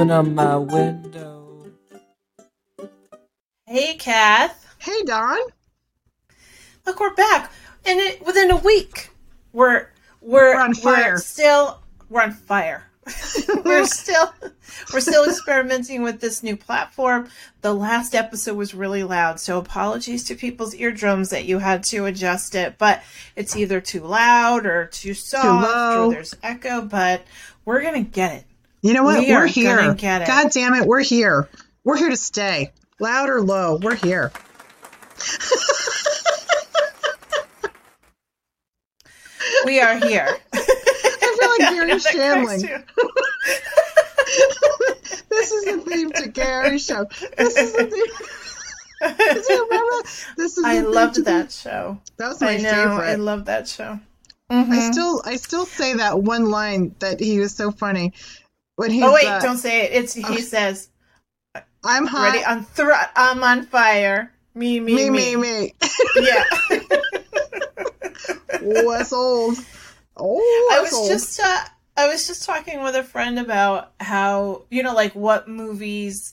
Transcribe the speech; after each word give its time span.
Open 0.00 0.10
up 0.12 0.26
my 0.28 0.56
window. 0.56 1.66
Hey, 3.66 3.96
Kath. 3.96 4.74
Hey, 4.78 5.02
Don. 5.04 5.38
Look, 6.86 7.00
we're 7.00 7.14
back, 7.14 7.52
and 7.84 8.00
it, 8.00 8.24
within 8.24 8.50
a 8.50 8.56
week, 8.56 9.10
we're 9.52 9.88
we're, 10.22 10.54
We're 10.54 10.58
on 10.58 10.72
fire. 10.72 11.18
still 11.18 11.82
we're 12.08 12.22
on 12.22 12.32
fire. 12.32 12.84
we're 13.66 13.84
still 13.84 14.32
we're 14.90 15.00
still 15.00 15.26
experimenting 15.28 16.00
with 16.00 16.18
this 16.18 16.42
new 16.42 16.56
platform. 16.56 17.28
The 17.60 17.74
last 17.74 18.14
episode 18.14 18.56
was 18.56 18.74
really 18.74 19.02
loud, 19.02 19.38
so 19.38 19.58
apologies 19.58 20.24
to 20.24 20.34
people's 20.34 20.74
eardrums 20.74 21.28
that 21.28 21.44
you 21.44 21.58
had 21.58 21.84
to 21.84 22.06
adjust 22.06 22.54
it. 22.54 22.78
But 22.78 23.02
it's 23.36 23.54
either 23.54 23.82
too 23.82 24.00
loud 24.00 24.64
or 24.64 24.86
too 24.86 25.12
soft, 25.12 25.70
low. 25.70 26.06
or 26.06 26.12
there's 26.12 26.34
echo. 26.42 26.80
But 26.80 27.22
we're 27.66 27.82
gonna 27.82 28.00
get 28.00 28.32
it. 28.32 28.44
You 28.82 28.94
know 28.94 29.04
what? 29.04 29.18
We 29.20 29.30
we're 29.30 29.46
here. 29.46 29.94
God 29.94 30.50
damn 30.52 30.74
it, 30.74 30.86
we're 30.86 31.02
here. 31.02 31.48
We're 31.84 31.96
here 31.96 32.10
to 32.10 32.16
stay. 32.16 32.72
Loud 32.98 33.30
or 33.30 33.42
low, 33.42 33.78
we're 33.80 33.94
here. 33.94 34.32
We 39.64 39.80
are 39.80 39.96
here. 39.96 40.36
I 40.52 41.36
feel 41.38 41.48
like 41.50 41.58
Garry 41.74 42.00
Shandling. 42.00 42.84
This 45.28 45.52
is 45.52 45.64
the 45.64 45.90
theme 45.90 46.12
to 46.12 46.28
Gary 46.28 46.78
show. 46.78 47.06
This 47.38 47.56
is 47.56 47.72
the 47.72 47.84
theme. 47.84 49.14
Do 49.16 49.52
you 49.52 49.68
remember? 49.70 50.08
This 50.36 50.58
is. 50.58 50.64
I 50.64 50.80
loved 50.80 51.24
that 51.24 51.52
show. 51.52 52.00
That 52.16 52.28
was 52.28 52.40
my 52.40 52.54
I 52.54 52.56
know. 52.56 52.70
favorite. 52.70 53.06
I 53.06 53.14
love 53.14 53.44
that 53.46 53.68
show. 53.68 53.98
I 54.50 54.54
mm-hmm. 54.54 54.92
still, 54.92 55.22
I 55.24 55.36
still 55.36 55.64
say 55.64 55.94
that 55.94 56.20
one 56.20 56.50
line 56.50 56.94
that 56.98 57.20
he 57.20 57.38
was 57.38 57.54
so 57.54 57.70
funny 57.70 58.12
when 58.80 58.90
he's. 58.90 59.02
Oh 59.04 59.12
wait, 59.12 59.26
uh, 59.26 59.40
don't 59.40 59.58
say 59.58 59.84
it. 59.84 59.92
It's 59.92 60.14
he 60.14 60.40
says, 60.40 60.88
I'm 61.84 62.06
hot. 62.06 62.32
"Ready? 62.32 62.42
I'm 62.42 62.64
thr- 62.64 62.92
I'm 63.14 63.42
on 63.42 63.66
fire." 63.66 64.32
Me, 64.54 64.80
me, 64.80 64.94
me, 64.94 65.10
me, 65.10 65.36
me, 65.36 65.52
me. 65.60 65.74
Yeah, 66.16 66.44
oh, 68.62 68.90
that's 68.96 69.12
old. 69.12 69.58
Oh, 70.16 70.70
I 70.72 70.80
was 70.80 70.94
old. 70.94 71.10
just 71.10 71.38
uh, 71.40 71.64
I 71.98 72.08
was 72.08 72.26
just 72.26 72.46
talking 72.46 72.82
with 72.82 72.96
a 72.96 73.04
friend 73.04 73.38
about 73.38 73.92
how 74.00 74.62
you 74.70 74.82
know, 74.82 74.94
like 74.94 75.14
what 75.14 75.46
movies 75.46 76.32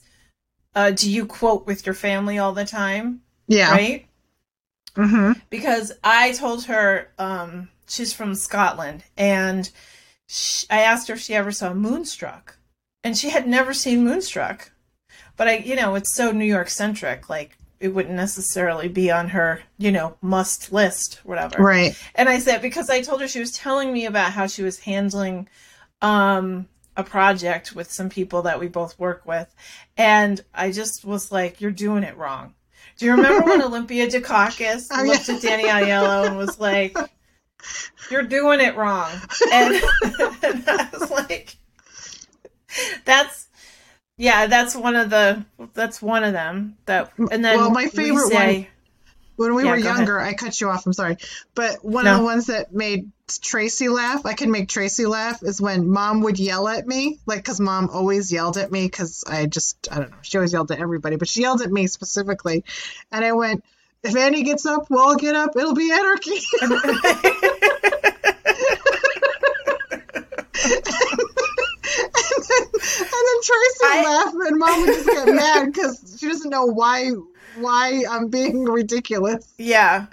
uh, 0.73 0.91
do 0.91 1.11
you 1.11 1.25
quote 1.25 1.67
with 1.67 1.85
your 1.85 1.95
family 1.95 2.37
all 2.37 2.53
the 2.53 2.65
time, 2.65 3.23
yeah. 3.47 3.71
right? 3.71 4.05
Mm-hmm. 4.95 5.33
because 5.49 5.91
I 6.01 6.31
told 6.31 6.63
her 6.65 7.11
um, 7.19 7.67
she's 7.89 8.13
from 8.13 8.35
Scotland, 8.35 9.03
and 9.17 9.69
sh 10.27 10.65
I 10.69 10.81
asked 10.81 11.07
her 11.07 11.13
if 11.15 11.21
she 11.21 11.33
ever 11.35 11.51
saw 11.51 11.73
Moonstruck, 11.73 12.57
and 13.03 13.17
she 13.17 13.29
had 13.29 13.47
never 13.47 13.73
seen 13.73 14.03
Moonstruck. 14.03 14.71
But 15.35 15.47
I, 15.47 15.57
you 15.57 15.75
know, 15.75 15.95
it's 15.95 16.13
so 16.13 16.31
New 16.31 16.45
York 16.45 16.69
centric, 16.69 17.29
like 17.29 17.57
it 17.79 17.89
wouldn't 17.89 18.15
necessarily 18.15 18.87
be 18.87 19.11
on 19.11 19.29
her, 19.29 19.61
you 19.77 19.91
know, 19.91 20.17
must 20.21 20.73
list, 20.73 21.21
whatever. 21.23 21.61
Right. 21.61 21.95
And 22.15 22.27
I 22.27 22.39
said 22.39 22.61
because 22.61 22.89
I 22.89 23.01
told 23.01 23.21
her 23.21 23.27
she 23.27 23.39
was 23.39 23.51
telling 23.51 23.93
me 23.93 24.05
about 24.05 24.31
how 24.31 24.47
she 24.47 24.63
was 24.63 24.79
handling 24.79 25.47
um 26.01 26.67
a 26.95 27.03
project 27.03 27.75
with 27.75 27.91
some 27.91 28.09
people 28.09 28.41
that 28.43 28.59
we 28.59 28.67
both 28.67 28.97
work 28.97 29.23
with 29.25 29.53
and 29.97 30.43
I 30.53 30.71
just 30.71 31.05
was 31.05 31.31
like 31.31 31.61
you're 31.61 31.69
doing 31.71 32.03
it 32.03 32.17
wrong. 32.17 32.55
Do 32.97 33.05
you 33.05 33.11
remember 33.11 33.45
when 33.45 33.61
Olympia 33.69 34.07
Dukakis 34.07 34.87
Oh, 34.91 35.03
looked 35.03 35.29
yeah. 35.29 35.35
at 35.35 35.41
Danny 35.41 35.63
Aiello 35.65 36.25
and 36.25 36.37
was 36.37 36.59
like 36.59 36.97
you're 38.09 38.23
doing 38.23 38.59
it 38.59 38.75
wrong. 38.75 39.11
And, 39.51 39.73
and 40.43 40.63
I 40.67 40.89
was 40.93 41.11
like 41.11 41.57
that's 43.05 43.47
yeah, 44.17 44.47
that's 44.47 44.75
one 44.75 44.95
of 44.95 45.09
the 45.09 45.45
that's 45.73 46.01
one 46.01 46.23
of 46.23 46.33
them 46.33 46.77
that 46.85 47.11
and 47.31 47.43
then 47.43 47.57
Well, 47.57 47.71
my 47.71 47.83
we 47.85 47.89
favorite 47.89 48.33
one 48.33 48.67
When 49.35 49.53
we 49.53 49.65
Yeah, 49.65 49.71
were 49.71 49.77
go 49.77 49.89
ahead. 49.89 49.97
younger, 49.97 50.19
I 50.19 50.33
cut 50.33 50.59
you 50.59 50.69
off. 50.69 50.85
I'm 50.87 50.93
sorry, 50.93 51.17
but 51.53 51.85
one 51.85 52.05
No. 52.05 52.13
of 52.13 52.17
the 52.17 52.23
ones 52.23 52.47
that 52.47 52.73
made 52.73 53.11
Tracy 53.41 53.87
laugh, 53.87 54.25
I 54.25 54.33
can 54.33 54.49
make 54.49 54.67
Tracy 54.67 55.05
laugh, 55.05 55.43
is 55.43 55.61
when 55.61 55.87
Mom 55.87 56.21
would 56.21 56.39
yell 56.39 56.67
at 56.67 56.87
me, 56.87 57.19
like 57.27 57.39
because 57.39 57.59
Mom 57.59 57.89
always 57.91 58.31
yelled 58.31 58.57
at 58.57 58.71
me 58.71 58.85
because 58.85 59.23
I 59.27 59.45
just 59.45 59.87
I 59.91 59.99
don't 59.99 60.09
know, 60.09 60.17
she 60.23 60.37
always 60.37 60.53
yelled 60.53 60.71
at 60.71 60.79
everybody, 60.79 61.17
but 61.17 61.27
she 61.27 61.41
yelled 61.41 61.61
at 61.61 61.71
me 61.71 61.87
specifically, 61.87 62.63
and 63.11 63.23
I 63.23 63.33
went. 63.33 63.63
If 64.07 64.15
Annie 64.15 64.43
gets 64.43 64.65
up, 64.65 64.89
we'll 64.89 64.99
all 65.01 65.15
get 65.15 65.35
up. 65.35 65.51
It'll 65.55 65.73
be 65.75 65.91
anarchy. 65.91 66.39
and 66.61 66.71
then 73.11 73.37
Tracy 73.43 73.77
would 73.81 73.91
I- 73.91 74.03
laugh, 74.03 74.33
and 74.33 74.59
Mom 74.59 74.81
would 74.81 74.87
just 74.95 75.05
get 75.07 75.27
mad 75.35 75.73
because 75.73 76.17
she 76.19 76.27
doesn't 76.27 76.49
know 76.49 76.65
why 76.65 77.11
why 77.57 78.03
I'm 78.09 78.27
being 78.29 78.65
ridiculous. 78.65 79.51
yeah. 79.57 80.05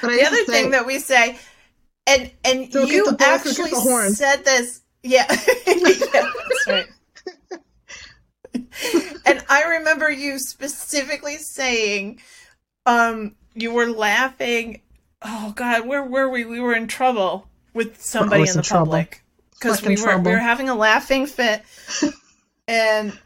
But 0.00 0.08
the 0.10 0.24
other 0.24 0.36
say- 0.36 0.44
thing 0.46 0.70
that 0.72 0.86
we 0.86 0.98
say, 0.98 1.38
and 2.06 2.30
and 2.44 2.70
Don't 2.70 2.88
you 2.88 3.04
the 3.04 3.10
bull, 3.12 3.18
don't 3.18 3.22
actually 3.46 3.70
get 3.70 3.74
the 3.74 3.80
horn. 3.80 4.12
said 4.14 4.44
this, 4.44 4.80
yeah, 5.02 5.26
yeah, 5.66 6.30
that's 6.32 6.66
right. 6.66 6.86
and 9.26 9.44
I 9.48 9.64
remember 9.78 10.10
you 10.10 10.38
specifically 10.38 11.36
saying, 11.36 12.20
um, 12.86 13.34
you 13.54 13.72
were 13.72 13.86
laughing. 13.90 14.80
Oh 15.22 15.52
God, 15.54 15.86
where 15.86 16.02
were 16.02 16.28
we? 16.28 16.44
We 16.44 16.60
were 16.60 16.74
in 16.74 16.88
trouble 16.88 17.46
with 17.74 18.00
somebody 18.02 18.42
in 18.42 18.48
the 18.54 18.58
in 18.58 18.64
public 18.64 19.22
because 19.52 19.82
we 19.82 19.90
were 19.96 20.02
trouble. 20.02 20.24
we 20.24 20.32
were 20.32 20.38
having 20.38 20.68
a 20.68 20.74
laughing 20.74 21.26
fit, 21.26 21.62
and 22.68 23.18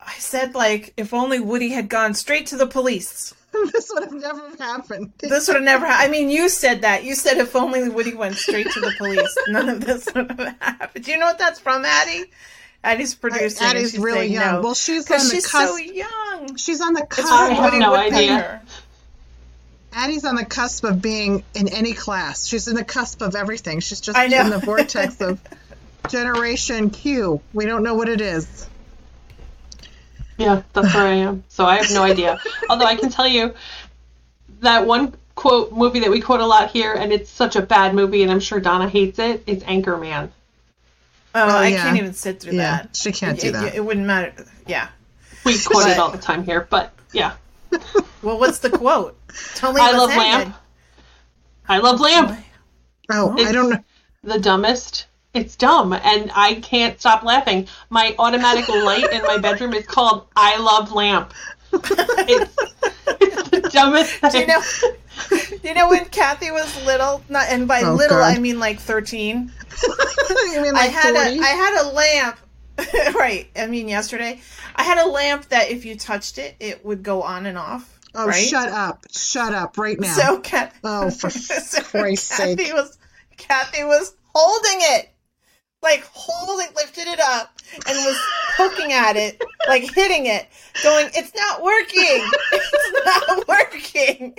I 0.00 0.14
said 0.14 0.54
like, 0.54 0.94
if 0.96 1.12
only 1.14 1.40
Woody 1.40 1.70
had 1.70 1.88
gone 1.88 2.14
straight 2.14 2.46
to 2.48 2.56
the 2.56 2.66
police. 2.66 3.34
this 3.72 3.88
would 3.94 4.02
have 4.02 4.12
never 4.12 4.50
happened. 4.58 5.12
This 5.18 5.46
would 5.46 5.54
have 5.54 5.62
never. 5.64 5.86
Ha- 5.86 5.98
I 6.00 6.08
mean, 6.08 6.28
you 6.28 6.48
said 6.48 6.82
that. 6.82 7.04
You 7.04 7.14
said 7.14 7.36
if 7.36 7.54
only 7.54 7.88
Woody 7.88 8.12
went 8.14 8.34
straight 8.34 8.68
to 8.72 8.80
the 8.80 8.92
police, 8.98 9.32
none 9.48 9.68
of 9.68 9.80
this 9.84 10.08
would 10.12 10.28
have 10.32 10.56
happened. 10.60 11.04
Do 11.04 11.12
you 11.12 11.18
know 11.18 11.26
what 11.26 11.38
that's 11.38 11.60
from, 11.60 11.84
Addie? 11.84 12.32
Addie's 12.82 13.14
producing. 13.14 13.64
and 13.66 13.78
Addie's 13.78 13.96
really 13.96 14.26
young. 14.26 14.56
no. 14.56 14.60
Well, 14.60 14.74
she's 14.74 15.02
on 15.10 15.16
because 15.18 15.28
the 15.30 15.34
she's 15.36 15.46
cusp. 15.46 15.68
so 15.72 15.76
young. 15.78 16.56
She's 16.56 16.80
on 16.80 16.94
the 16.94 17.02
It's 17.02 17.16
cusp. 17.16 17.32
I 17.32 17.50
have 17.52 17.74
no 17.74 17.92
Woodpecker. 17.92 18.16
idea. 18.16 18.62
Addie's 19.94 20.24
on 20.24 20.34
the 20.34 20.44
cusp 20.44 20.84
of 20.84 21.00
being 21.00 21.44
in 21.54 21.68
any 21.68 21.92
class. 21.92 22.46
She's 22.46 22.68
in 22.68 22.74
the 22.74 22.84
cusp 22.84 23.22
of 23.22 23.34
everything. 23.34 23.80
She's 23.80 24.00
just 24.00 24.18
I 24.18 24.26
know. 24.26 24.40
in 24.40 24.50
the 24.50 24.58
vortex 24.58 25.20
of 25.20 25.40
Generation 26.08 26.90
Q. 26.90 27.40
We 27.52 27.64
don't 27.66 27.82
know 27.82 27.94
what 27.94 28.08
it 28.08 28.20
is. 28.20 28.68
Yeah, 30.36 30.62
that's 30.72 30.92
where 30.94 31.06
I 31.06 31.14
am. 31.14 31.44
So 31.48 31.64
I 31.64 31.76
have 31.76 31.90
no 31.92 32.02
idea. 32.02 32.40
Although 32.68 32.86
I 32.86 32.96
can 32.96 33.10
tell 33.10 33.28
you 33.28 33.54
that 34.60 34.86
one 34.86 35.14
quote 35.36 35.72
movie 35.72 36.00
that 36.00 36.10
we 36.10 36.20
quote 36.20 36.40
a 36.40 36.46
lot 36.46 36.70
here, 36.70 36.92
and 36.92 37.12
it's 37.12 37.30
such 37.30 37.54
a 37.56 37.62
bad 37.62 37.94
movie, 37.94 38.22
and 38.22 38.32
I'm 38.32 38.40
sure 38.40 38.58
Donna 38.60 38.88
hates 38.88 39.18
it. 39.18 39.44
it. 39.46 39.58
Is 39.58 39.62
Anchorman. 39.62 40.30
Oh, 41.36 41.40
Oh, 41.42 41.48
I 41.58 41.68
yeah. 41.68 41.82
can't 41.82 41.96
even 41.98 42.14
sit 42.14 42.40
through 42.40 42.54
Yeah, 42.54 42.82
that. 42.82 42.96
she 42.96 43.12
can't 43.12 43.38
do 43.38 43.48
It- 43.48 43.52
that. 43.52 43.64
It, 43.66 43.74
it 43.76 43.80
wouldn't 43.84 44.06
matter. 44.06 44.32
Yeah. 44.66 44.88
We 45.44 45.58
quote 45.58 45.86
it 45.88 45.98
all 45.98 46.10
the 46.10 46.18
time 46.18 46.44
here, 46.44 46.66
but 46.70 46.92
yeah, 47.12 47.34
Well, 48.22 48.38
what's 48.38 48.58
the 48.58 48.70
quote? 48.70 49.18
Don't 49.60 49.74
leave 49.74 49.84
I 49.84 49.90
us 49.90 49.98
love 49.98 50.10
hanging. 50.10 50.48
Lamp. 50.48 50.56
I 51.68 51.78
love 51.78 52.00
oh, 52.00 52.04
Lamp. 52.04 52.38
Oh, 53.10 53.34
I 53.38 53.52
don't 53.52 53.70
know. 53.70 53.84
The 54.22 54.40
dumbest. 54.40 55.06
It's 55.34 55.56
dumb, 55.56 55.92
and 55.92 56.30
I 56.34 56.54
can't 56.54 56.98
stop 56.98 57.24
laughing. 57.24 57.66
My 57.90 58.14
automatic 58.18 58.68
light 58.68 59.12
in 59.12 59.22
my 59.22 59.36
bedroom 59.38 59.74
is 59.74 59.86
called 59.86 60.26
"I 60.36 60.58
love 60.58 60.92
Lamp." 60.92 61.34
It's, 61.72 62.56
it's 63.20 63.48
the 63.50 63.60
dumbest 63.72 64.12
thing. 64.14 64.30
Do 64.30 64.38
you 64.38 64.46
know? 64.46 64.62
You 65.64 65.74
know 65.74 65.88
when 65.90 66.04
Kathy 66.06 66.50
was 66.50 66.84
little, 66.86 67.22
not 67.28 67.48
and 67.48 67.66
by 67.66 67.82
Oh, 67.82 67.94
little 67.94 68.18
God. 68.18 68.36
I 68.36 68.38
mean 68.38 68.58
like 68.60 68.78
thirteen. 68.78 69.52
you 70.52 70.62
mean 70.62 70.76
I 70.76 70.86
had 70.86 71.14
40? 71.14 71.38
a 71.38 71.42
I 71.42 71.48
had 71.48 71.82
a 71.84 71.88
lamp. 71.90 72.38
right. 73.14 73.48
I 73.56 73.66
mean 73.66 73.88
yesterday. 73.88 74.40
I 74.74 74.82
had 74.82 74.98
a 74.98 75.08
lamp 75.08 75.48
that 75.50 75.70
if 75.70 75.84
you 75.84 75.96
touched 75.96 76.38
it, 76.38 76.56
it 76.60 76.84
would 76.84 77.02
go 77.02 77.22
on 77.22 77.46
and 77.46 77.56
off. 77.58 77.98
oh, 78.14 78.26
right? 78.26 78.34
shut 78.34 78.68
up. 78.68 79.04
Shut 79.12 79.54
up 79.54 79.78
right 79.78 79.98
now. 79.98 80.14
So 80.14 80.40
Kat 80.40 80.74
oh, 80.82 81.10
for 81.10 81.30
so 81.30 81.82
Christ's 81.82 82.36
Kathy 82.36 82.64
sake. 82.64 82.74
was 82.74 82.98
Kathy 83.36 83.84
was 83.84 84.14
holding 84.34 84.78
it. 84.96 85.10
Like 85.82 86.02
holding 86.12 86.74
lifted 86.74 87.06
it 87.06 87.20
up 87.20 87.54
and 87.86 87.96
was 88.06 88.18
poking 88.56 88.92
at 88.92 89.16
it, 89.16 89.42
like 89.68 89.82
hitting 89.82 90.24
it, 90.26 90.48
going, 90.82 91.10
It's 91.14 91.34
not 91.34 91.62
working. 91.62 92.30
It's 92.52 93.04
not 93.04 93.48
working. 93.48 94.38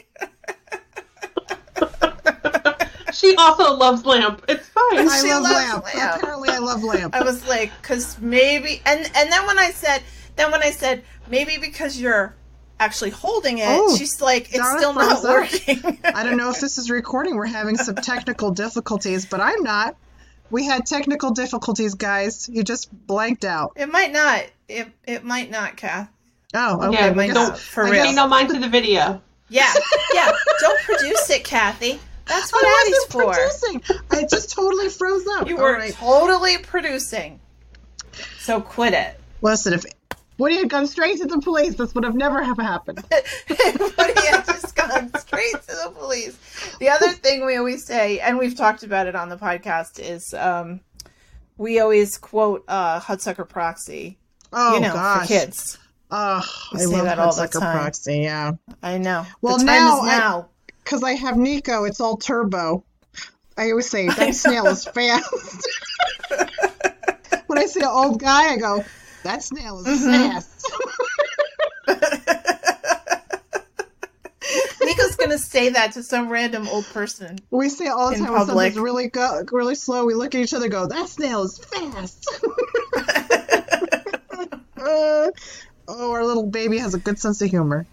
She 3.15 3.35
also 3.37 3.75
loves 3.75 4.05
Lamp. 4.05 4.43
It's 4.47 4.67
fine. 4.67 5.07
I 5.09 5.19
She 5.21 5.31
love 5.33 5.43
loves 5.43 5.55
lamp. 5.55 5.93
lamp. 5.95 6.15
Apparently, 6.21 6.49
I 6.49 6.57
love 6.59 6.83
lamp. 6.83 7.15
I 7.15 7.23
was 7.23 7.47
like, 7.47 7.71
because 7.81 8.19
maybe, 8.19 8.81
and 8.85 8.99
and 9.15 9.31
then 9.31 9.45
when 9.47 9.57
I 9.57 9.71
said, 9.71 10.03
then 10.35 10.51
when 10.51 10.61
I 10.61 10.71
said 10.71 11.03
maybe 11.29 11.57
because 11.57 11.99
you're 11.99 12.35
actually 12.79 13.11
holding 13.11 13.59
it, 13.59 13.67
Oh, 13.69 13.95
she's 13.95 14.21
like, 14.21 14.49
it's 14.49 14.57
Donna 14.57 14.77
still 14.79 14.93
not 14.93 15.21
froze 15.21 15.25
up. 15.25 15.31
working. 15.31 15.99
I 16.03 16.23
don't 16.23 16.37
know 16.37 16.49
if 16.49 16.59
this 16.59 16.77
is 16.77 16.89
recording. 16.91 17.35
We're 17.35 17.45
having 17.45 17.77
some 17.77 17.95
technical 17.95 18.51
difficulties, 18.51 19.25
but 19.25 19.39
I'm 19.39 19.63
not. 19.63 19.95
We 20.51 20.65
had 20.65 20.85
technical 20.85 21.31
difficulties, 21.31 21.95
guys. 21.95 22.47
You 22.49 22.63
just 22.63 22.89
blanked 23.07 23.45
out. 23.45 23.71
It 23.77 23.89
might 23.91 24.11
not. 24.11 24.43
It 24.67 24.87
it 25.05 25.23
might 25.23 25.49
not, 25.49 25.77
Kath. 25.77 26.09
Oh, 26.53 26.87
okay. 26.89 26.97
Yeah, 26.97 27.09
we 27.09 27.15
might 27.15 27.27
guess- 27.27 27.35
not, 27.35 27.57
for 27.59 27.85
real. 27.85 27.93
guess- 27.93 28.07
Pay 28.07 28.13
no 28.13 28.27
mind 28.27 28.49
to 28.49 28.59
the 28.59 28.67
video. 28.69 29.21
Yeah, 29.49 29.71
yeah. 30.13 30.31
Don't 30.59 30.79
produce 30.81 31.29
it, 31.29 31.43
Kathy. 31.43 31.99
That's 32.25 32.51
what 32.51 32.65
I 32.65 32.83
Addie's 32.85 33.05
for. 33.05 33.33
producing. 33.33 33.99
I 34.11 34.25
just 34.29 34.51
totally 34.51 34.89
froze 34.89 35.25
up. 35.37 35.47
You 35.47 35.57
All 35.57 35.63
were 35.63 35.73
right. 35.73 35.93
totally 35.93 36.57
producing. 36.59 37.39
So 38.39 38.61
quit 38.61 38.93
it. 38.93 39.19
Listen, 39.41 39.73
if 39.73 39.85
Woody 40.37 40.57
had 40.57 40.69
gone 40.69 40.87
straight 40.87 41.17
to 41.19 41.25
the 41.27 41.39
police, 41.39 41.75
this 41.75 41.93
would 41.95 42.03
have 42.03 42.15
never 42.15 42.41
have 42.43 42.57
happened. 42.57 43.03
he 43.47 43.55
had 43.55 44.45
just 44.45 44.75
gone 44.75 45.11
straight 45.19 45.53
to 45.53 45.75
the 45.85 45.91
police. 45.95 46.37
The 46.79 46.89
other 46.89 47.11
thing 47.11 47.45
we 47.45 47.55
always 47.57 47.85
say, 47.85 48.19
and 48.19 48.37
we've 48.37 48.55
talked 48.55 48.83
about 48.83 49.07
it 49.07 49.15
on 49.15 49.29
the 49.29 49.37
podcast, 49.37 49.99
is 49.99 50.33
um, 50.33 50.81
we 51.57 51.79
always 51.79 52.17
quote 52.17 52.63
uh, 52.67 52.99
Hudsucker 52.99 53.47
Proxy. 53.47 54.17
Oh 54.51 54.75
you 54.75 54.81
know, 54.81 54.93
gosh. 54.93 55.21
for 55.21 55.27
kids. 55.27 55.77
Oh, 56.11 56.41
I 56.73 56.77
say 56.77 56.85
love 56.85 57.03
that 57.05 57.19
all 57.19 57.33
the 57.33 57.43
Hudsucker 57.43 57.59
time. 57.59 57.77
Proxy. 57.77 58.19
Yeah, 58.19 58.53
I 58.83 58.97
know. 58.97 59.25
Well, 59.41 59.57
now 59.59 59.97
is 60.03 60.09
I- 60.09 60.17
now. 60.17 60.49
Because 60.85 61.03
I 61.03 61.13
have 61.13 61.35
Nico. 61.35 61.83
It's 61.83 61.99
all 61.99 62.15
turbo. 62.17 62.85
I 63.57 63.71
always 63.71 63.89
say 63.89 64.07
that 64.09 64.35
snail 64.35 64.67
is 64.67 64.85
fast. 64.85 65.67
when 67.47 67.57
I 67.59 67.65
see 67.65 67.81
an 67.81 67.87
old 67.87 68.21
guy, 68.21 68.53
I 68.53 68.57
go, 68.57 68.85
"That 69.23 69.43
snail 69.43 69.79
is 69.79 69.87
Mm-hmm. 69.87 70.31
fast." 70.31 70.49
Nico's 74.83 75.15
gonna 75.15 75.37
say 75.39 75.69
that 75.69 75.93
to 75.93 76.03
some 76.03 76.29
random 76.29 76.67
old 76.67 76.87
person. 76.89 77.39
We 77.49 77.69
say 77.69 77.85
it 77.85 77.91
all 77.91 78.11
the 78.11 78.17
time 78.17 78.33
when 78.33 78.45
something's 78.45 78.77
really 78.79 79.07
go, 79.09 79.41
really 79.51 79.73
slow. 79.75 80.05
We 80.05 80.13
look 80.13 80.35
at 80.35 80.41
each 80.41 80.53
other, 80.53 80.65
and 80.65 80.71
go, 80.71 80.85
"That 80.87 81.09
snail 81.09 81.43
is 81.43 81.57
fast." 81.57 82.29
Uh, 84.77 84.77
oh, 85.87 86.11
our 86.11 86.25
little 86.25 86.45
baby 86.47 86.77
has 86.77 86.93
a 86.93 86.99
good 86.99 87.17
sense 87.19 87.41
of 87.41 87.49
humor. 87.49 87.87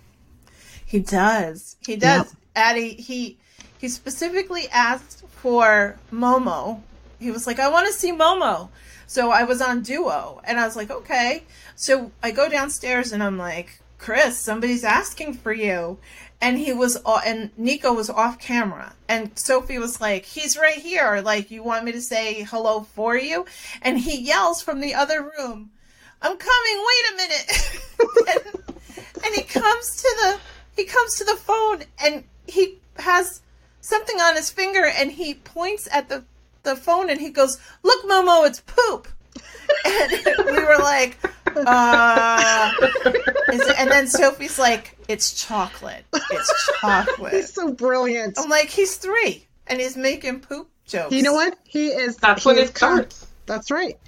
He 0.87 1.01
does. 1.01 1.77
He 1.87 1.97
does. 1.97 2.35
Addie, 2.55 2.95
he 2.95 3.39
he 3.79 3.89
specifically 3.89 4.69
asked 4.69 5.25
for 5.29 5.99
Momo. 6.13 6.83
He 7.19 7.31
was 7.31 7.47
like, 7.47 7.59
I 7.59 7.69
want 7.69 7.87
to 7.89 7.93
see 7.93 8.13
Momo. 8.13 8.69
So 9.07 9.31
I 9.31 9.45
was 9.45 9.61
on 9.61 9.83
Duo, 9.83 10.41
and 10.45 10.59
I 10.59 10.65
was 10.65 10.77
like, 10.77 10.91
okay. 10.91 11.43
So 11.75 12.13
I 12.23 12.31
go 12.31 12.49
downstairs, 12.49 13.13
and 13.13 13.23
I'm 13.23 13.39
like, 13.39 13.81
Chris, 13.99 14.39
somebody's 14.39 14.85
asking 14.85 15.35
for 15.35 15.53
you. 15.53 15.99
And 16.41 16.59
he 16.59 16.73
was, 16.73 16.97
and 17.27 17.51
Nico 17.57 17.93
was 17.93 18.11
off 18.11 18.39
camera, 18.39 18.95
and 19.09 19.37
Sophie 19.39 19.79
was 19.79 20.01
like, 20.01 20.25
"He's 20.25 20.57
right 20.57 20.79
here. 20.79 21.21
Like, 21.25 21.51
you 21.51 21.63
want 21.63 21.85
me 21.85 21.93
to 21.93 22.01
say 22.01 22.43
hello 22.43 22.81
for 22.81 23.17
you?" 23.17 23.47
And 23.81 23.99
he 23.99 24.21
yells 24.21 24.61
from 24.61 24.81
the 24.81 24.95
other 24.95 25.23
room, 25.23 25.71
"I'm 26.21 26.37
coming. 26.37 26.87
Wait 26.89 27.13
a 27.13 27.17
minute!" 27.17 27.71
and, 28.29 29.25
and 29.25 29.35
he 29.37 29.43
comes 29.43 29.97
to 30.03 30.17
the 30.21 30.41
he 30.75 30.85
comes 30.85 31.17
to 31.17 31.25
the 31.25 31.37
phone 31.37 31.83
and 32.03 32.25
he 32.47 32.79
has 32.97 33.41
something 33.81 34.21
on 34.21 34.37
his 34.37 34.51
finger 34.51 34.85
and 34.85 35.11
he 35.11 35.35
points 35.35 35.89
at 35.93 36.09
the 36.09 36.25
the 36.63 36.77
phone 36.77 37.11
and 37.11 37.21
he 37.21 37.31
goes, 37.31 37.59
"Look, 37.83 38.05
Momo, 38.05 38.47
it's 38.47 38.61
poop." 38.61 39.09
And 39.87 40.13
we 40.47 40.63
were 40.63 40.79
like, 40.79 41.17
uh, 41.47 42.73
is 43.53 43.61
it, 43.61 43.79
and 43.79 43.91
then 43.91 44.07
Sophie's 44.07 44.59
like, 44.59 44.97
"It's 45.09 45.33
chocolate. 45.33 46.05
It's 46.13 46.71
chocolate." 46.81 47.33
He's 47.33 47.53
so 47.53 47.73
brilliant. 47.73 48.39
I'm 48.39 48.51
like, 48.51 48.69
he's 48.69 48.97
three 48.97 49.47
and 49.67 49.81
he's 49.81 49.97
making 49.97 50.41
poop 50.41 50.69
jokes. 50.87 51.15
You 51.15 51.23
know 51.23 51.33
what? 51.33 51.59
He 51.65 51.89
is. 51.89 52.17
That's 52.17 52.43
he 52.43 52.49
when 52.49 52.59
is 52.59 52.69
it 52.71 52.75
com- 52.75 53.07
That's 53.47 53.71
right. 53.71 53.99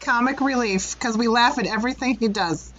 Comic 0.00 0.40
relief 0.40 0.94
because 0.98 1.16
we 1.16 1.28
laugh 1.28 1.58
at 1.58 1.66
everything 1.66 2.16
he 2.16 2.28
does. 2.28 2.72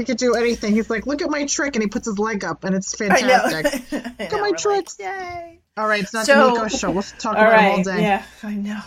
He 0.00 0.04
could 0.06 0.16
do 0.16 0.34
anything. 0.34 0.72
He's 0.72 0.88
like, 0.88 1.06
look 1.06 1.20
at 1.20 1.28
my 1.30 1.44
trick, 1.44 1.76
and 1.76 1.82
he 1.82 1.88
puts 1.88 2.06
his 2.06 2.18
leg 2.18 2.42
up, 2.42 2.64
and 2.64 2.74
it's 2.74 2.98
know. 3.00 3.06
fantastic. 3.08 3.92
At 4.18 4.32
know, 4.32 4.38
my 4.38 4.42
we're 4.44 4.50
like, 4.52 4.56
tricks. 4.58 4.96
Yay. 4.98 5.60
All 5.76 5.86
right, 5.86 6.02
it's 6.02 6.14
not 6.14 6.24
So- 6.24 6.46
the 6.46 6.52
Nico 6.54 6.68
show. 6.68 6.90
We'll 6.90 7.02
talk 7.02 7.32
about 7.36 7.52
right. 7.52 7.64
it 7.66 7.86
all 7.88 7.94
day. 7.96 8.02
Yeah, 8.02 8.24
I 8.42 8.54
know. 8.54 8.80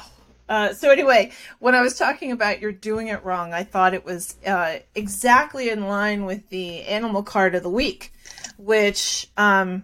Uh, 0.49 0.73
so 0.73 0.89
anyway, 0.89 1.31
when 1.59 1.75
I 1.75 1.81
was 1.81 1.97
talking 1.97 2.31
about 2.31 2.61
you're 2.61 2.71
doing 2.71 3.07
it 3.07 3.23
wrong, 3.23 3.53
I 3.53 3.63
thought 3.63 3.93
it 3.93 4.03
was 4.05 4.35
uh, 4.45 4.79
exactly 4.95 5.69
in 5.69 5.87
line 5.87 6.25
with 6.25 6.49
the 6.49 6.81
animal 6.83 7.21
card 7.23 7.53
of 7.55 7.61
the 7.63 7.69
week, 7.69 8.11
which 8.57 9.29
um, 9.37 9.83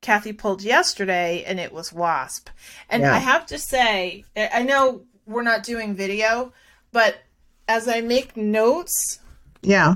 Kathy 0.00 0.32
pulled 0.32 0.62
yesterday, 0.62 1.44
and 1.46 1.60
it 1.60 1.72
was 1.72 1.92
wasp. 1.92 2.48
And 2.88 3.02
Yeah. 3.02 3.14
I 3.14 3.18
have 3.18 3.44
to 3.46 3.58
say, 3.58 4.24
I 4.36 4.62
know 4.62 5.02
we're 5.26 5.42
not 5.42 5.62
doing 5.62 5.94
video, 5.94 6.52
but 6.90 7.16
as 7.68 7.86
I 7.86 8.00
make 8.00 8.36
notes, 8.36 9.20
Yeah. 9.62 9.94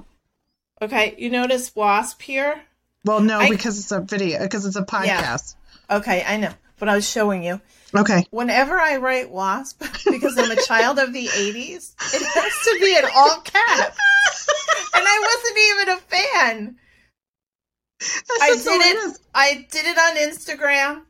Okay, 0.82 1.14
you 1.19 1.31
notice 1.31 1.75
wasp 1.75 2.20
here. 2.23 2.61
Well, 3.05 3.20
no, 3.20 3.38
I- 3.38 3.49
because 3.49 3.79
it's 3.79 3.93
a 3.93 4.00
video, 4.00 4.40
because 4.40 4.67
it's 4.67 4.76
a 4.76 4.82
podcast. 4.82 5.55
Okay, 5.90 6.25
I 6.26 6.37
know, 6.37 6.52
but 6.79 6.88
I 6.88 6.94
was 6.94 7.08
showing 7.08 7.43
you. 7.43 7.61
Okay. 7.94 8.25
whenever 8.31 8.79
I 8.79 8.96
write 8.96 9.31
wasp, 9.31 9.82
because 10.11 10.38
I'm 10.38 10.50
a 10.50 10.62
child 10.62 10.99
of 10.99 11.12
the 11.12 11.26
80s, 11.26 11.93
it 12.14 12.23
has 12.23 12.64
to 12.64 12.79
be 12.81 12.96
in 12.96 13.05
all 13.14 13.40
caps. 13.43 13.99
And 14.94 15.05
I 15.06 15.19
wasn't 15.20 15.58
even 15.58 15.88
a 15.88 15.96
fan. 15.99 16.76
I 18.40 18.56
did 18.56 18.67
it. 18.67 19.19
I 19.35 19.67
did 19.70 19.87
it 19.87 19.99
on 19.99 20.17
Instagram, 20.17 21.02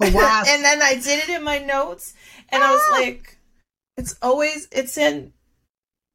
wasp. 0.14 0.50
and 0.50 0.64
then 0.64 0.82
I 0.82 0.94
did 0.94 1.28
it 1.28 1.28
in 1.28 1.44
my 1.44 1.58
notes, 1.58 2.14
and 2.48 2.62
I 2.62 2.72
was 2.72 2.82
ah. 2.88 2.98
like, 3.00 3.38
"It's 3.96 4.16
always 4.20 4.68
it's 4.72 4.98
in 4.98 5.32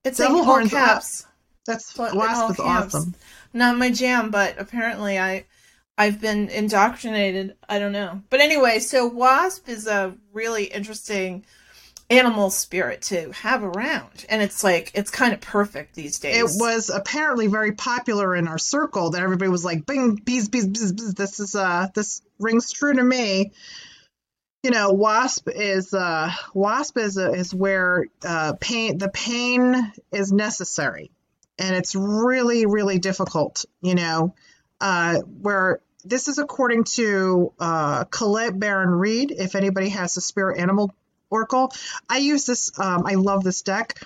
it's 0.03 0.17
Double 0.17 0.41
in 0.41 0.49
all 0.49 0.67
caps." 0.67 1.23
up. 1.23 1.32
Caps." 1.65 1.93
That's 1.93 1.99
all 1.99 2.17
wasp 2.17 2.51
is 2.51 2.57
caps. 2.57 2.95
awesome. 2.95 3.15
Not 3.53 3.77
my 3.77 3.91
jam, 3.91 4.31
but 4.31 4.59
apparently 4.59 5.19
I 5.19 5.45
I've 5.97 6.19
been 6.19 6.49
indoctrinated. 6.49 7.55
I 7.69 7.79
don't 7.79 7.91
know. 7.91 8.21
But 8.29 8.41
anyway, 8.41 8.79
so 8.79 9.07
wasp 9.07 9.69
is 9.69 9.87
a 9.87 10.15
really 10.31 10.65
interesting 10.65 11.45
animal 12.09 12.49
spirit 12.49 13.01
to 13.01 13.31
have 13.31 13.63
around. 13.63 14.25
And 14.29 14.41
it's 14.41 14.63
like 14.63 14.91
it's 14.93 15.11
kind 15.11 15.33
of 15.33 15.41
perfect 15.41 15.95
these 15.95 16.19
days. 16.19 16.37
It 16.37 16.61
was 16.61 16.89
apparently 16.89 17.47
very 17.47 17.73
popular 17.73 18.35
in 18.35 18.47
our 18.47 18.57
circle 18.57 19.11
that 19.11 19.21
everybody 19.21 19.49
was 19.49 19.63
like, 19.63 19.85
"Bing, 19.85 20.15
bees, 20.15 20.49
bees, 20.49 20.67
bees, 20.67 20.91
bees." 20.93 21.13
This 21.13 21.39
is 21.39 21.55
uh, 21.55 21.87
this 21.93 22.21
rings 22.39 22.71
true 22.71 22.93
to 22.93 23.03
me. 23.03 23.51
You 24.63 24.71
know, 24.71 24.93
wasp 24.93 25.49
is 25.49 25.93
uh, 25.93 26.31
wasp 26.53 26.97
is 26.97 27.17
uh, 27.17 27.31
is 27.31 27.53
where 27.53 28.05
uh, 28.25 28.53
pain 28.59 28.97
the 28.97 29.09
pain 29.09 29.91
is 30.11 30.31
necessary, 30.31 31.11
and 31.59 31.75
it's 31.75 31.95
really 31.95 32.65
really 32.65 32.99
difficult. 32.99 33.65
You 33.81 33.95
know, 33.95 34.35
uh, 34.81 35.19
where 35.19 35.81
this 36.05 36.27
is 36.27 36.37
according 36.37 36.83
to 36.83 37.53
uh, 37.59 38.03
Colette 38.05 38.59
Baron-Reid. 38.59 39.31
If 39.31 39.55
anybody 39.55 39.89
has 39.89 40.13
the 40.13 40.21
spirit 40.21 40.59
animal 40.59 40.93
oracle, 41.29 41.71
I 42.09 42.17
use 42.17 42.45
this. 42.45 42.77
Um, 42.77 43.03
I 43.05 43.15
love 43.15 43.43
this 43.43 43.61
deck. 43.61 44.01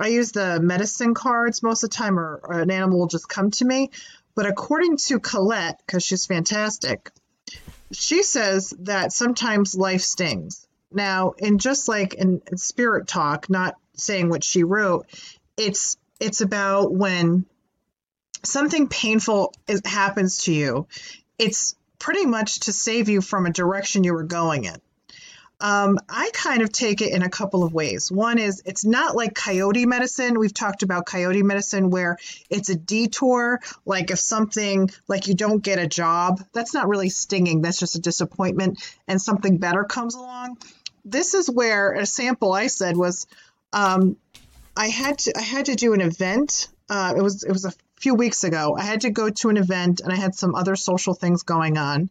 I 0.00 0.08
use 0.08 0.32
the 0.32 0.58
medicine 0.60 1.14
cards 1.14 1.62
most 1.62 1.84
of 1.84 1.90
the 1.90 1.96
time, 1.96 2.18
or, 2.18 2.40
or 2.42 2.60
an 2.60 2.70
animal 2.70 3.00
will 3.00 3.06
just 3.06 3.28
come 3.28 3.50
to 3.52 3.64
me. 3.64 3.90
But 4.34 4.46
according 4.46 4.96
to 5.08 5.20
Colette, 5.20 5.82
because 5.84 6.02
she's 6.02 6.24
fantastic, 6.24 7.10
she 7.92 8.22
says 8.22 8.72
that 8.80 9.12
sometimes 9.12 9.74
life 9.74 10.00
stings. 10.00 10.66
Now, 10.90 11.34
in 11.38 11.58
just 11.58 11.88
like 11.88 12.14
in 12.14 12.40
spirit 12.56 13.06
talk, 13.06 13.50
not 13.50 13.76
saying 13.94 14.30
what 14.30 14.42
she 14.42 14.64
wrote, 14.64 15.06
it's 15.58 15.98
it's 16.22 16.40
about 16.40 16.94
when 16.94 17.44
something 18.44 18.88
painful 18.88 19.52
is, 19.66 19.82
happens 19.84 20.44
to 20.44 20.52
you. 20.52 20.86
It's 21.36 21.74
pretty 21.98 22.26
much 22.26 22.60
to 22.60 22.72
save 22.72 23.08
you 23.08 23.20
from 23.20 23.44
a 23.46 23.50
direction 23.50 24.04
you 24.04 24.14
were 24.14 24.22
going 24.22 24.64
in. 24.64 24.76
Um, 25.60 25.98
I 26.08 26.30
kind 26.32 26.62
of 26.62 26.72
take 26.72 27.00
it 27.00 27.12
in 27.12 27.22
a 27.22 27.28
couple 27.28 27.62
of 27.62 27.72
ways. 27.72 28.10
One 28.10 28.38
is 28.38 28.62
it's 28.64 28.84
not 28.84 29.16
like 29.16 29.34
coyote 29.34 29.86
medicine. 29.86 30.38
We've 30.38 30.54
talked 30.54 30.82
about 30.82 31.06
coyote 31.06 31.42
medicine 31.42 31.90
where 31.90 32.18
it's 32.50 32.68
a 32.68 32.74
detour. 32.76 33.60
Like 33.84 34.10
if 34.10 34.18
something, 34.18 34.90
like 35.06 35.28
you 35.28 35.34
don't 35.34 35.62
get 35.62 35.78
a 35.78 35.86
job, 35.86 36.40
that's 36.52 36.74
not 36.74 36.88
really 36.88 37.10
stinging. 37.10 37.62
That's 37.62 37.78
just 37.78 37.96
a 37.96 38.00
disappointment 38.00 38.80
and 39.06 39.22
something 39.22 39.58
better 39.58 39.84
comes 39.84 40.16
along. 40.16 40.58
This 41.04 41.34
is 41.34 41.48
where 41.48 41.92
a 41.92 42.06
sample 42.06 42.52
I 42.52 42.68
said 42.68 42.96
was, 42.96 43.26
um, 43.72 44.16
I 44.76 44.88
had 44.88 45.18
to, 45.18 45.38
I 45.38 45.42
had 45.42 45.66
to 45.66 45.74
do 45.74 45.92
an 45.92 46.00
event. 46.00 46.68
Uh, 46.88 47.14
it 47.16 47.22
was, 47.22 47.44
it 47.44 47.52
was 47.52 47.64
a 47.64 47.72
few 47.96 48.14
weeks 48.14 48.44
ago. 48.44 48.76
I 48.78 48.82
had 48.82 49.02
to 49.02 49.10
go 49.10 49.30
to 49.30 49.48
an 49.48 49.56
event 49.56 50.00
and 50.00 50.12
I 50.12 50.16
had 50.16 50.34
some 50.34 50.54
other 50.54 50.76
social 50.76 51.14
things 51.14 51.42
going 51.42 51.78
on 51.78 52.10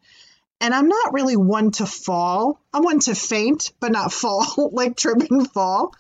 and 0.62 0.76
I'm 0.76 0.88
not 0.88 1.14
really 1.14 1.36
one 1.36 1.72
to 1.72 1.88
fall. 1.88 2.62
I'm 2.72 2.84
one 2.84 3.00
to 3.02 3.16
faint, 3.16 3.74
but 3.80 3.92
not 3.92 4.14
fall, 4.22 4.70
like 4.72 4.96
trip 4.96 5.18
and 5.30 5.52
fall. 5.52 5.94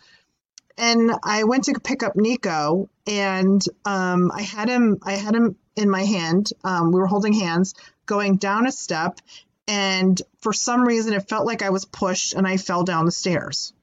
And 0.77 1.11
I 1.23 1.43
went 1.43 1.65
to 1.65 1.79
pick 1.83 2.01
up 2.01 2.15
Nico, 2.15 2.89
and 3.05 3.61
um, 3.83 4.31
I 4.33 4.43
had 4.43 4.69
him. 4.69 4.99
I 5.03 5.13
had 5.13 5.35
him 5.35 5.57
in 5.75 5.89
my 5.89 6.03
hand. 6.05 6.51
Um, 6.63 6.91
we 6.91 6.99
were 6.99 7.07
holding 7.07 7.33
hands, 7.33 7.73
going 8.05 8.37
down 8.37 8.67
a 8.67 8.71
step, 8.71 9.19
and 9.67 10.19
for 10.39 10.53
some 10.53 10.81
reason, 10.81 11.13
it 11.13 11.27
felt 11.27 11.45
like 11.45 11.61
I 11.61 11.71
was 11.71 11.85
pushed, 11.85 12.33
and 12.33 12.47
I 12.47 12.57
fell 12.57 12.83
down 12.83 13.05
the 13.05 13.11
stairs. 13.11 13.73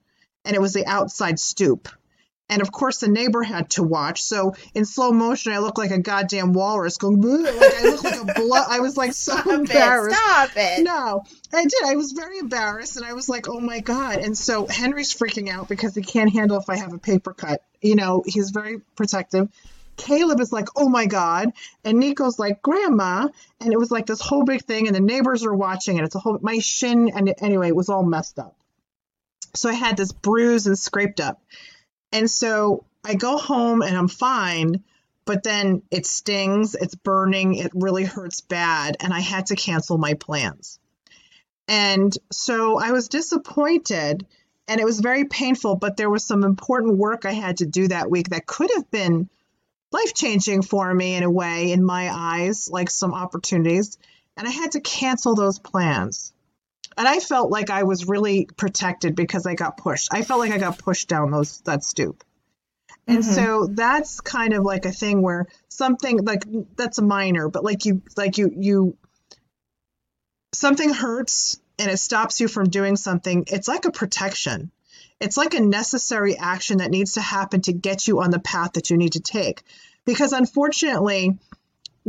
and 0.45 0.55
it 0.55 0.61
was 0.61 0.73
the 0.73 0.85
outside 0.87 1.39
stoop. 1.39 1.89
And 2.49 2.61
of 2.61 2.71
course, 2.71 2.97
the 2.97 3.07
neighbor 3.07 3.43
had 3.43 3.69
to 3.71 3.83
watch. 3.83 4.23
So 4.23 4.55
in 4.73 4.85
slow 4.85 5.11
motion, 5.11 5.53
I 5.53 5.59
looked 5.59 5.77
like 5.77 5.91
a 5.91 5.99
goddamn 5.99 6.53
walrus 6.53 6.97
going, 6.97 7.21
like 7.21 7.73
I 7.75 7.83
looked 7.83 8.03
like 8.03 8.21
a 8.21 8.25
blood. 8.41 8.65
I 8.69 8.79
was 8.79 8.97
like 8.97 9.13
so 9.13 9.33
Stop 9.33 9.47
it. 9.47 9.53
embarrassed. 9.53 10.17
Stop 10.17 10.49
it. 10.55 10.83
No, 10.83 11.23
I 11.53 11.63
did. 11.63 11.83
I 11.85 11.95
was 11.95 12.11
very 12.13 12.39
embarrassed, 12.39 12.97
and 12.97 13.05
I 13.05 13.13
was 13.13 13.29
like, 13.29 13.47
"Oh 13.47 13.59
my 13.59 13.79
god!" 13.79 14.17
And 14.17 14.37
so 14.37 14.65
Henry's 14.67 15.13
freaking 15.13 15.49
out 15.49 15.69
because 15.69 15.93
he 15.95 16.01
can't 16.01 16.31
handle 16.33 16.57
if 16.57 16.69
I 16.69 16.77
have 16.77 16.93
a 16.93 16.97
paper 16.97 17.33
cut. 17.33 17.61
You 17.81 17.95
know, 17.95 18.23
he's 18.25 18.49
very 18.49 18.79
protective. 18.95 19.47
Caleb 19.97 20.39
is 20.39 20.51
like, 20.51 20.69
"Oh 20.75 20.89
my 20.89 21.05
god," 21.05 21.51
and 21.83 21.99
Nico's 21.99 22.39
like, 22.39 22.61
"Grandma," 22.61 23.27
and 23.59 23.73
it 23.73 23.77
was 23.77 23.91
like 23.91 24.05
this 24.05 24.21
whole 24.21 24.43
big 24.43 24.63
thing, 24.63 24.87
and 24.87 24.95
the 24.95 25.01
neighbors 25.01 25.43
are 25.45 25.53
watching, 25.53 25.97
and 25.97 26.05
it's 26.05 26.15
a 26.15 26.19
whole 26.19 26.39
my 26.41 26.59
shin, 26.59 27.11
and 27.13 27.33
anyway, 27.41 27.67
it 27.67 27.75
was 27.75 27.89
all 27.89 28.03
messed 28.03 28.39
up. 28.39 28.55
So 29.55 29.69
I 29.69 29.73
had 29.73 29.97
this 29.97 30.11
bruise 30.11 30.67
and 30.67 30.77
scraped 30.79 31.19
up, 31.19 31.41
and 32.11 32.29
so 32.29 32.85
I 33.03 33.15
go 33.15 33.37
home 33.37 33.81
and 33.81 33.95
I'm 33.95 34.07
fine, 34.07 34.83
but 35.25 35.43
then 35.43 35.83
it 35.91 36.05
stings, 36.05 36.75
it's 36.75 36.95
burning, 36.95 37.55
it 37.55 37.71
really 37.73 38.03
hurts 38.03 38.41
bad, 38.41 38.97
and 38.99 39.13
I 39.13 39.19
had 39.19 39.47
to 39.47 39.55
cancel 39.55 39.97
my 39.97 40.15
plans. 40.15 40.79
And 41.67 42.11
so 42.31 42.79
I 42.79 42.91
was 42.91 43.09
disappointed 43.09 44.25
and 44.67 44.79
it 44.79 44.85
was 44.85 44.99
very 44.99 45.25
painful, 45.25 45.75
but 45.75 45.97
there 45.97 46.09
was 46.09 46.23
some 46.23 46.43
important 46.43 46.97
work 46.97 47.25
I 47.25 47.31
had 47.31 47.57
to 47.57 47.65
do 47.65 47.87
that 47.87 48.09
week 48.09 48.29
that 48.29 48.45
could 48.45 48.69
have 48.75 48.89
been 48.91 49.29
life 49.91 50.13
changing 50.13 50.61
for 50.61 50.93
me 50.93 51.15
in 51.15 51.23
a 51.23 51.29
way, 51.29 51.71
in 51.71 51.83
my 51.83 52.09
eyes, 52.11 52.69
like 52.69 52.89
some 52.89 53.13
opportunities. 53.13 53.97
And 54.37 54.47
I 54.47 54.51
had 54.51 54.73
to 54.73 54.79
cancel 54.79 55.35
those 55.35 55.59
plans. 55.59 56.33
And 56.97 57.07
I 57.07 57.19
felt 57.19 57.51
like 57.51 57.69
I 57.69 57.83
was 57.83 58.07
really 58.07 58.47
protected 58.57 59.15
because 59.15 59.45
I 59.45 59.55
got 59.55 59.77
pushed. 59.77 60.09
I 60.11 60.21
felt 60.23 60.39
like 60.39 60.51
I 60.51 60.57
got 60.57 60.77
pushed 60.77 61.07
down 61.07 61.31
those 61.31 61.61
that 61.61 61.83
stoop. 61.83 62.23
And 63.07 63.19
Mhm. 63.19 63.23
so 63.23 63.67
that's 63.67 64.21
kind 64.21 64.53
of 64.53 64.63
like 64.63 64.85
a 64.85 64.91
thing 64.91 65.21
where 65.21 65.47
something 65.67 66.23
like 66.23 66.43
that's 66.75 66.97
a 66.97 67.03
minor, 67.03 67.49
but 67.49 67.63
like 67.63 67.85
you 67.85 68.01
like 68.17 68.37
you 68.37 68.51
you 68.55 68.97
something 70.53 70.93
hurts 70.93 71.59
and 71.77 71.89
it 71.89 71.97
stops 71.97 72.41
you 72.41 72.47
from 72.47 72.69
doing 72.69 72.95
something, 72.95 73.45
it's 73.47 73.67
like 73.67 73.85
a 73.85 73.91
protection. 73.91 74.71
It's 75.19 75.37
like 75.37 75.53
a 75.53 75.59
necessary 75.59 76.37
action 76.37 76.77
that 76.77 76.91
needs 76.91 77.13
to 77.13 77.21
happen 77.21 77.61
to 77.61 77.73
get 77.73 78.07
you 78.07 78.21
on 78.21 78.31
the 78.31 78.39
path 78.39 78.73
that 78.73 78.89
you 78.89 78.97
need 78.97 79.13
to 79.13 79.19
take. 79.19 79.63
Because 80.05 80.33
unfortunately, 80.33 81.37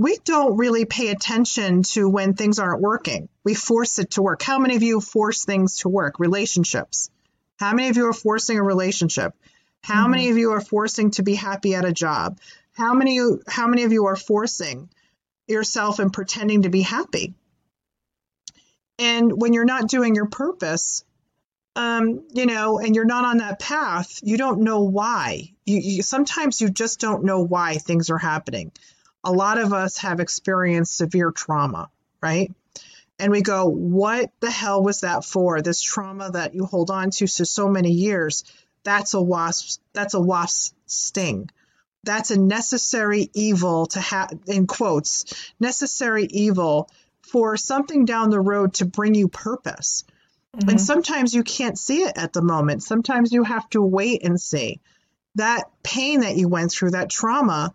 we 0.00 0.16
don't 0.24 0.56
really 0.56 0.86
pay 0.86 1.08
attention 1.08 1.82
to 1.82 2.08
when 2.08 2.32
things 2.32 2.58
aren't 2.58 2.80
working. 2.80 3.28
We 3.44 3.52
force 3.52 3.98
it 3.98 4.12
to 4.12 4.22
work. 4.22 4.40
How 4.40 4.58
many 4.58 4.76
of 4.76 4.82
you 4.82 4.98
force 4.98 5.44
things 5.44 5.80
to 5.80 5.90
work? 5.90 6.18
Relationships. 6.18 7.10
How 7.58 7.74
many 7.74 7.90
of 7.90 7.98
you 7.98 8.06
are 8.06 8.14
forcing 8.14 8.56
a 8.56 8.62
relationship? 8.62 9.34
How 9.82 10.08
many 10.08 10.30
of 10.30 10.38
you 10.38 10.52
are 10.52 10.62
forcing 10.62 11.10
to 11.12 11.22
be 11.22 11.34
happy 11.34 11.74
at 11.74 11.84
a 11.84 11.92
job? 11.92 12.38
How 12.72 12.94
many 12.94 13.20
how 13.46 13.66
many 13.66 13.82
of 13.82 13.92
you 13.92 14.06
are 14.06 14.16
forcing 14.16 14.88
yourself 15.46 15.98
and 15.98 16.10
pretending 16.10 16.62
to 16.62 16.70
be 16.70 16.80
happy? 16.80 17.34
And 18.98 19.30
when 19.30 19.52
you're 19.52 19.66
not 19.66 19.90
doing 19.90 20.14
your 20.14 20.28
purpose, 20.28 21.04
um, 21.76 22.24
you 22.32 22.46
know, 22.46 22.78
and 22.78 22.96
you're 22.96 23.04
not 23.04 23.26
on 23.26 23.36
that 23.38 23.58
path, 23.58 24.20
you 24.22 24.38
don't 24.38 24.62
know 24.62 24.84
why. 24.84 25.52
You, 25.66 25.78
you 25.78 26.02
sometimes 26.02 26.62
you 26.62 26.70
just 26.70 27.00
don't 27.00 27.24
know 27.24 27.40
why 27.40 27.76
things 27.76 28.08
are 28.08 28.16
happening. 28.16 28.72
A 29.24 29.32
lot 29.32 29.58
of 29.58 29.72
us 29.72 29.98
have 29.98 30.20
experienced 30.20 30.96
severe 30.96 31.30
trauma, 31.30 31.90
right? 32.22 32.52
And 33.18 33.30
we 33.30 33.42
go, 33.42 33.66
what 33.66 34.32
the 34.40 34.50
hell 34.50 34.82
was 34.82 35.00
that 35.00 35.24
for? 35.24 35.60
This 35.60 35.82
trauma 35.82 36.30
that 36.30 36.54
you 36.54 36.64
hold 36.64 36.90
on 36.90 37.10
to 37.10 37.26
for 37.26 37.44
so 37.44 37.68
many 37.68 37.92
years, 37.92 38.44
that's 38.82 39.12
a 39.12 39.20
wasp, 39.20 39.80
that's 39.92 40.14
a 40.14 40.20
wasp 40.20 40.74
sting. 40.86 41.50
That's 42.02 42.30
a 42.30 42.40
necessary 42.40 43.28
evil 43.34 43.84
to 43.88 44.00
have, 44.00 44.30
in 44.46 44.66
quotes, 44.66 45.26
necessary 45.60 46.24
evil 46.24 46.88
for 47.20 47.58
something 47.58 48.06
down 48.06 48.30
the 48.30 48.40
road 48.40 48.74
to 48.74 48.86
bring 48.86 49.14
you 49.14 49.28
purpose. 49.28 50.04
Mhm. 50.56 50.70
And 50.70 50.80
sometimes 50.80 51.34
you 51.34 51.42
can't 51.42 51.78
see 51.78 52.02
it 52.02 52.16
at 52.16 52.32
the 52.32 52.40
moment. 52.40 52.82
Sometimes 52.82 53.32
you 53.32 53.44
have 53.44 53.68
to 53.70 53.82
wait 53.82 54.24
and 54.24 54.40
see. 54.40 54.80
That 55.34 55.70
pain 55.82 56.20
that 56.20 56.36
you 56.36 56.48
went 56.48 56.72
through, 56.72 56.92
that 56.92 57.10
trauma, 57.10 57.74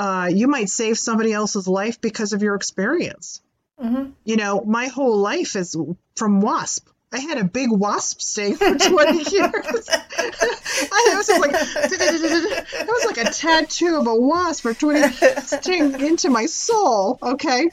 uh, 0.00 0.28
you 0.32 0.48
might 0.48 0.68
save 0.70 0.98
somebody 0.98 1.32
else's 1.32 1.68
life 1.68 2.00
because 2.00 2.32
of 2.32 2.42
your 2.42 2.54
experience. 2.54 3.42
Mhm. 3.82 4.12
You 4.24 4.36
know, 4.36 4.62
my 4.62 4.86
whole 4.86 5.18
life 5.18 5.56
is 5.56 5.76
from 6.16 6.40
wasp. 6.40 6.88
I 7.12 7.18
had 7.18 7.38
a 7.38 7.44
big 7.44 7.70
wasp 7.72 8.20
sting 8.20 8.54
for 8.56 8.74
20 8.78 9.34
years. 9.36 9.88
I 9.92 11.14
was 11.16 11.28
like, 11.28 11.50
it 11.54 12.86
was 12.88 13.04
like 13.04 13.18
a 13.26 13.30
tattoo 13.32 13.96
of 13.98 14.06
a 14.06 14.14
wasp 14.14 14.62
for 14.62 14.74
20 14.74 15.08
sting 15.42 16.00
into 16.00 16.30
my 16.30 16.46
soul. 16.46 17.18
Okay 17.22 17.68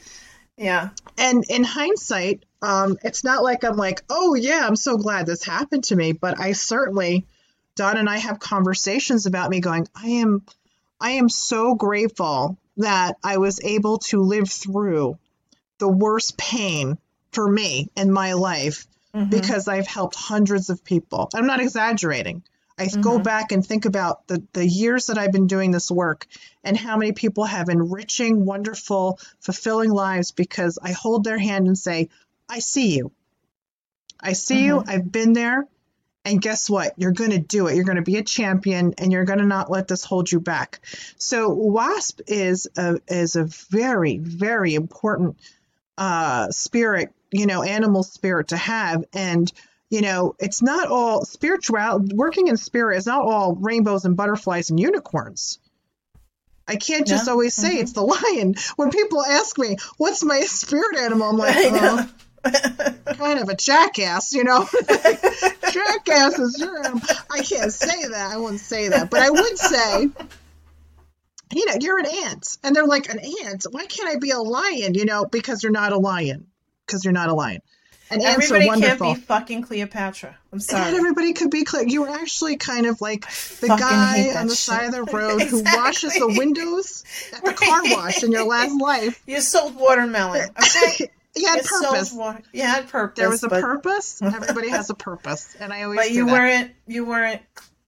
Yeah. 0.57 0.89
and 1.17 1.43
in 1.50 1.63
hindsight, 1.63 2.43
um, 2.62 2.98
it's 3.03 3.24
not 3.24 3.43
like 3.43 3.63
I'm 3.63 3.77
like, 3.77 4.01
oh 4.10 4.34
yeah, 4.34 4.65
I'm 4.65 4.75
so 4.75 4.98
glad 4.98 5.25
this 5.27 5.43
happened 5.43 5.84
to 5.86 5.96
me. 5.96 6.13
But 6.13 6.39
I 6.39 6.53
certainly, 6.53 7.25
Don 7.75 7.98
and 7.98 8.10
I 8.10 8.17
have 8.17 8.39
conversations 8.39 9.27
about 9.27 9.50
me 9.51 9.60
going, 9.60 9.88
I 9.96 10.07
am, 10.24 10.41
I 10.99 11.11
am 11.11 11.29
so 11.29 11.75
grateful 11.75 12.57
that 12.77 13.17
I 13.23 13.37
was 13.37 13.59
able 13.63 13.99
to 13.99 14.21
live 14.21 14.49
through 14.49 15.17
the 15.79 15.87
worst 15.87 16.37
pain 16.37 16.97
for 17.31 17.47
me 17.47 17.89
in 17.95 18.11
my 18.11 18.33
life 18.33 18.87
Mhm. 19.13 19.29
because 19.29 19.67
I've 19.67 19.87
helped 19.87 20.15
hundreds 20.15 20.69
of 20.69 20.83
people. 20.83 21.29
I'm 21.35 21.47
not 21.47 21.59
exaggerating. 21.59 22.43
I 22.79 22.87
go 23.01 23.19
Mhm. 23.19 23.23
back 23.23 23.51
and 23.51 23.65
think 23.65 23.85
about 23.85 24.27
the, 24.27 24.43
the 24.53 24.67
years 24.67 25.07
that 25.07 25.17
I've 25.17 25.31
been 25.31 25.47
doing 25.47 25.71
this 25.71 25.89
work 25.89 26.27
and 26.63 26.77
how 26.77 26.97
many 26.97 27.11
people 27.11 27.43
have 27.45 27.69
enriching, 27.69 28.45
wonderful, 28.45 29.19
fulfilling 29.39 29.89
lives 29.91 30.31
because 30.31 30.77
I 30.81 30.91
hold 30.91 31.23
their 31.23 31.39
hand 31.39 31.67
and 31.67 31.77
say, 31.77 32.09
I 32.47 32.59
see 32.59 32.95
you. 32.95 33.11
I 34.19 34.33
see 34.33 34.65
you. 34.65 34.83
I've 34.85 35.11
been 35.11 35.33
there. 35.33 35.67
And 36.27 36.41
guess 36.41 36.69
what? 36.69 36.93
You're 36.98 37.13
going 37.13 37.31
to 37.31 37.39
do 37.39 37.67
it. 37.67 37.75
You're 37.75 37.86
going 37.86 37.96
to 37.96 38.01
be 38.01 38.17
a 38.17 38.24
champion 38.24 38.93
and 38.98 39.13
you're 39.13 39.24
going 39.24 39.39
to 39.39 39.46
not 39.46 39.72
let 39.72 39.88
this 39.88 40.03
hold 40.03 40.29
you 40.29 40.41
back. 40.41 40.81
So 41.17 41.53
WASP 41.53 42.19
is 42.27 42.67
a, 42.75 43.00
is 43.07 43.38
a 43.38 43.46
very, 43.46 44.17
very 44.17 44.75
important 44.75 45.38
uh, 45.98 46.51
spirit, 46.51 47.13
you 47.31 47.46
know, 47.46 47.63
animal 47.63 48.03
spirit 48.03 48.50
to 48.50 48.57
have. 48.57 49.05
And, 49.13 49.50
you 49.89 50.01
know, 50.01 50.36
it's 50.38 50.62
not 50.62 50.89
all 50.89 51.24
spiritual, 51.24 52.05
working 52.13 52.48
in 52.48 52.57
spirit 52.57 52.98
is 52.98 53.05
not 53.05 53.24
all 53.24 53.55
rainbows 53.55 54.03
and 54.03 54.17
butterflies 54.17 54.69
and 54.69 54.77
unicorns. 54.79 55.60
I 56.67 56.75
can't 56.75 57.07
just 57.07 57.27
Yeah. 57.27 57.31
always 57.31 57.55
say 57.55 57.77
Mhm. 57.77 57.81
it's 57.84 57.93
the 57.93 58.01
lion. 58.01 58.55
When 58.75 58.91
people 58.91 59.24
ask 59.24 59.57
me, 59.57 59.77
what's 59.96 60.22
my 60.25 60.41
spirit 60.41 60.98
animal? 61.00 61.29
I'm 61.29 61.38
like, 61.38 61.55
oh. 61.63 62.10
Kind 63.17 63.39
of 63.39 63.49
a 63.49 63.55
jackass, 63.55 64.33
you 64.33 64.43
know? 64.43 64.67
jackass 64.87 66.39
is 66.39 66.59
your. 66.59 66.79
I 67.31 67.41
can't 67.41 67.73
say 67.73 68.07
that. 68.07 68.31
I 68.33 68.37
wouldn't 68.37 68.61
say 68.61 68.89
that. 68.89 69.09
But 69.09 69.21
I 69.21 69.29
would 69.29 69.57
say, 69.57 70.09
you 71.53 71.65
know, 71.65 71.73
you're 71.79 71.99
an 71.99 72.07
ant. 72.25 72.57
And 72.63 72.75
they're 72.75 72.85
like, 72.85 73.09
an 73.09 73.19
ant? 73.19 73.65
Why 73.71 73.85
can't 73.85 74.09
I 74.09 74.19
be 74.19 74.31
a 74.31 74.39
lion? 74.39 74.93
You 74.93 75.05
know, 75.05 75.25
because 75.25 75.63
you're 75.63 75.71
not 75.71 75.93
a 75.93 75.97
lion. 75.97 76.47
Because 76.85 77.03
you're 77.03 77.13
not 77.13 77.29
a 77.29 77.33
lion. 77.33 77.61
And 78.09 78.21
ants 78.21 78.49
are 78.51 78.55
Everybody 78.55 78.81
can't 78.81 78.99
be 79.01 79.15
fucking 79.15 79.63
Cleopatra. 79.63 80.37
I'm 80.53 80.61
sorry. 80.61 80.91
Not 80.91 80.93
everybody 80.93 81.33
could 81.33 81.51
be 81.51 81.65
Cleopatra. 81.65 81.91
You 81.91 82.01
were 82.03 82.09
actually 82.09 82.55
kind 82.55 82.85
of 82.85 83.01
like 83.01 83.29
the 83.59 83.67
guy 83.67 84.33
on 84.37 84.47
the 84.47 84.55
side 84.55 84.85
of 84.85 84.93
the 84.93 85.03
road 85.13 85.41
who 85.41 85.61
washes 85.61 86.13
the 86.13 86.27
windows 86.27 87.03
at 87.33 87.43
the 87.43 87.53
car 87.53 87.81
wash 87.83 88.23
in 88.23 88.31
your 88.31 88.45
last 88.45 88.73
life. 88.81 89.21
You 89.25 89.41
sold 89.41 89.75
watermelon. 89.75 90.49
Okay. 90.51 91.09
He 91.38 91.46
had 91.46 91.63
purpose. 91.63 92.12
water. 92.13 92.41
You 92.53 92.63
had 92.63 92.89
purpose. 92.89 93.20
There 93.20 93.29
was 93.29 93.44
a 93.44 93.50
but, 93.50 93.62
purpose. 93.62 94.22
Everybody 94.22 94.70
has 94.70 94.89
a 94.89 94.96
purpose, 94.96 95.56
and 95.60 95.72
I 95.74 95.84
always. 95.84 95.98
But 96.00 96.12
you 96.12 96.25
that. 96.25 96.32
weren't. 96.32 96.72
You 96.88 97.06
weren't 97.06 97.41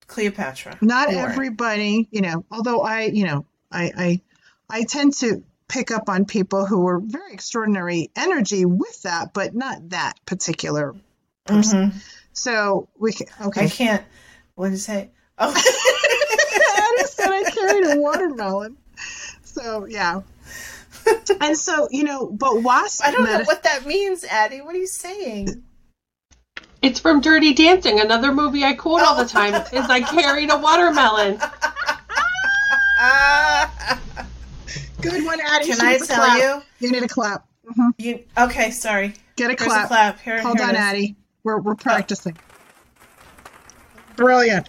Cleopatra. 0.08 0.77
Not 0.82 1.12
You 1.12 1.18
weren't. 1.18 1.32
everybody, 1.32 2.08
you 2.12 2.22
know. 2.22 2.46
Although 2.51 2.82
I, 2.82 3.03
you 3.03 3.25
know, 3.25 3.46
I, 3.72 3.91
I, 3.98 4.22
I 4.70 4.84
tend 4.84 5.13
to 5.15 5.44
pick 5.68 5.91
up 5.91 6.10
on 6.10 6.25
people 6.25 6.65
who 6.65 6.79
were 6.79 7.00
very 7.00 7.34
extraordinary 7.34 8.10
energy 8.15 8.65
with 8.65 9.01
that, 9.03 9.34
but 9.34 9.53
not 9.53 9.89
that 9.89 10.13
particular 10.25 10.96
person. 11.46 11.91
Mhm. 11.91 12.01
So 12.34 12.88
we 12.98 13.13
can. 13.13 13.27
Okay. 13.41 13.65
I 13.65 13.70
can't. 13.70 14.03
What 14.56 14.65
did 14.68 14.72
you 14.74 14.77
say? 14.79 15.12
Oh. 15.38 15.53
I 15.56 16.96
just 17.00 17.15
said 17.15 17.29
I 17.29 17.44
carried 17.51 17.98
a 17.98 18.00
watermelon. 18.01 18.77
So 19.44 19.86
yeah. 19.86 20.22
And 21.41 21.55
so 21.57 21.87
you 21.91 22.03
know, 22.03 22.27
but 22.27 22.61
wasp. 22.63 23.03
I 23.05 23.11
don't 23.11 23.23
know 23.23 23.43
what 23.45 23.63
that 23.63 23.85
means, 23.85 24.23
Addie. 24.23 24.61
What 24.61 24.75
are 24.75 24.79
you 24.79 24.87
saying? 24.87 25.63
It's 26.81 26.99
from 26.99 27.21
Dirty 27.21 27.53
Dancing, 27.53 27.99
another 27.99 28.33
movie 28.33 28.63
I 28.63 28.73
quote 28.73 29.01
all 29.01 29.15
the 29.15 29.25
time. 29.29 29.53
Is 29.73 29.89
I 29.89 30.01
carried 30.01 30.49
a 30.51 30.57
watermelon. 30.57 31.39
Good 35.01 35.23
one, 35.25 35.39
Addie. 35.39 35.67
can 35.67 35.79
She 35.79 35.85
I 35.85 35.97
tell 35.97 36.25
clap. 36.25 36.37
you? 36.39 36.61
You 36.87 36.91
need 36.91 37.03
a 37.03 37.07
clap. 37.07 37.45
hmm 37.65 37.89
You 37.97 38.23
okay? 38.37 38.71
Sorry. 38.71 39.13
Get 39.37 39.45
a 39.47 39.49
Here's 39.51 39.61
clap. 39.71 39.85
a 39.85 39.87
clap. 39.87 40.19
Here, 40.19 40.41
Hold 40.41 40.57
here 40.57 40.67
on, 40.67 40.75
it 40.75 40.77
is. 40.77 40.79
Addie. 40.83 41.15
We're 41.43 41.59
we're 41.59 41.75
practicing. 41.75 42.37
Brilliant. 44.17 44.67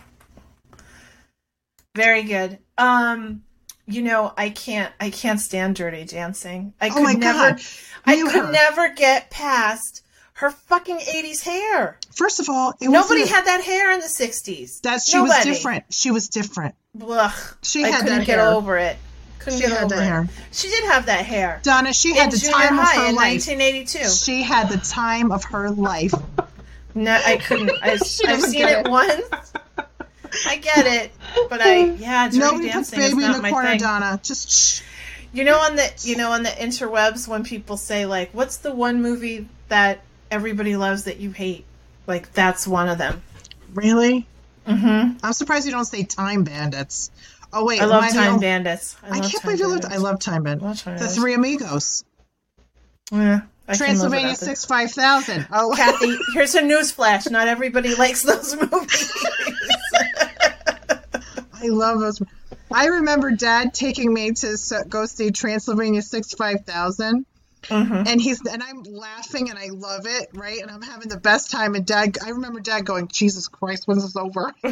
Very 1.97 2.23
good. 2.23 2.59
Um, 2.79 3.43
you 3.91 4.03
know, 4.03 4.33
I 4.37 4.51
can't 4.51 4.93
I 5.01 5.11
can't 5.11 5.41
stand 5.41 5.77
Dirty 5.77 6.05
Dancing. 6.05 6.73
I 6.81 6.89
Oh 6.89 6.95
could 6.95 7.03
my 7.03 7.13
never 7.15 7.51
God. 7.53 7.61
I 8.07 8.17
could 8.23 8.45
her. 8.47 8.53
never 8.53 8.89
get 8.95 9.31
past 9.31 10.03
her 10.35 10.51
fucking 10.51 10.99
80s 10.99 11.43
hair. 11.43 11.99
First 12.15 12.41
of 12.41 12.49
all, 12.49 12.73
it 12.81 12.89
Nobody 12.89 13.27
had 13.27 13.45
that 13.45 13.63
hair 13.63 13.93
in 13.93 14.01
the 14.01 14.07
60s. 14.07 14.81
that 14.83 15.03
she 15.03 15.21
was 15.21 15.33
different. 15.45 15.85
She 15.91 16.11
was 16.11 16.29
different. 16.29 16.75
Blah. 16.95 17.33
She 17.63 17.85
I 17.85 17.89
had 17.89 18.01
couldn't 18.03 18.19
that 18.21 18.27
get 18.27 18.39
hair. 18.39 18.49
over 18.49 18.79
it. 18.79 18.97
Couldn't 19.39 19.59
She 19.59 19.67
get 19.67 19.73
had 19.73 19.85
over 19.85 19.95
that 19.97 20.03
it. 20.03 20.07
hair. 20.07 20.29
She 20.53 20.69
did 20.69 20.85
have 20.85 21.07
that 21.07 21.25
hair. 21.27 21.61
Donna, 21.63 21.93
she 21.93 22.15
had 22.15 22.25
in 22.33 22.39
the 22.39 22.49
time 22.51 22.79
of 22.79 22.89
her 22.89 23.09
in 23.09 23.15
life. 23.17 23.47
1982. 23.47 24.09
She 24.11 24.43
had 24.43 24.69
the 24.71 24.77
time 24.79 25.31
of 25.33 25.45
her 25.45 25.71
life. 25.71 26.13
No, 26.95 27.13
I 27.25 27.37
couldn't. 27.37 27.71
I, 27.83 27.93
I've 27.93 28.01
seen 28.43 28.67
it. 28.67 28.89
once. 28.89 29.23
I 30.47 30.57
get 30.57 30.87
it, 30.87 31.13
but 31.49 31.61
I 31.61 31.85
yeah, 31.99 32.27
Dirty 32.29 32.39
Nobody 32.39 32.71
puts 32.71 32.91
Dancing 32.91 33.01
is 33.01 33.11
baby 33.11 33.25
in 33.25 33.31
not 33.31 33.37
the 33.37 33.43
my 33.43 33.51
corner, 33.51 33.69
thing. 33.71 33.81
Donna. 33.81 34.21
Just 34.23 34.51
shh. 34.51 34.83
You 35.33 35.45
know 35.45 35.59
on 35.59 35.77
the 35.77 35.93
you 36.01 36.17
know 36.17 36.33
on 36.33 36.43
the 36.43 36.49
interwebs 36.51 37.29
when 37.29 37.45
people 37.45 37.77
say 37.77 38.07
like, 38.07 38.31
"What's 38.33 38.59
the 38.59 38.75
one 38.75 39.01
movie 39.03 39.49
that 39.69 40.01
everybody 40.31 40.77
loves 40.77 41.05
that 41.05 41.19
you 41.19 41.31
hate?" 41.31 41.65
Like 42.07 42.33
that's 42.33 42.67
one 42.67 42.89
of 42.89 42.99
them. 42.99 43.23
really. 43.75 44.27
Mm-hmm. 44.67 45.19
I'm 45.25 45.33
surprised 45.33 45.67
you 45.67 45.73
don't 45.73 45.85
say 45.85 46.03
Time 46.05 46.45
Bandits. 46.45 47.11
Oh 47.53 47.65
wait, 47.65 47.81
I 47.81 47.87
love 47.87 48.05
am 48.05 48.13
Time 48.13 48.33
only- 48.35 48.41
Bandits. 48.47 48.97
I, 49.03 49.19
I 49.19 49.21
can't 49.21 49.43
believe 49.43 49.59
you 49.59 49.69
loved. 49.69 49.85
I 49.85 49.97
love 49.97 50.21
Time 50.21 50.43
Bandits. 50.45 50.83
The 50.83 51.09
Three 51.09 51.35
Amigos. 51.35 52.05
Yeah, 53.13 53.41
I 53.67 53.77
Transylvania. 53.77 54.35
Six 54.37 54.65
Five 54.65 54.91
Thousand. 54.93 55.47
Oh, 55.53 55.73
Kathy, 55.77 56.17
here's 56.35 56.55
a 56.55 56.63
news 56.63 56.93
flash. 56.93 57.27
Not 57.27 57.49
everybody 57.49 57.95
likes 57.97 58.23
those 58.23 58.55
movies. 58.71 59.13
I 61.53 61.69
love 61.69 62.01
those. 62.01 62.23
I 62.73 62.87
remember 62.87 63.33
Dad 63.33 63.75
taking 63.75 64.13
me 64.13 64.33
to 64.33 64.57
go 64.89 65.07
see 65.07 65.31
Transylvania 65.31 66.03
Six 66.03 66.33
Five 66.35 66.65
Thousand. 66.65 67.27
Mhm. 67.69 68.07
And 68.07 68.21
he's 68.21 68.41
and 68.47 68.63
I'm 68.63 68.83
laughing 68.85 69.51
and 69.51 69.59
I 69.59 69.69
love 69.69 70.07
it, 70.07 70.31
right? 70.35 70.61
And 70.63 70.71
I'm 70.71 70.83
having 70.83 71.09
the 71.09 71.19
best 71.19 71.51
time. 71.51 71.75
And 71.75 71.85
Dad, 71.85 72.17
I 72.25 72.31
remember 72.31 72.61
Dad 72.61 72.85
going, 72.87 73.09
"Jesus 73.09 73.49
Christ, 73.49 73.87
when's 73.87 74.03
this 74.03 74.17
over?" 74.17 74.53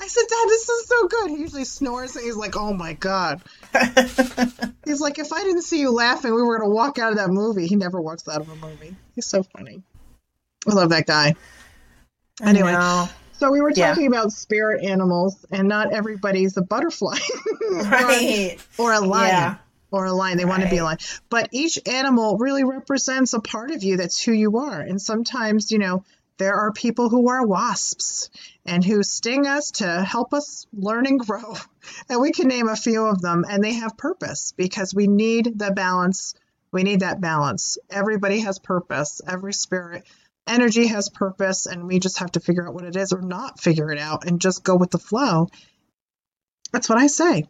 I 0.00 0.06
said, 0.08 0.24
Dad, 0.28 0.48
this 0.48 0.68
is 0.68 0.86
so 0.86 1.08
good. 1.08 1.30
He 1.30 1.36
usually 1.38 1.64
snores 1.64 2.14
and 2.16 2.24
he's 2.24 2.36
like, 2.36 2.56
Oh 2.56 2.74
my 2.74 2.92
God. 2.92 3.40
he's 4.84 5.00
like, 5.00 5.18
If 5.18 5.32
I 5.32 5.42
didn't 5.42 5.62
see 5.62 5.80
you 5.80 5.92
laughing, 5.92 6.34
we 6.34 6.42
were 6.42 6.58
going 6.58 6.68
to 6.68 6.74
walk 6.74 6.98
out 6.98 7.12
of 7.12 7.18
that 7.18 7.30
movie. 7.30 7.66
He 7.66 7.76
never 7.76 8.00
walks 8.00 8.28
out 8.28 8.40
of 8.40 8.48
a 8.48 8.56
movie. 8.56 8.96
He's 9.14 9.26
so 9.26 9.42
funny. 9.42 9.82
I 10.68 10.74
love 10.74 10.90
that 10.90 11.06
guy. 11.06 11.36
Anyway, 12.42 12.74
so 13.32 13.50
we 13.50 13.60
were 13.60 13.70
Yeah. 13.74 13.88
talking 13.88 14.06
about 14.06 14.32
spirit 14.32 14.84
animals, 14.84 15.44
and 15.50 15.68
not 15.68 15.92
everybody's 15.92 16.56
a 16.56 16.62
butterfly 16.62 17.18
right. 17.70 18.58
or 18.78 18.92
a 18.92 19.00
lion. 19.00 19.28
Yeah. 19.28 19.54
Or 19.90 20.06
a 20.06 20.12
lion, 20.12 20.38
they 20.38 20.44
want 20.44 20.64
to 20.64 20.68
be 20.68 20.78
a 20.78 20.84
lion. 20.84 20.98
But 21.30 21.50
each 21.52 21.78
animal 21.86 22.36
really 22.38 22.64
represents 22.64 23.32
a 23.32 23.38
part 23.40 23.70
of 23.70 23.84
you 23.84 23.96
that's 23.96 24.20
who 24.20 24.32
you 24.32 24.58
are. 24.58 24.80
And 24.80 25.00
sometimes, 25.00 25.70
you 25.70 25.78
know, 25.78 26.02
there 26.36 26.56
are 26.56 26.72
people 26.72 27.08
who 27.08 27.28
are 27.28 27.46
wasps 27.46 28.28
and 28.66 28.84
who 28.84 29.04
sting 29.04 29.46
us 29.46 29.70
to 29.72 30.02
help 30.02 30.34
us 30.34 30.66
learn 30.72 31.06
and 31.06 31.20
grow. 31.20 31.54
And 32.08 32.18
we 32.20 32.32
can 32.32 32.48
name 32.48 32.66
a 32.66 32.76
few 32.76 33.04
of 33.04 33.20
them, 33.20 33.44
and 33.46 33.62
they 33.62 33.74
have 33.74 33.98
purpose 33.98 34.54
because 34.56 34.94
we 34.94 35.06
need 35.06 35.58
the 35.58 35.70
balance. 35.70 36.34
We 36.72 36.82
need 36.82 37.00
that 37.00 37.20
balance. 37.20 37.76
Everybody 37.90 38.40
has 38.40 38.58
purpose, 38.58 39.20
every 39.28 39.52
spirit. 39.52 40.04
Energy 40.46 40.86
has 40.88 41.08
purpose, 41.08 41.66
and 41.66 41.86
we 41.86 41.98
just 41.98 42.18
have 42.18 42.32
to 42.32 42.40
figure 42.40 42.66
out 42.68 42.74
what 42.74 42.84
it 42.84 42.96
is 42.96 43.12
or 43.12 43.22
not 43.22 43.60
figure 43.60 43.90
it 43.90 43.98
out 43.98 44.26
and 44.26 44.40
just 44.40 44.62
go 44.62 44.76
with 44.76 44.90
the 44.90 44.98
flow. 44.98 45.48
That's 46.72 46.88
what 46.88 46.98
I 46.98 47.06
say. 47.06 47.42
That's 47.42 47.48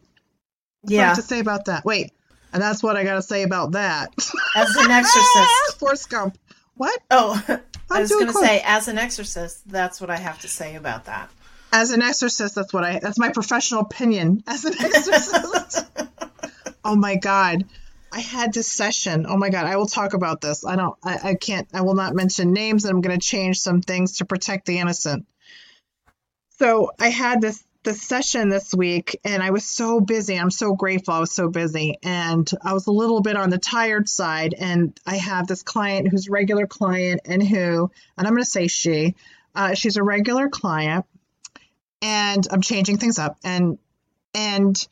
what 0.83 0.93
I 0.93 0.95
Yeah. 0.95 1.07
have 1.09 1.17
to 1.17 1.23
say 1.23 1.41
about 1.41 1.65
that. 1.67 1.85
Wait, 1.85 2.13
and 2.53 2.63
that's 2.63 2.83
what 2.83 2.97
I 2.97 3.05
got 3.05 3.15
to 3.15 3.23
say 3.23 3.43
about 3.43 3.73
that. 3.73 4.15
As 4.55 4.77
an 4.77 4.91
exorcist. 4.91 5.79
Forrest 5.79 6.09
Gump. 6.11 6.39
What? 6.77 7.01
Oh, 7.11 7.43
I 7.49 7.61
I'm 7.91 8.03
was 8.03 8.11
going 8.11 8.27
to 8.27 8.33
say, 8.33 8.61
as 8.65 8.89
an 8.89 8.99
exorcist, 8.99 9.69
that's 9.69 10.01
what 10.01 10.11
I 10.11 10.17
have 10.17 10.41
to 10.43 10.49
say 10.49 10.77
about 10.77 11.07
that. 11.07 11.31
As 11.73 11.91
an 11.91 12.03
exorcist, 12.03 12.55
that's 12.55 12.73
what 12.73 12.85
I. 12.85 13.01
That's 13.01 13.19
my 13.19 13.31
professional 13.31 13.81
opinion. 13.81 14.45
As 14.47 14.65
an 14.65 14.75
exorcist. 14.81 15.85
oh 16.85 16.95
my 16.95 17.17
god, 17.17 17.65
I 18.15 18.21
had 18.21 18.53
this 18.53 18.71
session. 18.71 19.27
Oh 19.29 19.37
my 19.37 19.51
god, 19.51 19.67
I 19.67 19.77
will 19.77 19.87
talk 19.87 20.15
about 20.15 20.41
this. 20.41 20.65
I 20.65 20.77
don't. 20.77 20.97
I, 21.03 21.31
I 21.31 21.35
can't. 21.35 21.69
I 21.75 21.83
will 21.83 21.95
not 21.95 22.15
mention 22.15 22.53
names. 22.53 22.85
And 22.85 22.95
I'm 22.95 23.01
going 23.01 23.19
to 23.19 23.27
change 23.27 23.59
some 23.59 23.83
things 23.83 24.19
to 24.19 24.25
protect 24.25 24.67
the 24.67 24.79
innocent. 24.79 25.27
So 26.59 26.93
I 27.01 27.09
had 27.09 27.41
this 27.41 27.65
this 27.83 28.01
session 28.01 28.49
this 28.49 28.73
week, 28.73 29.19
and 29.25 29.43
I 29.43 29.51
was 29.51 29.65
so 29.65 30.01
busy. 30.01 30.39
I'm 30.39 30.53
so 30.53 30.75
grateful. 30.75 31.13
I 31.13 31.19
was 31.19 31.33
so 31.33 31.49
busy, 31.49 31.97
and 32.03 32.49
I 32.63 32.73
was 32.73 32.87
a 32.87 32.93
little 32.93 33.21
bit 33.21 33.37
on 33.37 33.51
the 33.51 33.59
tired 33.59 34.09
side. 34.09 34.55
And 34.57 34.99
I 35.05 35.17
have 35.17 35.49
this 35.49 35.65
client 35.65 36.09
who's 36.09 36.29
regular 36.29 36.69
client, 36.69 37.23
and 37.25 37.43
who, 37.43 37.91
and 38.17 38.27
I'm 38.27 38.33
going 38.33 38.45
to 38.45 38.51
say 38.51 38.69
she. 38.69 39.17
Uh, 39.57 39.75
she's 39.75 39.97
a 39.97 40.03
regular 40.03 40.49
client 40.49 41.05
and 42.05 42.47
I'm 42.51 42.61
changing 42.61 42.99
things 42.99 43.19
up 43.19 43.39
and 43.43 43.79
and 44.35 44.87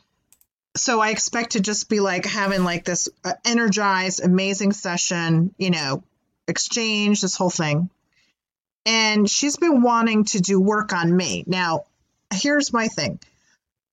so 0.77 1.01
I 1.01 1.11
expect 1.11 1.53
to 1.53 1.61
just 1.61 1.89
be 1.89 2.01
like 2.01 2.25
having 2.25 2.65
like 2.65 2.85
this 2.85 3.09
uh, 3.25 3.35
energized 3.45 4.25
amazing 4.25 4.73
session, 4.73 5.55
you 5.59 5.71
know, 5.71 6.03
exchange 6.49 7.21
this 7.21 7.37
whole 7.37 7.51
thing. 7.51 7.91
And 8.87 9.31
she's 9.31 9.57
been 9.57 9.83
wanting 9.83 10.25
to 10.27 10.41
do 10.41 10.61
work 10.61 10.93
on 10.93 11.15
me. 11.15 11.45
Now, 11.47 11.85
here's 12.33 12.73
my 12.73 12.89
thing. 12.89 13.21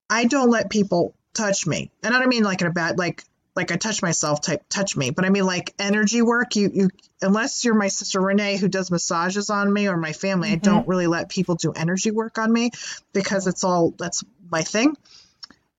I 0.09 0.25
don't 0.25 0.49
let 0.49 0.69
people 0.69 1.13
touch 1.33 1.67
me. 1.67 1.91
And 2.01 2.15
I 2.15 2.19
don't 2.19 2.29
mean 2.29 2.43
like 2.43 2.61
in 2.61 2.67
a 2.67 2.71
bad 2.71 2.97
like 2.97 3.23
like 3.55 3.71
I 3.71 3.75
touch 3.75 4.01
myself 4.01 4.41
type 4.41 4.63
touch 4.69 4.95
me, 4.95 5.09
but 5.09 5.25
I 5.25 5.29
mean 5.29 5.45
like 5.45 5.73
energy 5.79 6.21
work. 6.21 6.55
You 6.55 6.71
you 6.73 6.89
unless 7.21 7.65
you're 7.65 7.75
my 7.75 7.89
sister 7.89 8.21
Renee 8.21 8.57
who 8.57 8.69
does 8.69 8.89
massages 8.89 9.49
on 9.49 9.71
me 9.71 9.89
or 9.89 9.97
my 9.97 10.13
family, 10.13 10.51
I 10.51 10.55
don't 10.55 10.87
really 10.87 11.07
let 11.07 11.29
people 11.29 11.55
do 11.55 11.73
energy 11.73 12.09
work 12.09 12.37
on 12.37 12.51
me 12.51 12.71
because 13.11 13.47
it's 13.47 13.65
all 13.65 13.93
that's 13.97 14.23
my 14.49 14.61
thing. 14.61 14.95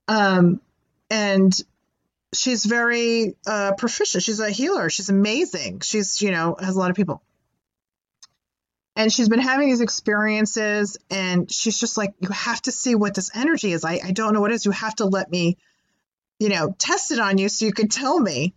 Um 0.07 0.61
and 1.11 1.53
she's 2.35 2.65
very 2.65 3.37
uh 3.47 3.73
proficient. 3.77 4.23
She's 4.23 4.41
a 4.41 4.51
healer. 4.51 4.89
She's 4.91 5.09
amazing. 5.09 5.81
She's, 5.81 6.23
you 6.23 6.31
know, 6.31 6.57
has 6.59 6.77
a 6.77 6.79
lot 6.79 6.91
of 6.91 6.97
people. 6.97 7.23
And 8.97 9.13
she's 9.13 9.29
been 9.29 9.41
having 9.41 9.69
these 9.69 9.81
experiences 9.81 10.99
and 11.11 11.51
she's 11.51 11.79
just 11.79 11.97
like, 11.97 12.13
you 12.21 12.29
have 12.29 12.61
to 12.63 12.73
see 12.73 12.95
what 12.95 13.15
this 13.15 13.31
energy 13.35 13.73
is. 13.73 13.85
I, 13.85 14.01
I 14.05 14.11
don't 14.11 14.35
know 14.35 14.41
what 14.41 14.51
it 14.51 14.55
is. 14.55 14.65
You 14.65 14.73
have 14.73 14.95
to 14.97 15.07
let 15.07 15.31
me 15.31 15.57
you 16.41 16.49
know, 16.49 16.75
test 16.77 17.13
it 17.13 17.21
on 17.21 17.39
you 17.39 17.49
so 17.49 17.67
you 17.67 17.73
could 17.73 17.93
tell 17.93 18.19
me. 18.19 18.55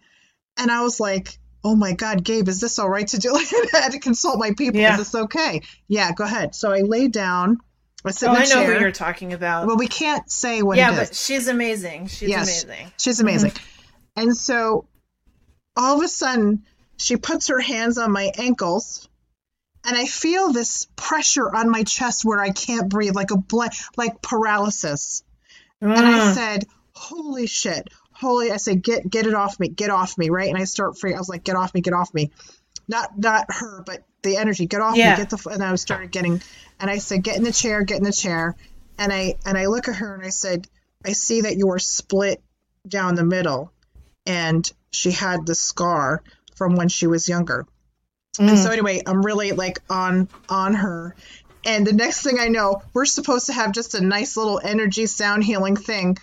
And 0.58 0.72
I 0.72 0.82
was 0.82 1.00
like, 1.00 1.38
oh 1.64 1.76
my 1.76 1.94
God, 1.94 2.24
Gabe, 2.24 2.48
is 2.48 2.60
this 2.60 2.80
all 2.80 2.90
right 2.90 3.08
to 3.10 3.20
do? 3.20 3.36
I 3.36 3.68
had 3.74 3.92
to 3.92 4.00
consult 4.00 4.40
my 4.40 4.54
people. 4.58 4.80
Yeah. 4.80 4.94
Is 4.94 5.12
this 5.12 5.22
okay? 5.24 5.62
Yeah, 5.88 6.12
go 6.14 6.24
ahead. 6.24 6.56
So 6.56 6.72
I 6.72 6.80
laid 6.80 7.12
down. 7.12 7.58
Oh, 8.06 8.28
I 8.28 8.40
know 8.44 8.46
chair. 8.46 8.74
who 8.74 8.80
you're 8.82 8.92
talking 8.92 9.34
about. 9.34 9.68
Well, 9.68 9.78
we 9.78 9.88
can't 9.88 10.30
say 10.30 10.62
what 10.62 10.78
yeah, 10.78 10.92
it 10.92 11.02
is. 11.04 11.10
but 11.10 11.16
she's 11.16 11.48
amazing. 11.48 12.08
She's 12.08 12.30
Yes. 12.30 12.64
amazing. 12.64 12.92
She's 12.98 13.20
amazing. 13.20 13.52
And 14.16 14.36
so 14.36 14.86
all 15.76 15.98
of 15.98 16.04
a 16.04 16.08
sudden, 16.08 16.64
she 16.98 17.16
puts 17.18 17.48
her 17.48 17.60
hands 17.60 17.98
on 17.98 18.12
my 18.12 18.32
ankles, 18.38 19.08
and 19.86 19.96
I 19.98 20.06
feel 20.06 20.52
this 20.52 20.88
pressure 20.96 21.54
on 21.54 21.70
my 21.70 21.84
chest 21.84 22.24
where 22.26 22.40
I 22.40 22.52
can't 22.52 22.90
breathe, 22.90 23.16
like 23.16 23.32
a 23.32 23.38
bl- 23.38 23.64
like 23.98 24.22
paralysis. 24.22 25.24
And 25.82 25.92
I 25.94 26.20
Mm. 26.20 26.34
said, 26.34 26.66
"Holy 26.94 27.48
shit! 27.48 27.90
Holy!" 28.12 28.52
I 28.52 28.58
said, 28.58 28.84
"Get 28.84 29.10
get 29.10 29.26
it 29.28 29.34
off 29.34 29.60
me! 29.60 29.68
Get 29.70 29.90
off 29.90 30.18
me!" 30.18 30.30
Right? 30.30 30.50
And 30.50 30.58
I 30.58 30.66
start 30.66 30.98
free. 31.00 31.14
I 31.14 31.18
was 31.18 31.28
like, 31.30 31.44
"Get 31.44 31.56
off 31.56 31.74
me! 31.74 31.82
Get 31.82 31.94
off 31.94 32.14
me!" 32.14 32.32
Not 32.88 33.18
not 33.18 33.46
her, 33.50 33.82
but 33.86 34.04
the 34.24 34.38
energy. 34.38 34.66
Get 34.66 34.82
off 34.82 34.96
Yeah. 34.96 35.12
me! 35.12 35.18
Get 35.18 35.30
the. 35.30 35.50
And 35.50 35.64
I 35.64 35.76
started 35.76 36.12
getting, 36.12 36.42
and 36.80 36.90
I 36.90 36.98
said, 36.98 37.24
"Get 37.24 37.38
in 37.38 37.44
the 37.44 37.52
chair! 37.52 37.84
Get 37.84 37.98
in 37.98 38.04
the 38.04 38.12
chair!" 38.12 38.56
And 38.98 39.12
I 39.14 39.36
and 39.46 39.58
I 39.58 39.68
look 39.68 39.88
at 39.88 39.96
her 39.96 40.16
and 40.16 40.26
I 40.26 40.30
said, 40.30 40.68
"I 41.06 41.14
see 41.14 41.42
that 41.42 41.58
you 41.58 41.70
are 41.72 41.80
split 41.80 42.42
down 42.88 43.16
the 43.16 43.24
middle," 43.26 43.72
and 44.26 44.70
she 44.92 45.12
had 45.12 45.46
the 45.46 45.56
scar 45.56 46.24
from 46.56 46.76
when 46.76 46.90
she 46.90 47.08
was 47.08 47.28
younger. 47.30 47.66
And 48.40 48.50
Mm. 48.50 48.64
so 48.64 48.72
anyway, 48.72 49.02
I'm 49.06 49.22
really 49.24 49.52
like 49.52 49.80
on 49.90 50.28
on 50.50 50.74
her. 50.74 51.16
And 51.66 51.88
the 51.88 51.94
next 51.94 52.24
thing 52.24 52.40
I 52.40 52.50
know, 52.50 52.82
we're 52.94 53.06
supposed 53.06 53.46
to 53.46 53.54
have 53.54 53.72
just 53.72 53.94
a 53.96 54.02
nice 54.02 54.36
little 54.36 54.60
energy 54.62 55.06
sound 55.06 55.44
healing 55.46 55.78
thing. 55.78 56.18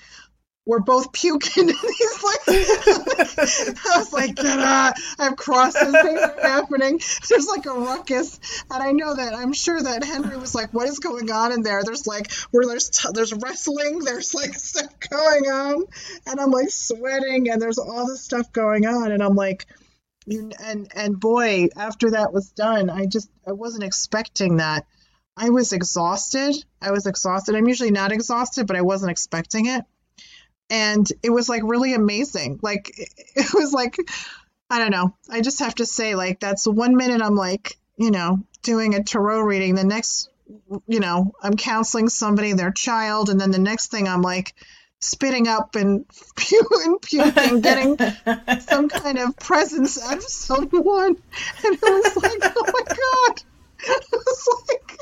We're 0.71 0.79
both 0.79 1.13
puking. 1.13 1.67
He's 1.99 2.23
like, 2.23 2.41
I 2.47 3.97
was 3.97 4.13
like, 4.13 4.37
"Ah, 4.39 4.93
I 5.19 5.25
have 5.25 5.35
crosses, 5.37 5.91
things 5.91 6.21
are 6.21 6.41
happening. 6.41 7.01
There's 7.29 7.49
like 7.49 7.67
a 7.67 7.73
ruckus, 7.73 8.39
and 8.71 8.81
I 8.81 8.93
know 8.93 9.17
that. 9.17 9.35
I'm 9.35 9.53
sure 9.53 9.83
that 9.83 10.05
Henry 10.05 10.37
was 10.37 10.55
like, 10.55 10.73
"What 10.73 10.89
is 10.89 11.01
going 11.01 11.29
on 11.29 11.51
in 11.51 11.65
there?" 11.65 11.83
There's 11.85 12.07
like, 12.07 12.31
where 12.53 12.69
there's 12.69 12.89
t- 12.89 13.09
there's 13.13 13.35
wrestling, 13.35 13.99
there's 14.05 14.33
like 14.33 14.55
stuff 14.71 14.93
going 15.11 15.51
on, 15.51 15.87
and 16.29 16.41
I'm 16.41 16.53
like 16.53 16.71
sweating, 16.71 17.51
and 17.51 17.61
there's 17.61 17.79
all 17.79 18.07
this 18.07 18.23
stuff 18.23 18.53
going 18.53 18.87
on, 18.87 19.11
and 19.11 19.25
I'm 19.25 19.35
like, 19.35 19.67
You 20.25 20.53
and 20.63 20.89
and 20.95 21.19
boy, 21.19 21.71
after 21.75 22.13
that 22.13 22.33
was 22.33 22.53
done, 22.53 22.91
I 22.91 23.07
just 23.07 23.29
I 23.45 23.51
wasn't 23.55 23.83
expecting 23.83 24.59
that. 24.59 24.87
I 25.37 25.51
was 25.51 25.73
exhausted. 25.73 26.55
I 26.81 26.93
was 26.93 27.07
exhausted. 27.07 27.57
I'm 27.57 27.67
usually 27.67 27.91
not 27.91 28.13
exhausted, 28.13 28.69
but 28.69 28.77
I 28.77 28.83
wasn't 28.83 29.11
expecting 29.11 29.67
it. 29.67 29.85
And 30.71 31.07
it 31.23 31.31
was 31.31 31.49
like 31.49 31.63
really 31.65 31.95
amazing. 31.95 32.61
Like 32.63 32.91
it 33.37 33.55
was 33.55 33.73
like 33.73 33.97
I 34.71 34.79
don't 34.79 34.93
know. 34.93 35.15
I 35.29 35.41
just 35.41 35.59
have 35.59 35.75
to 35.77 35.87
say 35.87 36.15
like 36.15 36.41
that's 36.41 36.67
one 36.67 36.97
minute 36.97 37.21
I'm 37.21 37.35
like, 37.35 37.77
you 37.97 38.11
know, 38.11 38.39
doing 38.63 38.95
a 38.95 39.03
tarot 39.03 39.41
reading, 39.41 39.75
the 39.75 39.85
next 39.85 40.31
you 40.87 41.01
know, 41.01 41.33
I'm 41.43 41.57
counseling 41.57 42.09
somebody, 42.09 42.53
their 42.53 42.73
child, 42.73 43.31
and 43.31 43.41
then 43.41 43.51
the 43.51 43.59
next 43.59 43.91
thing 43.91 44.09
I'm 44.09 44.23
like 44.23 44.55
spitting 45.01 45.49
up 45.49 45.75
and 45.75 46.07
puking, 46.37 46.99
puking, 46.99 47.61
getting 47.61 47.99
some 48.61 48.89
kind 48.89 49.19
of 49.19 49.37
presence 49.37 50.03
out 50.03 50.19
of 50.19 50.23
someone. 50.23 51.17
And 51.65 51.75
it 51.75 51.83
was 51.83 52.17
like, 52.17 52.41
oh 52.43 52.65
my 52.67 52.97
God. 52.97 53.43
It 53.83 54.07
was 54.13 54.49
like, 54.69 54.99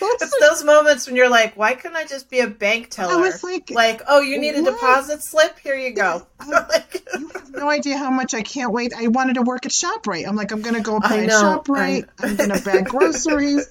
It's 0.00 0.40
those 0.40 0.64
moments 0.64 1.06
when 1.06 1.16
you're 1.16 1.28
like, 1.28 1.56
why 1.56 1.74
couldn't 1.74 1.96
I 1.96 2.04
just 2.04 2.30
be 2.30 2.40
a 2.40 2.46
bank 2.46 2.90
teller? 2.90 3.14
I 3.14 3.16
was 3.16 3.42
like, 3.42 3.70
oh, 4.08 4.20
you 4.20 4.38
need 4.40 4.54
a 4.56 4.62
what? 4.62 4.74
deposit 4.74 5.22
slip? 5.22 5.58
Here 5.58 5.74
you 5.74 5.92
go. 5.92 6.26
like, 6.46 7.04
you 7.18 7.28
have 7.28 7.50
no 7.50 7.68
idea 7.68 7.96
how 7.98 8.10
much 8.10 8.34
I 8.34 8.42
can't 8.42 8.72
wait. 8.72 8.92
I 8.94 9.08
wanted 9.08 9.34
to 9.34 9.42
work 9.42 9.66
at 9.66 9.72
ShopRite. 9.72 10.26
I'm 10.26 10.36
like, 10.36 10.52
I'm 10.52 10.62
going 10.62 10.76
to 10.76 10.82
go 10.82 11.00
buy 11.00 11.24
at 11.24 11.30
ShopRite. 11.30 12.08
I'm 12.20 12.36
going 12.36 12.50
to 12.50 12.62
bag 12.62 12.86
groceries. 12.86 13.68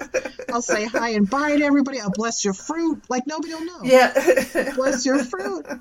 I'll 0.52 0.62
say 0.62 0.86
hi 0.98 1.10
and 1.10 1.30
bye 1.30 1.58
to 1.58 1.64
everybody. 1.64 2.00
I'll 2.00 2.12
bless 2.12 2.44
your 2.44 2.54
fruit. 2.54 3.04
Like 3.10 3.28
nobody 3.28 3.54
will 3.54 3.66
know. 3.66 3.80
yeah. 3.84 4.74
Bless 4.76 5.06
your 5.06 5.24
fruit. 5.24 5.66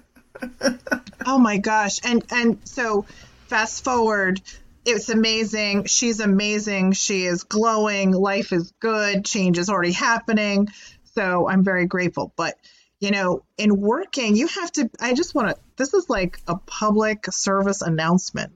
Oh 1.28 1.38
my 1.38 1.56
gosh. 1.56 1.98
And 2.04 2.24
and 2.30 2.60
so 2.64 3.04
fast 3.48 3.82
forward, 3.82 4.40
it's 4.86 5.08
amazing. 5.08 5.84
She's 5.84 6.20
amazing. 6.20 6.92
She 6.92 7.26
is 7.26 7.44
glowing. 7.44 8.12
Life 8.12 8.52
is 8.52 8.72
good. 8.80 9.24
Change 9.24 9.58
is 9.58 9.68
already 9.68 9.92
happening. 9.92 10.68
So 11.14 11.48
I'm 11.48 11.64
very 11.64 11.86
grateful. 11.86 12.32
But 12.36 12.56
you 13.00 13.10
know, 13.10 13.42
in 13.58 13.78
working, 13.80 14.36
you 14.36 14.46
have 14.46 14.72
to 14.72 14.90
I 15.00 15.12
just 15.14 15.34
want 15.34 15.48
to 15.48 15.56
this 15.76 15.92
is 15.92 16.08
like 16.08 16.40
a 16.46 16.56
public 16.56 17.26
service 17.30 17.82
announcement. 17.82 18.52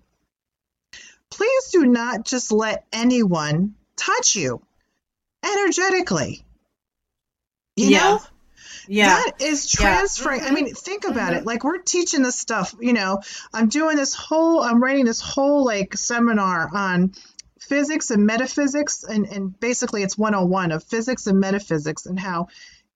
Please 1.30 1.70
do 1.72 1.86
not 1.86 2.24
just 2.24 2.50
let 2.52 2.86
anyone 2.92 3.74
touch 3.96 4.34
you 4.36 4.62
energetically. 5.44 6.44
You 7.76 7.90
Yeah. 7.90 7.98
know? 7.98 8.20
Yeah. 8.90 9.06
That 9.06 9.32
is 9.40 9.72
Yeah. 9.78 9.86
transferring. 9.86 10.40
I 10.42 10.50
mean, 10.50 10.74
think 10.74 11.06
about 11.06 11.32
Mhm. 11.32 11.38
it. 11.38 11.46
Like 11.46 11.62
we're 11.62 11.78
teaching 11.78 12.22
this 12.22 12.36
stuff, 12.36 12.74
you 12.80 12.92
know, 12.92 13.20
I'm 13.54 13.68
doing 13.68 13.96
this 13.96 14.14
whole 14.14 14.62
I'm 14.62 14.82
writing 14.82 15.04
this 15.04 15.20
whole 15.20 15.64
like 15.64 15.96
seminar 15.96 16.68
on 16.74 17.12
physics 17.60 18.10
and 18.10 18.26
metaphysics 18.26 19.04
and 19.04 19.26
and 19.26 19.58
basically 19.60 20.02
it's 20.02 20.18
101 20.18 20.72
of 20.72 20.82
physics 20.82 21.28
and 21.28 21.38
metaphysics 21.38 22.06
and 22.06 22.18
how 22.18 22.48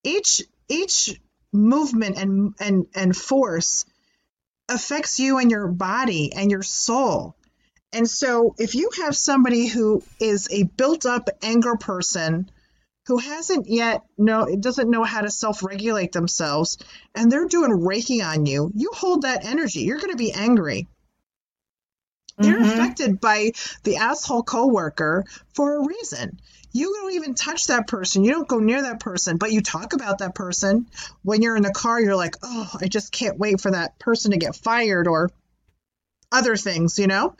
each 0.03 0.43
each 0.69 1.21
movement 1.53 2.19
and 2.19 2.55
and 2.59 2.87
and 2.97 3.17
force 3.17 3.85
affects 4.69 5.21
you 5.21 5.39
and 5.39 5.51
your 5.51 5.69
body 5.69 6.33
and 6.33 6.51
your 6.51 6.63
soul. 6.65 7.37
And 7.93 8.11
so 8.11 8.57
if 8.59 8.75
you 8.75 8.91
have 9.03 9.17
somebody 9.17 9.69
who 9.69 10.03
is 10.19 10.49
a 10.51 10.65
built 10.65 11.07
up 11.07 11.29
anger 11.43 11.77
person 11.77 12.51
who 13.07 13.19
hasn't 13.19 13.67
yet 13.69 14.03
know 14.17 14.47
doesn't 14.59 14.91
know 14.91 15.05
how 15.05 15.21
to 15.21 15.31
self-regulate 15.31 16.13
themselves 16.13 16.79
and 17.15 17.31
they're 17.31 17.47
doing 17.47 17.71
reiki 17.71 18.25
on 18.25 18.47
you 18.47 18.71
you 18.75 18.91
hold 18.95 19.23
that 19.23 19.45
energy. 19.45 19.81
You're 19.81 19.99
going 19.99 20.11
to 20.13 20.17
be 20.17 20.33
angry. 20.33 20.89
You're 22.39 22.65
Mhm. 22.65 22.73
affected 22.73 23.21
by 23.21 23.53
the 23.85 23.97
asshole 23.97 24.43
coworker 24.43 25.25
for 25.55 25.77
a 25.77 25.87
reason. 25.87 26.41
You 26.73 26.93
don't 26.93 27.13
even 27.13 27.35
touch 27.35 27.69
that 27.69 27.87
person. 27.87 28.25
You 28.25 28.33
don't 28.33 28.49
go 28.49 28.59
near 28.59 28.83
that 28.83 29.01
person 29.01 29.37
but 29.37 29.53
you 29.53 29.61
talk 29.61 29.93
about 29.93 30.19
that 30.19 30.35
person. 30.35 30.87
When 31.23 31.43
you're 31.43 31.57
in 31.57 31.63
the 31.63 31.73
car 31.73 32.01
you're 32.01 32.17
like 32.17 32.37
oh 32.43 32.71
i 32.81 32.89
just 32.89 33.13
can't 33.13 33.39
wait 33.39 33.61
for 33.61 33.71
that 33.71 33.99
person 33.99 34.33
to 34.33 34.37
get 34.39 34.57
fired 34.57 35.07
or 35.07 35.31
other 36.33 36.57
things 36.57 36.99
you 36.99 37.07
know? 37.07 37.37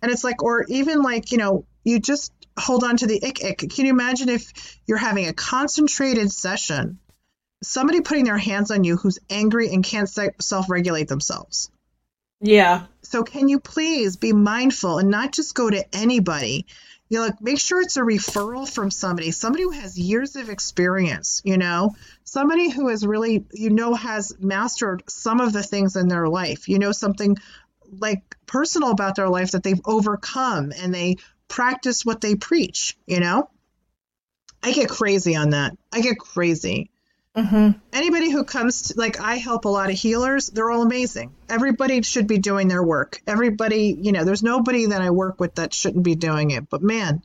And 0.00 0.10
it's 0.12 0.24
like 0.24 0.42
or 0.42 0.64
even 0.68 1.02
like 1.02 1.32
you 1.32 1.38
know 1.38 1.66
you 1.84 1.98
just 1.98 2.32
hold 2.58 2.84
on 2.84 2.96
to 2.96 3.06
the 3.06 3.22
ick 3.24 3.44
ick 3.44 3.58
can 3.70 3.86
you 3.86 3.90
imagine 3.92 4.28
if 4.28 4.78
you're 4.86 4.98
having 4.98 5.26
a 5.28 5.32
concentrated 5.32 6.30
session 6.30 6.98
somebody 7.62 8.00
putting 8.00 8.24
their 8.24 8.38
hands 8.38 8.70
on 8.70 8.84
you 8.84 8.96
who's 8.96 9.18
angry 9.30 9.72
and 9.72 9.82
can't 9.84 10.08
self-regulate 10.40 11.08
themselves 11.08 11.70
Yeah. 12.40 12.86
so 13.02 13.22
can 13.24 13.48
you 13.48 13.58
please 13.60 14.16
be 14.16 14.32
mindful 14.32 14.98
and 14.98 15.10
not 15.10 15.32
just 15.32 15.54
go 15.54 15.68
to 15.68 15.84
anybody? 15.94 16.66
You 17.10 17.18
know, 17.18 17.24
like 17.24 17.40
make 17.40 17.58
sure 17.58 17.80
it's 17.80 17.96
a 17.96 18.02
referral 18.02 18.68
from 18.68 18.90
somebody, 18.90 19.30
somebody 19.30 19.62
who 19.62 19.70
has 19.70 19.98
years 19.98 20.36
of 20.36 20.50
experience, 20.50 21.40
you 21.42 21.56
know, 21.56 21.94
somebody 22.24 22.68
who 22.68 22.88
has 22.88 23.06
really, 23.06 23.46
you 23.52 23.70
know, 23.70 23.94
has 23.94 24.36
mastered 24.38 25.02
some 25.08 25.40
of 25.40 25.54
the 25.54 25.62
things 25.62 25.96
in 25.96 26.08
their 26.08 26.28
life. 26.28 26.68
You 26.68 26.78
know, 26.78 26.92
something 26.92 27.38
like 27.90 28.36
personal 28.44 28.90
about 28.90 29.16
their 29.16 29.30
life 29.30 29.52
that 29.52 29.62
they've 29.62 29.80
overcome 29.86 30.70
and 30.76 30.94
they 30.94 31.16
practice 31.48 32.04
what 32.04 32.20
they 32.20 32.34
preach, 32.34 32.96
you 33.06 33.20
know? 33.20 33.50
I 34.62 34.72
get 34.72 34.88
crazy 34.88 35.36
on 35.36 35.50
that. 35.50 35.76
I 35.92 36.00
get 36.00 36.18
crazy. 36.18 36.90
Hmm 37.34 37.70
anybody 37.92 38.30
who 38.30 38.44
comes 38.44 38.82
to, 38.82 38.94
like 38.96 39.20
i 39.20 39.34
help 39.34 39.64
a 39.64 39.68
lot 39.68 39.90
of 39.90 39.96
healers 39.96 40.48
they're 40.48 40.70
all 40.70 40.82
amazing. 40.82 41.34
Everybody 41.48 42.02
should 42.02 42.26
be 42.26 42.38
doing 42.38 42.68
their 42.68 42.82
work. 42.82 43.20
Everybody 43.26 43.96
you 44.00 44.12
know 44.12 44.24
there's 44.24 44.42
nobody 44.42 44.86
that 44.86 45.02
i 45.02 45.10
work 45.10 45.40
with 45.40 45.56
that 45.56 45.74
shouldn't 45.74 46.04
be 46.04 46.14
doing 46.14 46.50
it. 46.50 46.68
But 46.70 46.82
man 46.82 47.22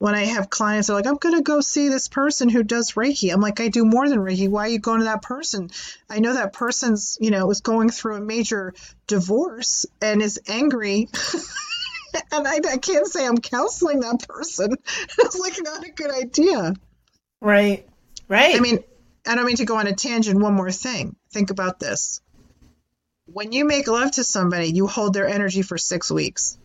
when 0.00 0.14
i 0.14 0.24
have 0.24 0.50
clients 0.50 0.86
they're 0.86 0.96
like 0.96 1.06
i'm 1.06 1.16
going 1.16 1.34
to 1.34 1.42
go 1.42 1.60
see 1.60 1.88
this 1.88 2.08
person 2.08 2.48
who 2.48 2.62
does 2.62 2.92
reiki. 2.92 3.32
I'm 3.32 3.40
like 3.40 3.60
i 3.60 3.68
do 3.68 3.84
more 3.84 4.08
than 4.08 4.18
reiki. 4.18 4.48
Why 4.48 4.66
are 4.66 4.68
you 4.68 4.78
going 4.78 5.00
to 5.00 5.04
that 5.04 5.22
person? 5.22 5.70
I 6.10 6.20
know 6.20 6.34
that 6.34 6.52
person's 6.52 7.18
you 7.20 7.30
know 7.30 7.50
is 7.50 7.60
going 7.60 7.90
through 7.90 8.16
a 8.16 8.20
major 8.20 8.74
divorce 9.06 9.86
and 10.00 10.22
is 10.22 10.40
angry 10.48 11.08
and 12.32 12.46
I, 12.48 12.60
I 12.72 12.76
can't 12.78 13.06
say 13.06 13.26
i'm 13.26 13.38
counseling 13.38 14.00
that 14.00 14.26
person 14.28 14.72
it's 15.18 15.38
like 15.38 15.56
not 15.62 15.84
a 15.84 15.90
good 15.90 16.10
idea 16.10 16.74
Right. 17.40 17.86
Right. 18.28 18.56
I 18.56 18.60
mean, 18.60 18.80
I 19.26 19.34
don't 19.34 19.46
mean 19.46 19.56
to 19.56 19.64
go 19.64 19.76
on 19.76 19.86
a 19.86 19.94
tangent. 19.94 20.40
One 20.40 20.54
more 20.54 20.70
thing. 20.70 21.16
Think 21.30 21.50
about 21.50 21.78
this. 21.78 22.20
When 23.26 23.52
you 23.52 23.64
make 23.64 23.86
love 23.88 24.12
to 24.12 24.24
somebody, 24.24 24.68
you 24.68 24.86
hold 24.86 25.14
their 25.14 25.28
energy 25.28 25.62
for 25.62 25.78
six 25.78 26.10
weeks. 26.10 26.58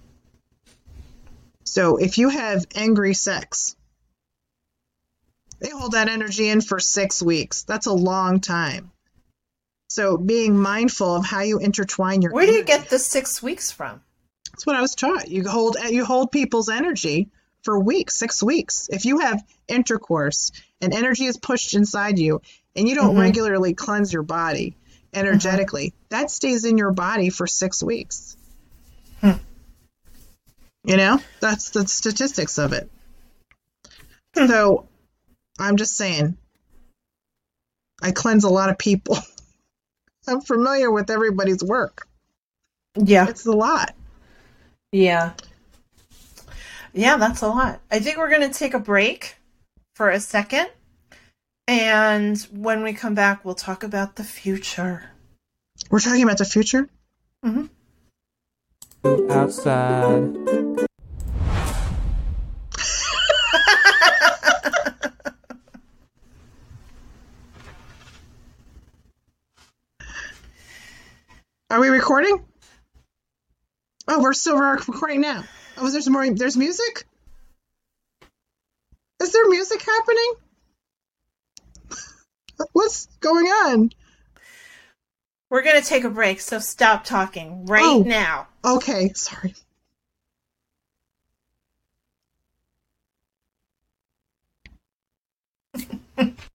So 1.64 1.98
if 1.98 2.18
you 2.18 2.30
have 2.30 2.66
angry 2.76 3.14
sex, 3.14 3.76
they 5.60 5.70
hold 5.70 5.94
that 5.94 6.10
energy 6.10 6.50
in 6.50 6.62
for 6.62 6.80
six 6.80 7.22
weeks. 7.22 7.64
That's 7.64 7.86
a 7.86 7.94
long 7.94 8.40
time. 8.40 8.92
So 9.90 10.18
being 10.18 10.58
mindful 10.58 11.16
of 11.18 11.26
how 11.26 11.42
you 11.42 11.60
intertwine 11.60 12.22
your 12.22 12.32
where 12.32 12.46
do 12.46 12.52
you 12.52 12.60
energy- 12.60 12.68
get 12.68 12.90
the 12.90 13.00
six 13.00 13.44
weeks 13.44 13.72
from? 13.72 14.02
That's 14.54 14.66
what 14.68 14.76
I 14.76 14.82
was 14.82 14.96
taught. 14.96 15.30
You 15.30 15.48
hold 15.50 15.78
you 15.90 16.06
hold 16.06 16.32
people's 16.32 16.70
energy 16.70 17.30
for 17.64 17.80
weeks, 17.80 18.16
six 18.16 18.44
weeks. 18.44 18.88
If 18.92 19.06
you 19.06 19.20
have 19.20 19.44
intercourse 19.68 20.52
and 20.80 20.94
energy 20.94 21.26
is 21.26 21.38
pushed 21.38 21.74
inside 21.74 22.20
you, 22.20 22.42
and 22.76 22.88
you 22.88 22.96
don't 22.96 23.16
Mhm. 23.16 23.22
regularly 23.22 23.74
cleanse 23.74 24.14
your 24.14 24.24
body 24.24 24.76
energetically, 25.14 25.94
that 26.10 26.30
stays 26.30 26.66
in 26.66 26.78
your 26.78 26.92
body 26.92 27.30
for 27.30 27.48
six 27.48 27.82
weeks. 27.82 28.36
Hmm. 29.22 29.38
You 30.84 30.98
know, 30.98 31.20
that's 31.40 31.70
the 31.70 31.88
statistics 31.88 32.58
of 32.58 32.74
it. 32.74 32.92
Hmm. 34.36 34.48
So, 34.48 34.88
I'm 35.60 35.78
just 35.78 35.96
saying, 35.96 36.38
I 38.02 38.12
cleanse 38.12 38.44
a 38.44 38.50
lot 38.50 38.70
of 38.70 38.78
people. 38.78 39.18
I'm 40.28 40.42
familiar 40.42 40.92
with 40.92 41.10
everybody's 41.10 41.64
work. 41.64 42.08
Yeah. 42.96 43.28
It's 43.30 43.46
a 43.46 43.52
lot. 43.52 43.96
Yeah. 44.94 45.34
Yeah, 46.94 47.18
that's 47.18 47.42
a 47.42 47.48
lot. 47.48 47.82
I 47.90 48.00
think 48.00 48.18
we're 48.18 48.30
going 48.30 48.48
to 48.48 48.58
take 48.58 48.76
a 48.76 48.80
break 48.80 49.38
for 49.96 50.12
a 50.12 50.20
second. 50.20 50.68
And 51.68 52.40
when 52.52 52.84
we 52.84 52.94
come 52.94 53.16
back, 53.16 53.44
we'll 53.44 53.56
talk 53.56 53.82
about 53.84 54.18
the 54.18 54.24
future. 54.24 55.10
We're 55.90 56.00
talking 56.00 56.22
about 56.22 56.38
the 56.38 56.46
future. 56.46 56.88
Mm-hmm. 57.44 57.66
outside. 59.32 60.36
Are 71.72 71.80
we 71.80 71.90
recording? 71.90 72.46
Oh, 74.16 74.20
we're 74.20 74.34
still 74.34 74.60
recording 74.60 75.22
now. 75.30 75.44
Oh, 75.76 75.90
there's 75.90 76.08
more? 76.08 76.30
There's 76.30 76.56
music. 76.56 77.08
Is 79.20 79.32
there 79.32 79.50
music 79.50 79.82
happening? 79.82 80.34
What's 82.74 83.08
going 83.22 83.48
on? 83.48 83.92
We're 85.50 85.64
gonna 85.64 85.82
take 85.82 86.04
a 86.04 86.12
break, 86.12 86.42
so 86.42 86.60
stop 86.60 87.06
talking 87.06 87.66
right 87.66 87.82
oh, 87.84 88.04
now. 88.06 88.50
Okay, 88.64 89.14
sorry. 89.14 89.56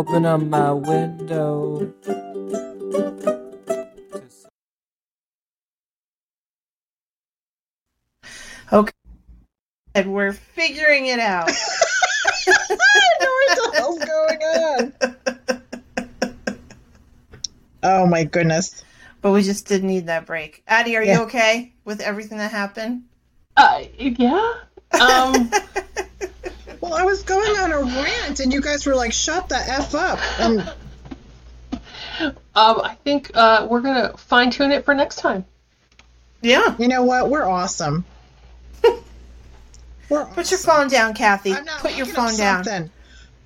Open 0.00 0.24
up 0.24 0.40
my 0.40 0.72
window. 0.72 1.92
Okay. 8.72 8.92
And 9.94 10.14
we're 10.14 10.32
figuring 10.32 11.04
it 11.08 11.18
out. 11.18 11.50
I 12.48 13.10
know 13.20 13.28
what 13.28 13.56
the 13.56 13.70
hell's 13.76 13.98
going 13.98 14.42
on. 14.42 14.92
Oh 17.82 18.06
my 18.06 18.24
goodness. 18.24 18.82
but 19.20 19.32
we 19.32 19.42
just 19.42 19.66
did 19.66 19.84
need 19.84 20.06
that 20.06 20.24
break. 20.24 20.62
Addie, 20.66 20.96
are 20.96 21.02
Yeah. 21.04 21.18
you 21.18 21.24
okay 21.24 21.74
with 21.84 22.00
everything 22.00 22.38
that 22.38 22.50
happened? 22.50 23.02
Uh, 23.54 23.82
yeah. 23.98 24.54
Um, 24.98 25.50
Well, 26.90 26.98
I 26.98 27.04
was 27.04 27.22
going 27.22 27.56
on 27.60 27.70
a 27.70 27.78
rant 27.82 28.40
and 28.40 28.52
you 28.52 28.60
guys 28.60 28.84
were 28.84 28.96
like, 28.96 29.12
shut 29.12 29.48
the 29.48 29.54
F 29.54 29.94
up. 29.94 30.18
And 30.40 30.60
um, 32.20 32.34
I 32.56 32.96
think 33.04 33.30
uh, 33.32 33.68
we're 33.70 33.80
gonna 33.80 34.16
fine 34.16 34.50
tune 34.50 34.72
it 34.72 34.84
for 34.84 34.92
next 34.92 35.20
time. 35.20 35.44
Yeah. 36.42 36.74
you 36.80 36.88
know 36.88 37.04
what? 37.04 37.30
We're 37.30 37.44
awesome. 37.44 38.04
We're 40.08 40.24
Put 40.24 40.50
your 40.50 40.58
phone 40.58 40.88
down, 40.88 41.14
Kathy. 41.14 41.52
I'm 41.52 41.64
not 41.64 41.78
Put 41.78 41.96
your 41.96 42.06
looking 42.06 42.20
up 42.20 42.28
phone 42.30 42.36
down. 42.36 42.64
something. 42.64 42.90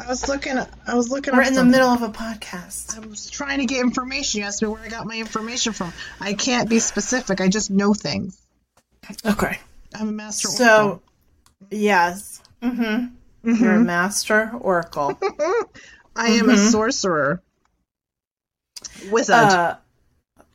I 0.00 0.08
was 0.08 0.26
looking. 0.26 0.58
I 0.58 0.94
was 0.94 1.10
looking. 1.10 1.36
We're 1.36 1.42
up 1.42 1.48
in 1.48 1.54
the 1.54 1.64
middle 1.64 1.90
of 1.90 2.00
a 2.00 2.08
podcast. 2.08 2.96
I 2.96 3.06
was 3.06 3.28
trying 3.28 3.58
to 3.58 3.66
get 3.66 3.82
information. 3.82 4.40
You 4.40 4.46
asked 4.46 4.62
me 4.62 4.68
where 4.68 4.80
I 4.80 4.88
got 4.88 5.06
my 5.06 5.18
information 5.18 5.74
from. 5.74 5.92
I 6.18 6.32
can't 6.32 6.70
be 6.70 6.78
specific. 6.78 7.42
I 7.42 7.48
just 7.48 7.70
know 7.70 7.92
things. 7.92 8.40
Okay. 9.26 9.58
I'm 9.94 10.08
a 10.08 10.12
master. 10.12 10.48
So, 10.48 11.02
yes. 11.70 12.40
Mm-hmm. 12.62 13.14
Oracle. 13.44 13.64
You're 13.64 13.74
a 13.76 13.78
Mhm. 13.78 13.86
master 13.86 14.50
oracle. 14.60 15.18
I 16.16 16.28
am 16.28 16.48
a 16.48 16.54
Mhm. 16.54 16.70
sorcerer. 16.70 17.42
Wizard. 19.10 19.34
uh, 19.34 19.76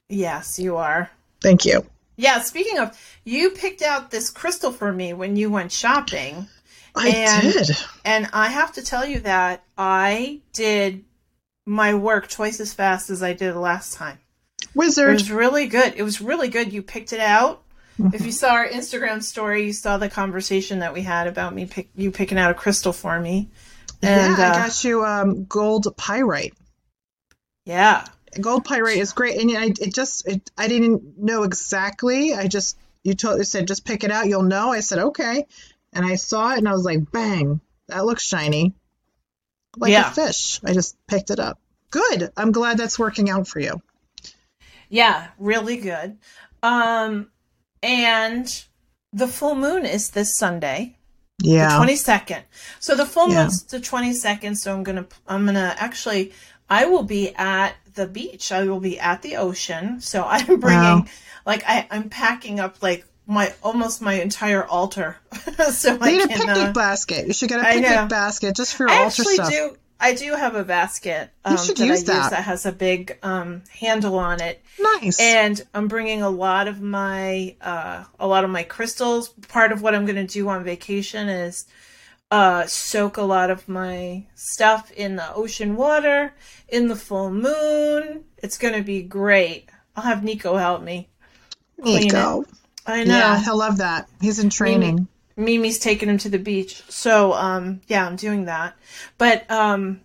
yes, 0.08 0.60
you 0.60 0.78
are. 0.78 1.10
Thank 1.42 1.66
you. 1.66 1.86
Yeah, 2.18 2.42
speaking 2.42 2.80
of, 2.80 2.98
you 3.24 3.52
picked 3.52 3.82
out 3.82 4.12
this 4.12 4.30
crystal 4.30 4.72
for 4.72 4.92
me 4.92 5.14
when 5.14 5.36
you 5.36 5.50
went 5.50 5.72
shopping. 5.72 6.48
I 6.96 7.10
And- 7.10 7.54
did. 7.54 7.78
And 8.04 8.30
I 8.34 8.50
have 8.50 8.74
to 8.74 8.82
tell 8.82 9.06
you 9.06 9.20
that 9.22 9.64
I 9.78 10.42
did 10.54 11.06
my 11.66 11.94
work 11.94 12.30
twice 12.30 12.60
as 12.60 12.74
fast 12.74 13.10
as 13.10 13.22
I 13.24 13.34
did 13.34 13.56
last 13.56 13.94
time. 13.94 14.20
Wizard. 14.76 15.10
It 15.10 15.14
was 15.14 15.32
really 15.32 15.68
good. 15.68 15.94
It 15.96 16.04
was 16.04 16.20
really 16.20 16.50
good. 16.50 16.74
You 16.74 16.82
picked 16.82 17.14
it 17.14 17.20
out. 17.20 17.64
If 18.14 18.26
you 18.26 18.32
saw 18.32 18.52
our 18.54 18.68
Instagram 18.68 19.22
story, 19.22 19.66
you 19.66 19.74
saw 19.74 19.98
the 19.98 20.10
conversation 20.10 20.80
that 20.80 20.94
we 20.94 21.02
had 21.02 21.28
about 21.28 21.54
me 21.54 21.66
pick 21.66 21.90
you 21.96 22.12
picking 22.12 22.38
out 22.38 22.52
a 22.52 22.54
crystal 22.54 22.94
for 22.94 23.20
me. 23.20 23.50
And 24.02 24.38
yeah, 24.38 24.46
I 24.46 24.50
uh, 24.50 24.54
got 24.68 24.84
you 24.84 25.04
um, 25.06 25.46
gold 25.46 25.88
pyrite. 25.98 26.54
yeah. 27.66 28.06
Gold 28.40 28.64
pyrite 28.64 28.98
is 28.98 29.14
great, 29.14 29.42
and 29.42 29.52
I 29.58 29.66
it 29.82 29.94
just 29.94 30.28
it, 30.28 30.52
I 30.56 30.68
didn't 30.68 31.18
know 31.18 31.44
exactly. 31.44 32.34
I 32.34 32.48
just 32.48 32.78
you 33.04 33.16
told 33.16 33.40
you 33.40 33.44
said 33.44 33.68
just 33.68 33.86
pick 33.86 34.04
it 34.04 34.12
out, 34.12 34.28
you'll 34.28 34.44
know. 34.44 34.72
I 34.72 34.82
said 34.82 35.00
okay, 35.00 35.46
and 35.94 36.06
I 36.06 36.14
saw 36.16 36.52
it, 36.54 36.60
and 36.60 36.70
I 36.70 36.74
was 36.74 36.86
like, 36.86 37.12
bang, 37.12 37.60
that 37.88 38.06
looks 38.06 38.24
shiny, 38.24 38.76
like 39.78 39.92
Yeah. 39.92 40.12
a 40.12 40.14
fish. 40.14 40.62
I 40.64 40.74
just 40.74 40.96
picked 41.08 41.32
it 41.32 41.40
up. 41.40 41.60
Good. 41.90 42.30
I'm 42.38 42.52
glad 42.52 42.78
that's 42.78 43.00
working 43.00 43.32
out 43.32 43.48
for 43.48 43.60
you. 43.60 43.82
Yeah, 44.90 45.28
really 45.40 45.78
good. 45.78 46.18
Um 46.62 47.30
and 47.84 48.66
the 49.14 49.28
full 49.28 49.56
moon 49.56 49.86
is 49.86 50.12
this 50.12 50.36
Sunday. 50.38 50.96
Yeah. 51.42 51.70
the 51.80 51.86
22nd 51.86 52.42
so 52.82 52.96
the 52.96 53.06
full 53.06 53.30
Yeah. 53.30 53.44
moon's 53.44 53.64
the 53.64 53.80
22nd 53.80 54.58
so 54.58 54.74
i'm 54.76 54.84
gonna 54.84 55.06
i'm 55.26 55.46
gonna 55.46 55.74
actually 55.78 56.34
i 56.70 56.84
will 56.84 57.04
be 57.04 57.34
at 57.34 57.76
the 57.94 58.08
beach 58.08 58.52
i 58.52 58.64
will 58.66 58.82
be 58.82 59.00
at 59.00 59.22
the 59.22 59.38
ocean 59.38 60.02
so 60.02 60.24
i'm 60.28 60.60
bringing 60.60 60.82
Wow. 60.82 61.06
like 61.46 61.64
I, 61.66 61.88
i'm 61.92 62.10
packing 62.10 62.60
up 62.60 62.84
like 62.84 63.06
my 63.26 63.54
almost 63.64 64.02
my 64.02 64.16
entire 64.16 64.66
altar 64.66 65.16
so 65.72 65.94
You 65.94 66.00
i 66.02 66.12
need 66.12 66.24
a 66.24 66.28
picnic 66.28 66.58
uh, 66.58 66.74
basket. 66.74 67.26
You 67.28 67.32
should 67.34 67.48
get 67.48 67.62
a 67.62 67.64
picnic 67.64 68.10
basket 68.10 68.54
just 68.58 68.76
for 68.76 68.84
your 68.90 68.92
i 68.92 69.04
altar 69.04 69.22
actually 69.22 69.36
stuff. 69.36 69.50
do 69.50 69.78
i 70.00 70.14
do 70.14 70.34
have 70.34 70.56
a 70.56 70.64
basket 70.64 71.30
um, 71.46 71.56
that 71.56 71.68
use 71.68 71.82
i 71.82 71.86
use 71.86 72.04
that. 72.06 72.32
that 72.32 72.44
has 72.44 72.66
a 72.66 72.72
big 72.72 73.18
um, 73.24 73.62
handle 73.72 74.18
on 74.18 74.42
it 74.42 74.62
Nice. 74.80 75.20
and 75.20 75.62
I'm 75.74 75.88
bringing 75.88 76.22
a 76.22 76.30
lot 76.30 76.68
of 76.68 76.82
my 76.82 77.56
uh, 77.62 78.06
a 78.20 78.28
lot 78.28 78.44
of 78.46 78.50
my 78.50 78.64
crystals. 78.64 79.30
Part 79.30 79.72
of 79.74 79.82
what 79.82 79.94
I'm 79.94 80.06
going 80.06 80.16
to 80.16 80.34
do 80.34 80.48
on 80.48 80.64
vacation 80.64 81.28
is 81.28 81.66
uh, 82.32 82.66
soak 82.66 83.18
a 83.18 83.22
lot 83.24 83.50
of 83.50 83.68
my 83.68 84.24
stuff 84.36 84.92
in 84.92 85.16
the 85.18 85.34
ocean 85.34 85.76
water 85.76 86.34
in 86.70 86.88
the 86.88 86.96
full 86.96 87.30
moon. 87.32 88.24
It's 88.38 88.58
going 88.58 88.74
to 88.76 88.84
be 88.84 89.02
great. 89.02 89.70
I'll 89.96 90.04
have 90.04 90.24
Nico 90.24 90.56
help 90.56 90.82
me. 90.82 91.10
clean 91.82 91.98
it. 91.98 92.04
Nico. 92.06 92.46
I 92.86 93.04
know. 93.04 93.18
Yeah, 93.18 93.40
he'll 93.44 93.58
love 93.58 93.80
that. 93.80 94.08
He's 94.22 94.40
in 94.40 94.50
training. 94.50 95.08
Mimi's 95.40 95.80
taking 95.80 96.10
him 96.10 96.18
to 96.20 96.30
the 96.30 96.38
beach. 96.38 96.84
So, 96.90 97.34
um, 97.34 97.82
yeah, 97.88 98.06
I'm 98.06 98.18
doing 98.18 98.46
that. 98.46 98.76
But 99.18 99.50
um, 99.50 100.02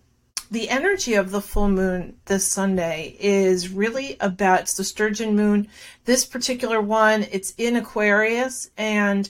the 0.49 0.69
energy 0.69 1.15
of 1.15 1.31
the 1.31 1.41
full 1.41 1.67
moon 1.67 2.15
this 2.25 2.49
Sunday 2.49 3.17
is 3.19 3.69
really 3.69 4.15
about 4.19 4.61
it's 4.61 4.77
the 4.77 4.83
sturgeon 4.83 5.35
moon. 5.35 5.67
This 6.05 6.25
particular 6.25 6.79
one, 6.79 7.27
it's 7.31 7.53
in 7.57 7.75
Aquarius, 7.75 8.69
and 8.77 9.29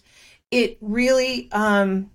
it 0.51 0.77
really 0.79 1.49
um, 1.51 2.11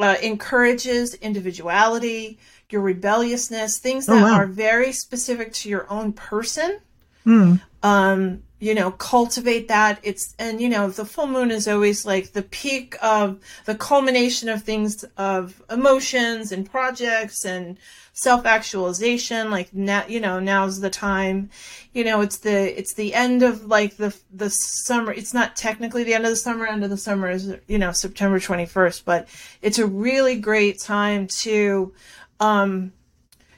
uh, 0.00 0.16
encourages 0.20 1.14
individuality, 1.14 2.38
your 2.70 2.82
rebelliousness, 2.82 3.78
things 3.78 4.08
Oh, 4.08 4.14
that 4.16 4.22
wow. 4.22 4.34
are 4.34 4.46
very 4.46 4.92
specific 4.92 5.52
to 5.54 5.68
your 5.68 5.90
own 5.90 6.12
person 6.12 6.80
Hmm. 7.24 7.56
Um 7.82 8.42
you 8.60 8.74
know 8.74 8.90
cultivate 8.90 9.68
that. 9.68 10.00
It's 10.02 10.34
and 10.38 10.60
you 10.60 10.68
know 10.68 10.90
the 10.90 11.04
full 11.04 11.26
moon 11.26 11.50
is 11.50 11.68
always 11.68 12.04
like 12.04 12.32
the 12.32 12.42
peak 12.42 12.96
of 13.02 13.38
the 13.66 13.74
culmination 13.74 14.48
of 14.48 14.62
things 14.62 15.04
of 15.16 15.62
emotions 15.70 16.50
and 16.50 16.68
projects 16.68 17.44
and 17.44 17.78
self-actualization. 18.14 19.50
Like 19.50 19.72
now 19.72 20.04
you 20.08 20.18
know 20.20 20.40
now's 20.40 20.80
the 20.80 20.90
time. 20.90 21.50
You 21.92 22.04
know 22.04 22.20
it's 22.20 22.38
the 22.38 22.78
it's 22.78 22.94
the 22.94 23.14
end 23.14 23.42
of 23.44 23.66
like 23.66 23.96
the 23.96 24.16
the 24.32 24.50
summer. 24.50 25.12
It's 25.12 25.34
not 25.34 25.54
technically 25.54 26.02
the 26.02 26.14
end 26.14 26.24
of 26.24 26.30
the 26.30 26.36
summer. 26.36 26.66
End 26.66 26.82
of 26.82 26.90
the 26.90 26.96
summer 26.96 27.30
is 27.30 27.54
you 27.68 27.78
know 27.78 27.92
september 27.92 28.38
21st 28.38 29.04
but 29.04 29.28
it's 29.62 29.78
a 29.78 29.86
really 29.86 30.38
great 30.38 30.78
time 30.80 31.26
to 31.26 31.92
um 32.40 32.92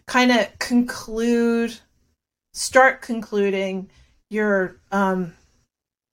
kind 0.07 0.31
of 0.31 0.59
conclude 0.59 1.79
start 2.53 3.01
concluding 3.01 3.89
your 4.31 4.77
um 4.93 5.35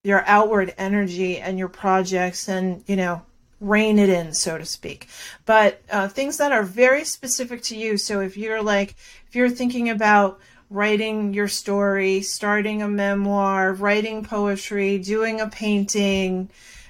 your 0.04 0.24
outward 0.26 0.74
energy 0.78 1.38
and 1.38 1.58
your 1.58 1.70
projects 1.70 2.50
and 2.50 2.84
you 2.88 2.96
know 2.96 3.22
rein 3.60 3.98
it 3.98 4.10
in 4.10 4.34
so 4.34 4.58
to 4.58 4.66
speak. 4.66 5.08
But 5.46 5.82
uh, 5.92 6.08
things 6.08 6.38
that 6.38 6.52
are 6.52 6.62
very 6.64 7.04
specific 7.04 7.64
to 7.64 7.76
you. 7.76 7.98
So 7.98 8.20
if 8.20 8.38
you're 8.38 8.62
like 8.62 8.96
if 9.28 9.36
you're 9.36 9.50
thinking 9.50 9.90
about 9.90 10.40
writing 10.70 11.34
your 11.34 11.48
story 11.48 12.22
starting 12.22 12.82
a 12.82 12.88
memoir 12.90 13.74
writing 13.74 14.24
poetry 14.24 14.98
doing 14.98 15.40
a 15.40 15.48
painting 15.48 16.50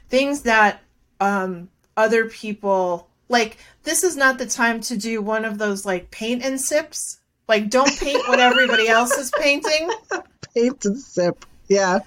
things 0.10 0.42
that 0.42 0.82
um 1.20 1.70
other 1.96 2.28
people 2.28 3.08
like 3.30 3.58
this 3.84 4.04
is 4.04 4.18
not 4.18 4.40
the 4.40 4.48
time 4.48 4.82
to 4.82 4.98
do 4.98 5.22
one 5.22 5.46
of 5.46 5.60
those 5.60 5.86
like 5.86 6.10
paint 6.12 6.44
and 6.44 6.60
sips. 6.60 7.20
Like 7.48 7.70
don't 7.70 7.98
paint 8.00 8.28
what 8.28 8.40
everybody 8.40 8.88
else 8.88 9.18
is 9.18 9.32
painting 9.40 9.90
Paint 10.58 10.86
and 10.86 10.98
sip. 11.00 11.46
Yeah. 11.68 12.00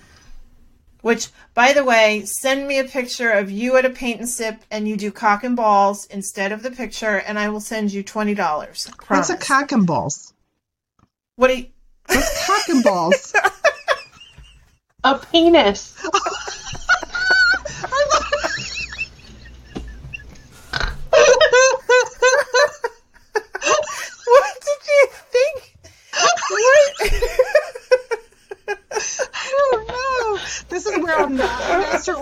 which, 1.02 1.28
by 1.54 1.72
the 1.72 1.84
way, 1.84 2.22
send 2.24 2.66
me 2.66 2.78
a 2.78 2.84
picture 2.84 3.30
of 3.30 3.50
you 3.50 3.76
at 3.76 3.84
a 3.84 3.90
paint 3.90 4.20
and 4.20 4.28
sip 4.28 4.62
and 4.70 4.88
you 4.88 4.96
do 4.96 5.10
cock 5.10 5.44
and 5.44 5.56
balls 5.56 6.06
instead 6.06 6.50
of 6.52 6.62
the 6.62 6.70
picture, 6.70 7.16
and 7.18 7.38
I 7.38 7.48
will 7.50 7.60
send 7.60 7.92
you 7.92 8.02
twenty 8.02 8.34
dollars. 8.34 8.88
What's 9.08 9.30
a 9.30 9.36
cock 9.36 9.72
and 9.72 9.86
balls? 9.86 10.32
What 11.36 11.48
do 11.48 11.56
you? 11.58 11.66
What's 12.06 12.46
cock 12.46 12.68
and 12.68 12.82
balls? 12.84 13.32
A 15.04 15.16
penis. 15.18 15.96
What 24.26 24.54
did 24.60 24.80
you 24.88 25.08
think? 25.32 25.76
What? 26.50 26.94
I 29.34 29.68
don't 29.72 29.88
know. 29.88 30.38
This 30.68 30.86
is 30.86 30.98
where 31.02 31.18
I'm 31.18 31.36
not 31.36 31.60
a 31.70 31.78
master 31.78 32.14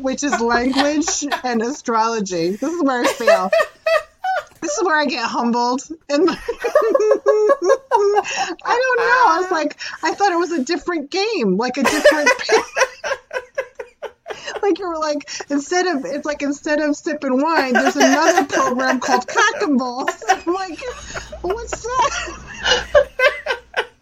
which 0.00 0.24
is 0.24 0.40
language 0.40 1.24
and 1.44 1.62
astrology. 1.62 2.50
This 2.50 2.72
is 2.72 2.82
where 2.82 3.02
I 3.02 3.06
fail. 3.06 3.50
This 4.60 4.76
is 4.76 4.84
where 4.84 4.96
I 4.96 5.06
get 5.06 5.24
humbled. 5.24 5.82
And 6.08 6.28
I 6.30 6.36
don't 8.66 8.98
know. 8.98 9.24
I 9.28 9.38
was 9.40 9.50
like, 9.50 9.76
I 10.02 10.14
thought 10.14 10.32
it 10.32 10.38
was 10.38 10.52
a 10.52 10.64
different 10.64 11.10
game, 11.10 11.56
like 11.56 11.76
a 11.76 11.82
different. 11.82 12.30
like 14.62 14.78
you 14.78 14.88
were 14.88 14.98
like 14.98 15.28
instead 15.50 15.86
of 15.86 16.04
it's 16.04 16.26
like 16.26 16.42
instead 16.42 16.80
of 16.80 16.96
sipping 16.96 17.40
wine, 17.40 17.72
there's 17.72 17.96
another 17.96 18.44
program 18.46 19.00
called 19.00 19.26
Cock 19.26 19.62
and 19.62 19.78
Balls. 19.78 20.22
I'm 20.28 20.52
like, 20.52 20.78
what's 21.42 21.82
that? 21.82 23.06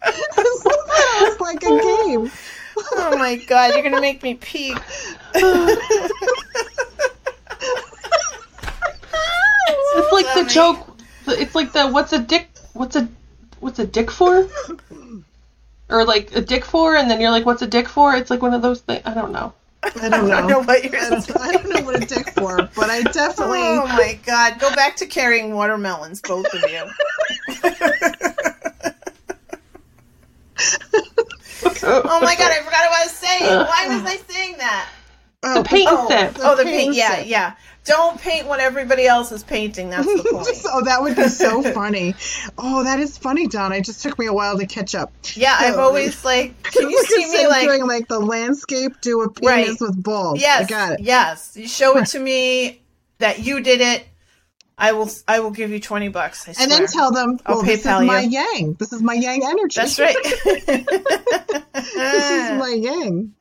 it 0.05 1.21
was 1.21 1.39
like 1.39 1.63
a 1.63 1.69
game. 1.69 2.29
Oh 2.93 3.17
my 3.17 3.35
god, 3.35 3.73
you're 3.73 3.83
gonna 3.83 4.01
make 4.01 4.23
me 4.23 4.35
pee. 4.35 4.75
It's 9.95 10.11
like 10.11 10.25
the 10.35 10.45
joke. 10.49 10.97
It's 11.27 11.55
like 11.55 11.73
the 11.73 11.87
what's 11.89 12.13
a 12.13 12.19
dick? 12.19 12.49
What's 12.73 12.95
a 12.95 13.07
what's 13.59 13.79
a 13.79 13.85
dick 13.87 14.11
for? 14.11 14.47
Or 15.89 16.05
like 16.05 16.35
a 16.35 16.41
dick 16.41 16.65
for, 16.65 16.95
and 16.95 17.09
then 17.09 17.21
you're 17.21 17.31
like, 17.31 17.45
what's 17.45 17.61
a 17.61 17.67
dick 17.67 17.87
for? 17.87 18.15
It's 18.15 18.29
like 18.29 18.41
one 18.41 18.53
of 18.53 18.61
those 18.61 18.81
things. 18.81 19.01
I 19.05 19.13
don't 19.13 19.31
know. 19.31 19.53
I 19.83 19.89
don't 19.89 20.03
I 20.03 20.09
don't 20.09 20.29
know 20.29 20.47
know. 20.47 20.59
what 20.61 20.83
you're 20.83 20.95
I 20.95 21.09
don't, 21.09 21.37
I 21.39 21.51
don't 21.53 21.69
know 21.69 21.81
what 21.81 21.95
a 22.01 22.05
dick 22.05 22.29
for, 22.31 22.57
but 22.75 22.89
I 22.89 23.03
definitely. 23.03 23.59
Oh 23.61 23.85
my 23.87 24.19
god, 24.25 24.59
go 24.59 24.73
back 24.75 24.95
to 24.97 25.05
carrying 25.05 25.53
watermelons, 25.55 26.21
both 26.21 26.53
of 26.53 26.61
you. 26.69 26.83
Oh 31.83 32.19
my 32.21 32.35
god, 32.35 32.51
I 32.51 32.57
forgot 32.63 32.89
what 32.89 33.01
I 33.01 33.03
was 33.03 33.11
saying. 33.11 33.43
Why 33.45 33.87
was 33.87 34.03
I 34.05 34.17
saying 34.31 34.57
that? 34.57 34.89
Oh, 35.47 35.61
The 35.63 35.69
paint 35.69 35.87
Oh, 35.91 36.07
sip. 36.09 36.37
oh, 36.41 36.55
the 36.55 36.63
paint 36.63 36.77
paint. 36.77 36.95
Yeah, 36.95 37.15
sip. 37.17 37.27
yeah. 37.27 37.53
Don't 37.85 38.19
paint 38.19 38.47
what 38.47 38.59
everybody 38.59 39.05
else 39.07 39.31
is 39.31 39.43
painting. 39.43 39.89
That's 39.89 40.05
the 40.05 40.23
point. 40.31 40.47
oh, 40.73 40.83
that 40.83 41.01
would 41.01 41.15
be 41.15 41.29
so 41.29 41.63
funny. 41.73 42.15
Oh, 42.57 42.83
that 42.83 42.99
is 42.99 43.17
funny, 43.17 43.47
Don. 43.47 43.71
It 43.71 43.85
just 43.85 44.03
took 44.03 44.19
me 44.19 44.25
a 44.25 44.33
while 44.33 44.57
to 44.59 44.65
catch 44.65 44.93
up. 44.93 45.13
Yeah, 45.35 45.55
I've 45.57 45.77
always 45.79 46.25
like. 46.31 46.61
Can 46.63 46.89
you 46.89 47.03
see 47.05 47.31
me 47.31 47.47
like? 47.47 47.63
doing 47.65 47.87
like 47.87 48.07
the 48.09 48.19
landscape 48.19 48.91
do 49.01 49.21
a 49.21 49.29
penis 49.31 49.47
Right. 49.69 49.77
with 49.81 50.03
balls? 50.03 50.41
Yes, 50.41 50.65
I 50.65 50.67
got 50.67 50.91
it. 50.93 50.99
yes. 51.01 51.55
You 51.55 51.67
show 51.67 51.97
it 51.97 52.07
to 52.07 52.19
me 52.19 52.81
that 53.19 53.39
you 53.39 53.61
did 53.61 53.79
it. 53.81 54.05
I 54.77 54.91
will. 54.91 55.09
I 55.27 55.39
will 55.39 55.49
give 55.51 55.71
you 55.71 55.79
twenty 55.79 56.09
bucks. 56.09 56.47
I 56.47 56.51
swear. 56.51 56.63
And 56.63 56.71
then 56.71 56.85
tell 56.87 57.11
them, 57.11 57.39
I'll 57.47 57.55
well, 57.55 57.63
this 57.65 57.79
is 57.79 57.85
my 57.85 58.19
you. 58.19 58.29
yang. 58.29 58.73
This 58.73 58.91
is 58.93 59.01
my 59.01 59.13
yang 59.15 59.43
energy. 59.43 59.79
That's 59.79 59.97
right. 59.97 60.15
this 61.73 62.31
is 62.31 62.59
my 62.59 62.77
yang. 62.79 63.33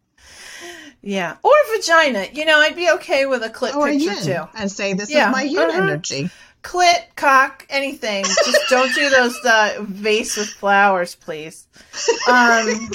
Yeah, 1.06 1.36
or 1.42 1.52
vagina. 1.74 2.26
You 2.32 2.44
know, 2.44 2.58
I'd 2.58 2.74
be 2.76 2.90
okay 2.90 3.26
with 3.26 3.42
a 3.44 3.48
clit 3.48 3.74
Or 3.76 3.86
picture 3.86 4.12
yin. 4.12 4.22
too. 4.24 4.48
And 4.56 4.70
say, 4.70 4.92
this 4.92 5.08
Yeah, 5.10 5.28
is 5.28 5.32
my 5.32 5.42
yin 5.42 5.58
uh-huh. 5.70 5.82
energy. 5.82 6.30
Clit, 6.62 7.14
cock, 7.14 7.64
anything. 7.70 8.24
Just 8.24 8.58
don't 8.70 8.92
do 8.94 9.08
those 9.08 9.36
uh, 9.44 9.76
vase 9.82 10.36
with 10.36 10.48
flowers, 10.48 11.14
please. 11.14 11.68
Um, 12.28 12.90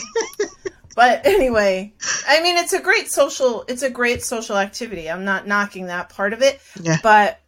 but 0.95 1.25
anyway, 1.25 1.93
I 2.27 2.41
mean, 2.43 2.57
it's 2.57 2.73
a 2.73 2.81
great 2.81 3.09
social. 3.09 3.63
It's 3.67 3.81
a 3.81 3.89
great 3.89 4.23
social 4.23 4.57
activity. 4.57 5.09
I'm 5.09 5.23
not 5.23 5.47
knocking 5.47 5.85
that 5.87 6.09
part 6.09 6.33
of 6.33 6.41
it. 6.41 6.59
Yeah. 6.81 6.97
but 7.01 7.40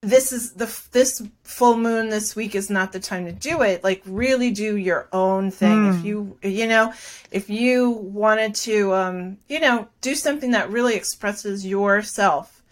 this 0.00 0.32
is 0.32 0.52
the 0.52 0.80
this 0.92 1.22
full 1.42 1.76
moon 1.76 2.08
this 2.08 2.36
week 2.36 2.54
is 2.54 2.70
not 2.70 2.92
the 2.92 3.00
time 3.00 3.24
to 3.24 3.32
do 3.32 3.62
it 3.62 3.82
like 3.82 4.00
really 4.06 4.50
do 4.52 4.76
your 4.76 5.08
own 5.12 5.50
thing 5.50 5.88
if 5.88 5.96
hmm. 5.96 6.06
you 6.06 6.38
you 6.42 6.66
know 6.68 6.92
if 7.32 7.50
you 7.50 7.90
wanted 7.90 8.54
to 8.54 8.94
um 8.94 9.38
you 9.48 9.58
know 9.58 9.88
do 10.00 10.14
something 10.14 10.52
that 10.52 10.70
really 10.70 10.94
expresses 10.94 11.66
yourself 11.66 12.62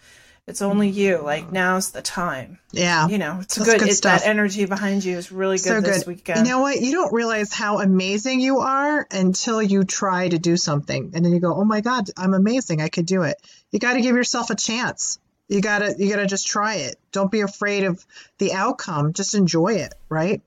it's 0.47 0.61
only 0.61 0.89
hmm. 0.89 0.97
you 0.97 1.17
like 1.17 1.51
now's 1.51 1.91
the 1.91 2.01
time 2.01 2.59
Yeah. 2.71 3.09
you 3.09 3.17
know 3.17 3.39
it's 3.41 3.57
good, 3.57 3.79
good 3.81 3.89
it, 3.89 3.95
stuff. 3.95 4.21
that 4.21 4.27
energy 4.29 4.63
behind 4.63 5.03
you 5.03 5.17
is 5.17 5.29
really 5.29 5.57
good 5.57 5.63
so 5.65 5.81
this 5.81 5.99
good. 5.99 6.07
weekend 6.07 6.47
You 6.47 6.53
uh, 6.53 6.57
know 6.57 6.61
what? 6.61 6.79
You 6.79 6.93
don't 6.93 7.11
realize 7.11 7.51
how 7.51 7.79
amazing 7.79 8.39
you 8.39 8.59
are 8.59 9.05
until 9.11 9.61
you 9.61 9.83
try 9.83 10.29
to 10.29 10.39
do 10.39 10.55
something, 10.55 11.11
and 11.13 11.25
then 11.25 11.33
you 11.33 11.41
go, 11.41 11.53
"Oh 11.53 11.65
my 11.65 11.81
God, 11.81 12.09
I'm 12.15 12.33
amazing! 12.33 12.81
I 12.81 12.87
could 12.87 13.05
do 13.05 13.23
it." 13.23 13.35
You 13.71 13.79
got 13.79 13.93
to 13.93 14.01
give 14.01 14.15
yourself 14.15 14.49
a 14.49 14.55
chance. 14.55 15.19
You 15.49 15.61
gotta, 15.61 15.95
you 15.97 16.09
gotta 16.09 16.25
just 16.27 16.47
try 16.47 16.75
it. 16.75 16.97
Don't 17.11 17.31
be 17.31 17.41
afraid 17.41 17.83
of 17.85 18.05
the 18.37 18.53
outcome. 18.53 19.13
Just 19.13 19.33
enjoy 19.35 19.73
it, 19.75 19.93
right? 20.09 20.41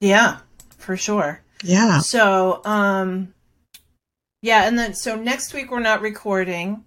yeah 0.00 0.38
for 0.78 0.96
sure 0.96 1.40
Yeah. 1.62 2.00
so 2.00 2.60
um 2.64 3.32
yeah 4.42 4.66
and 4.66 4.76
then 4.76 4.94
so 4.94 5.14
next 5.14 5.54
week 5.54 5.70
we're 5.70 5.78
not 5.78 6.00
recording 6.00 6.84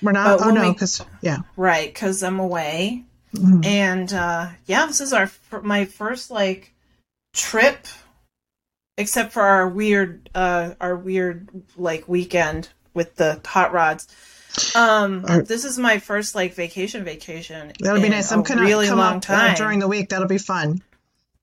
We're 0.00 0.12
not. 0.12 0.40
Oh 0.40 0.50
no, 0.50 0.72
because 0.72 1.04
yeah. 1.22 1.38
right 1.56 1.92
because 1.92 2.22
i'm 2.22 2.38
away 2.38 3.04
Mhm. 3.34 3.66
and 3.66 4.12
uh 4.12 4.50
yeah 4.66 4.86
this 4.86 5.00
is 5.00 5.12
our 5.12 5.28
my 5.62 5.86
first 5.86 6.30
like 6.30 6.72
trip 7.34 7.88
except 8.96 9.32
for 9.32 9.42
our 9.42 9.66
weird 9.68 10.30
uh 10.36 10.74
our 10.80 10.94
weird 10.94 11.48
like 11.76 12.06
weekend 12.08 12.68
with 12.94 13.16
the 13.16 13.40
hot 13.44 13.72
rods 13.72 14.06
um 14.74 15.24
Our- 15.28 15.42
this 15.42 15.64
is 15.64 15.78
my 15.78 15.98
first 15.98 16.34
like 16.34 16.54
vacation 16.54 17.04
vacation 17.04 17.72
That'll 17.80 18.02
be 18.02 18.08
nice. 18.08 18.30
I'm 18.32 18.40
a 18.40 18.42
gonna 18.42 18.62
really 18.62 18.86
come 18.86 18.98
long 18.98 19.16
up 19.16 19.22
time 19.22 19.52
uh, 19.52 19.54
during 19.54 19.78
the 19.78 19.88
week. 19.88 20.08
That'll 20.10 20.28
be 20.28 20.38
fun. 20.38 20.82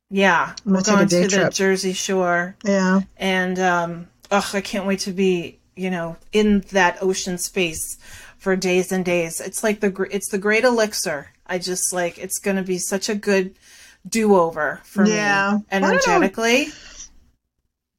yeah 0.09 0.53
I'm 0.65 0.73
we're 0.73 0.81
gonna 0.81 1.05
take 1.07 1.29
going 1.29 1.29
to 1.29 1.45
the 1.45 1.49
jersey 1.49 1.93
shore 1.93 2.55
Yeah. 2.63 3.01
and 3.17 3.59
um 3.59 4.07
ugh, 4.31 4.45
I 4.53 4.61
can't 4.61 4.85
wait 4.85 4.99
to 5.01 5.11
be 5.11 5.59
you 5.75 5.89
know 5.89 6.17
in 6.31 6.61
that 6.71 6.97
ocean 7.01 7.37
space 7.37 7.97
for 8.37 8.55
days 8.55 8.91
and 8.91 9.03
days. 9.03 9.41
It's 9.41 9.63
like 9.63 9.79
the 9.81 10.07
it's 10.11 10.29
the 10.29 10.37
great 10.37 10.63
elixir. 10.63 11.27
I 11.45 11.57
just 11.57 11.91
like 11.93 12.17
it's 12.17 12.39
going 12.39 12.57
to 12.57 12.63
be 12.63 12.77
such 12.77 13.09
a 13.09 13.15
good 13.15 13.55
do 14.07 14.35
over 14.37 14.79
for 14.83 15.05
Yeah. 15.05 15.57
me 15.57 15.65
I 15.71 15.79
don't 15.79 15.81
know. 15.81 15.87
energetically. 15.97 16.67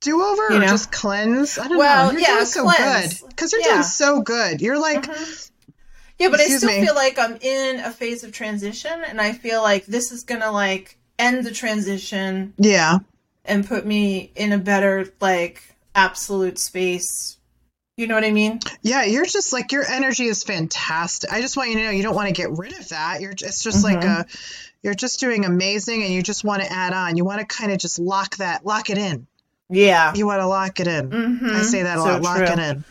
Do 0.01 0.23
over 0.23 0.51
You 0.53 0.59
or 0.59 0.67
just 0.67 0.91
cleanse? 0.93 1.59
I 1.59 1.69
don't 1.69 1.77
Well, 1.79 2.07
know. 2.07 2.13
You're 2.13 2.21
yeah, 2.21 2.35
doing 2.37 2.47
so 2.47 2.63
cleanse. 2.65 3.21
good 3.21 3.29
because 3.29 3.53
you're 3.53 3.61
Yeah. 3.61 3.69
doing 3.73 3.83
so 3.83 4.23
good. 4.23 4.61
You're 4.63 4.79
like, 4.79 5.07
Yeah, 6.19 6.29
but 6.31 6.41
I 6.41 6.47
still 6.47 6.69
me. 6.71 6.85
feel 6.85 6.95
like 6.95 7.19
I'm 7.19 7.37
in 7.41 7.81
a 7.81 7.91
phase 7.91 8.25
of 8.25 8.33
transition, 8.33 9.03
and 9.07 9.21
I 9.21 9.33
feel 9.33 9.63
like 9.63 9.87
this 9.87 10.11
is 10.13 10.23
going 10.25 10.41
to 10.41 10.51
like 10.51 10.99
end 11.19 11.45
the 11.45 11.51
transition 11.51 12.55
yeah, 12.57 12.99
and 13.45 13.67
put 13.67 13.85
me 13.87 14.33
in 14.37 14.53
a 14.53 14.59
better 14.59 15.07
like 15.21 15.63
absolute 15.95 16.59
space. 16.59 17.37
You 17.99 18.07
know 18.07 18.15
what 18.15 18.25
I 18.25 18.31
mean? 18.31 18.61
yeah. 18.81 19.05
You're 19.05 19.27
just 19.27 19.53
like 19.53 19.73
your 19.73 19.85
energy 19.87 20.25
is 20.25 20.43
fantastic. 20.43 21.31
I 21.31 21.43
just 21.43 21.59
want 21.59 21.69
you 21.69 21.77
to 21.77 21.85
know 21.85 21.91
you 21.91 22.03
don't 22.03 22.15
want 22.15 22.29
to 22.29 22.33
get 22.35 22.51
rid 22.51 22.73
of 22.79 22.89
that. 22.89 23.21
You're 23.21 23.33
it's 23.33 23.63
just 23.63 23.85
like 23.85 23.99
Mm-hmm. 24.01 24.21
a, 24.23 24.27
you're 24.83 24.95
just 24.95 25.21
doing 25.21 25.45
amazing, 25.45 26.03
and 26.03 26.11
you 26.11 26.23
just 26.23 26.43
want 26.43 26.63
to 26.63 26.73
add 26.73 26.95
on. 26.95 27.19
You 27.19 27.25
want 27.27 27.41
to 27.41 27.47
kind 27.47 27.71
of 27.73 27.77
just 27.79 27.99
lock 27.99 28.37
that, 28.39 28.65
lock 28.65 28.89
it 28.89 28.97
in. 28.97 29.27
Yeah. 29.71 30.13
You 30.15 30.27
want 30.27 30.41
to 30.41 30.47
lock 30.47 30.81
it 30.81 30.89
in. 30.89 31.11
Mhm. 31.11 31.55
I 31.55 31.63
say 31.63 31.83
that 31.85 31.99
a 31.99 32.01
So 32.01 32.07
lot. 32.07 32.23
Lock 32.23 32.37
true. 32.39 32.47
it 32.47 32.59
in. 32.59 32.85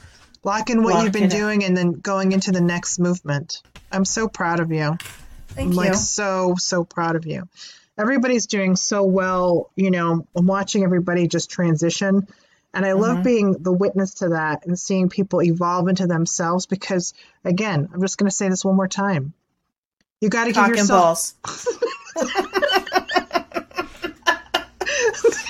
Lock 0.44 0.70
in 0.70 0.84
what 0.84 0.94
Lock 0.94 1.04
you've 1.04 1.14
been 1.14 1.24
it 1.24 1.34
in. 1.34 1.40
doing, 1.40 1.64
and 1.66 1.76
then 1.76 1.92
going 1.92 2.32
into 2.32 2.52
the 2.52 2.62
next 2.62 3.00
movement. 3.00 3.62
I'm 3.92 4.06
so 4.06 4.30
proud 4.30 4.62
of 4.62 4.72
you. 4.72 4.98
Thank 5.50 5.58
you. 5.58 5.64
I'm 5.66 5.72
you. 5.72 5.78
like 5.92 5.96
so 5.96 6.56
so 6.58 6.86
proud 6.86 7.18
of 7.18 7.26
you. 7.26 7.50
Everybody's 7.98 8.48
doing 8.48 8.78
so 8.78 9.04
well. 9.04 9.70
You 9.76 9.92
know, 9.92 10.26
I'm 10.36 10.46
watching 10.46 10.84
everybody 10.86 11.28
just 11.28 11.50
transition, 11.52 12.26
and 12.74 12.86
I 12.86 12.90
Mm-hmm. 12.92 13.02
love 13.02 13.24
being 13.24 13.52
the 13.60 13.74
witness 13.74 14.14
to 14.16 14.30
that 14.30 14.66
and 14.66 14.80
seeing 14.80 15.10
people 15.10 15.42
evolve 15.44 15.90
into 15.90 16.08
themselves. 16.08 16.66
Because 16.66 17.14
again, 17.44 17.90
I'm 17.94 18.00
just 18.02 18.18
going 18.18 18.30
to 18.30 18.36
say 18.36 18.48
this 18.48 18.64
one 18.64 18.78
more 18.78 18.88
time. 18.88 19.34
You 20.22 20.30
got 20.30 20.46
to 20.46 20.54
give 20.54 20.68
yourself. 20.70 21.34
balls. 21.44 21.44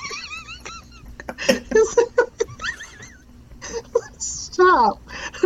Stop. 4.59 5.01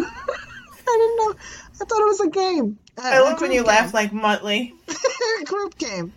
I 0.88 0.97
didn't 0.97 1.18
know. 1.18 1.36
I 1.82 1.86
thought 1.86 2.01
it 2.01 2.05
was 2.05 2.22
a 2.22 2.30
game. 2.30 2.80
Uh, 2.97 3.01
I 3.03 3.20
love 3.20 3.41
when 3.41 3.51
you 3.51 3.61
laugh 3.61 3.93
like 3.93 4.11
Muttley. 4.11 4.74
group 5.45 5.78
game. 5.78 6.14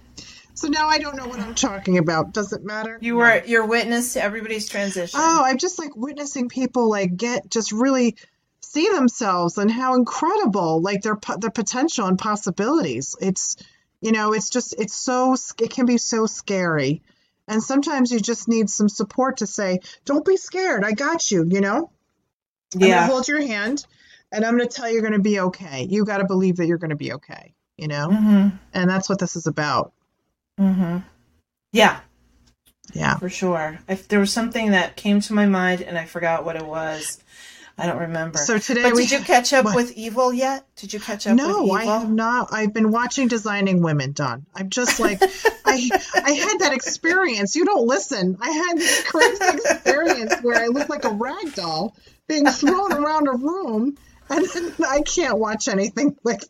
So 0.55 0.69
now 0.69 0.89
I 0.89 0.99
don't 0.99 1.17
know 1.17 1.27
what 1.27 1.39
I'm 1.39 1.55
talking 1.55 1.99
about. 1.99 2.33
Does 2.33 2.55
it 2.55 2.65
matter? 2.65 2.99
You 3.03 3.17
were 3.17 3.43
your 3.45 3.67
witness 3.67 4.15
to 4.15 4.23
everybody's 4.23 4.67
transition. 4.67 5.21
Oh, 5.23 5.43
I'm 5.45 5.59
just 5.59 5.79
like 5.79 5.95
witnessing 5.95 6.49
people 6.49 6.89
like 6.89 7.15
get 7.15 7.51
just 7.51 7.73
really 7.73 8.17
see 8.61 8.89
themselves 8.89 9.59
and 9.59 9.71
how 9.71 9.95
incredible 9.95 10.81
like 10.81 11.03
their 11.03 11.19
their 11.39 11.51
potential 11.51 12.07
and 12.07 12.19
possibilities. 12.19 13.15
It's 13.21 13.57
you 14.01 14.13
know, 14.13 14.33
it's 14.33 14.49
just 14.49 14.75
it's 14.79 14.97
so 14.97 15.37
it 15.61 15.71
can 15.71 15.85
be 15.85 15.99
so 15.99 16.25
scary. 16.25 17.03
And 17.47 17.63
sometimes 17.63 18.11
you 18.11 18.21
just 18.21 18.49
need 18.49 18.71
some 18.71 18.89
support 18.89 19.39
to 19.39 19.47
say, 19.47 19.81
"Don't 20.07 20.25
be 20.25 20.39
scared. 20.39 20.83
I 20.83 20.93
got 20.93 21.31
you," 21.31 21.47
you 21.51 21.61
know? 21.61 21.91
I'm 22.75 22.81
going 22.81 22.91
to 22.93 22.97
yeah. 22.97 23.07
hold 23.07 23.29
your 23.29 23.41
hand 23.41 23.85
and 24.33 24.45
I'm 24.45 24.57
going 24.57 24.69
to 24.69 24.75
tell 24.75 24.89
you 24.89 24.95
you're 24.95 25.03
going 25.03 25.13
to 25.15 25.19
be 25.21 25.41
okay. 25.41 25.87
You 25.89 26.05
got 26.05 26.19
to 26.19 26.25
believe 26.27 26.57
that 26.57 26.67
you're 26.67 26.79
going 26.79 26.91
to 26.91 26.97
be 26.97 27.13
okay, 27.15 27.55
you 27.77 27.89
know? 27.89 28.09
Mhm. 28.09 28.59
And 28.75 28.91
that's 28.91 29.09
what 29.09 29.19
this 29.19 29.37
is 29.37 29.47
about. 29.47 29.93
Mhm. 30.61 31.05
Yeah, 31.73 32.01
Yeah. 32.93 33.17
for 33.19 33.29
sure. 33.29 33.79
If 33.89 34.09
there 34.09 34.19
was 34.21 34.33
something 34.33 34.71
that 34.73 34.97
came 34.97 35.21
to 35.21 35.35
my 35.35 35.47
mind 35.47 35.83
and 35.83 35.97
I 35.99 36.07
forgot 36.07 36.45
what 36.45 36.57
it 36.57 36.65
was, 36.67 37.19
I 37.79 37.87
don't 37.87 37.99
remember. 37.99 38.39
So 38.39 38.57
today 38.59 38.83
but 38.85 38.95
we 38.95 39.03
did 39.07 39.11
you 39.21 39.25
catch 39.25 39.53
up 39.53 39.67
what? 39.67 39.77
with 39.77 39.93
Evil 39.93 40.33
yet? 40.33 40.65
Did 40.77 40.95
you 40.95 41.01
catch 41.01 41.27
up 41.27 41.37
No, 41.37 41.65
with 41.65 41.73
I 41.73 41.85
have 41.85 42.11
not. 42.11 42.49
I've 42.51 42.73
been 42.73 42.91
watching 42.91 43.29
Designing 43.29 43.83
Women, 43.83 44.13
Don. 44.13 44.47
I'm 44.55 44.71
just 44.71 44.99
like, 44.99 45.21
I 45.23 45.91
I 46.15 46.31
had 46.33 46.59
that 46.61 46.73
experience. 46.73 47.55
You 47.55 47.67
don't 47.67 47.87
listen. 47.87 48.39
I 48.41 48.49
had 48.51 48.79
this 48.79 49.03
crazy 49.05 49.45
experience 49.59 50.35
where 50.41 50.63
I 50.63 50.69
looked 50.69 50.89
like 50.89 51.05
a 51.05 51.11
rag 51.11 51.55
doll 51.55 51.95
being 52.29 52.47
thrown 52.47 52.93
around 52.93 53.29
a 53.29 53.33
room, 53.33 53.97
and 54.29 54.47
then 54.55 54.73
I 54.89 55.03
can't 55.03 55.39
watch 55.39 55.69
anything. 55.69 56.17
Like, 56.25 56.43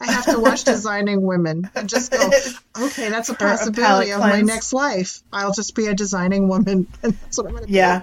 I 0.00 0.12
have 0.12 0.26
to 0.26 0.38
watch 0.38 0.64
Designing 0.64 1.22
Women 1.22 1.70
and 1.74 1.88
just 1.88 2.12
go, 2.12 2.30
okay, 2.78 3.08
that's 3.08 3.28
a 3.28 3.34
For 3.34 3.46
a 3.46 3.50
possibility 3.50 4.10
of 4.10 4.20
my 4.20 4.40
next 4.40 4.72
life. 4.72 5.22
I'll 5.32 5.52
just 5.52 5.74
be 5.74 5.86
a 5.86 5.94
designing 5.94 6.48
woman, 6.48 6.86
and 7.02 7.14
that's 7.14 7.38
what 7.38 7.48
I'm 7.48 7.54
gonna 7.54 7.66
Yeah. 7.68 8.02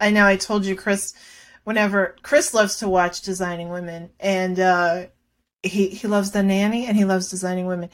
I 0.00 0.10
know 0.10 0.26
I 0.26 0.36
told 0.36 0.64
you 0.64 0.76
Chris 0.76 1.12
whenever 1.64 2.16
Chris 2.22 2.54
loves 2.54 2.76
to 2.76 2.88
watch 2.88 3.20
Designing 3.20 3.68
Women 3.68 4.10
and 4.18 4.58
uh 4.58 5.06
he 5.62 5.88
he 5.88 6.08
loves 6.08 6.30
the 6.30 6.42
nanny 6.42 6.86
and 6.86 6.96
he 6.96 7.04
loves 7.04 7.28
Designing 7.28 7.66
Women. 7.66 7.90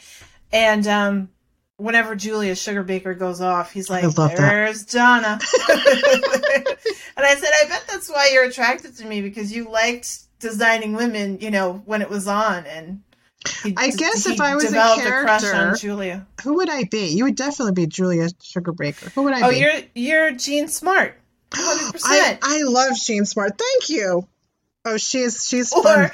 And 0.53 0.87
um 0.87 1.31
whenever 1.77 2.15
Julia 2.15 2.53
Sugarbaker 2.53 3.19
goes 3.19 3.41
off, 3.41 3.73
he's 3.73 3.91
like. 3.91 4.05
There's 4.15 4.85
Donna. 4.85 5.39
and 7.17 7.25
I 7.27 7.35
said, 7.35 7.51
I 7.63 7.69
bet 7.69 7.85
that's 7.89 8.09
why 8.11 8.31
you're 8.33 8.45
attracted 8.45 8.97
to 8.99 9.05
me 9.07 9.21
because 9.23 9.53
you 9.53 9.69
liked 9.71 10.19
Designing 10.41 10.93
Women, 10.95 11.39
you 11.41 11.51
know, 11.51 11.83
when 11.87 12.03
it 12.03 12.11
was 12.11 12.27
on 12.29 12.67
and 12.67 13.03
he, 13.63 13.75
I 13.77 13.91
guess 13.91 14.27
if 14.27 14.41
I 14.41 14.55
was 14.57 14.65
a 14.65 14.69
developed 14.69 15.07
a 15.07 15.11
crush 15.23 15.45
on 15.45 15.51
character- 15.53 15.77
Julia. 15.81 16.27
Who 16.43 16.55
would 16.57 16.69
I 16.69 16.85
be? 16.85 17.07
You 17.09 17.25
would 17.25 17.37
definitely 17.37 17.73
be 17.75 17.87
Julia 17.87 18.29
Sugarbaker. 18.43 19.13
Who 19.13 19.23
would 19.23 19.35
I 19.35 19.47
Oh, 19.47 19.51
be? 19.51 19.59
you're 19.59 19.73
you're 19.95 20.31
Jean 20.33 20.67
Smart. 20.69 21.15
100%. 21.53 22.01
I, 22.05 22.39
I 22.43 22.63
love 22.65 22.97
Jean 22.99 23.25
Smart. 23.25 23.53
Thank 23.57 23.89
you. 23.89 24.27
Oh, 24.85 24.97
she's 24.97 25.47
she's 25.47 25.73
or 25.73 25.83
fun. 25.83 26.11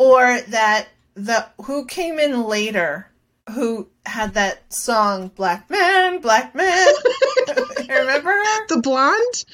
or 0.00 0.40
that 0.48 0.88
the 1.14 1.46
who 1.62 1.86
came 1.86 2.18
in 2.18 2.42
later 2.44 3.08
who 3.52 3.88
had 4.04 4.34
that 4.34 4.72
song 4.72 5.28
black 5.28 5.70
man 5.70 6.20
black 6.20 6.54
man 6.56 6.86
remember 7.88 8.30
her 8.30 8.66
The 8.66 8.80
blonde. 8.82 9.44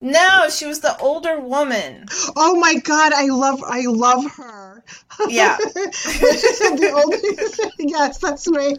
No 0.00 0.48
she 0.50 0.66
was 0.66 0.80
the 0.80 0.96
older 0.98 1.40
woman 1.40 2.04
Oh 2.36 2.56
my 2.60 2.74
God, 2.74 3.12
I 3.14 3.26
love 3.26 3.62
I 3.66 3.82
love 3.86 4.24
her. 4.32 4.84
Yeah. 5.28 5.56
the 6.76 7.72
yes, 7.78 8.18
that's 8.18 8.46
me. 8.48 8.76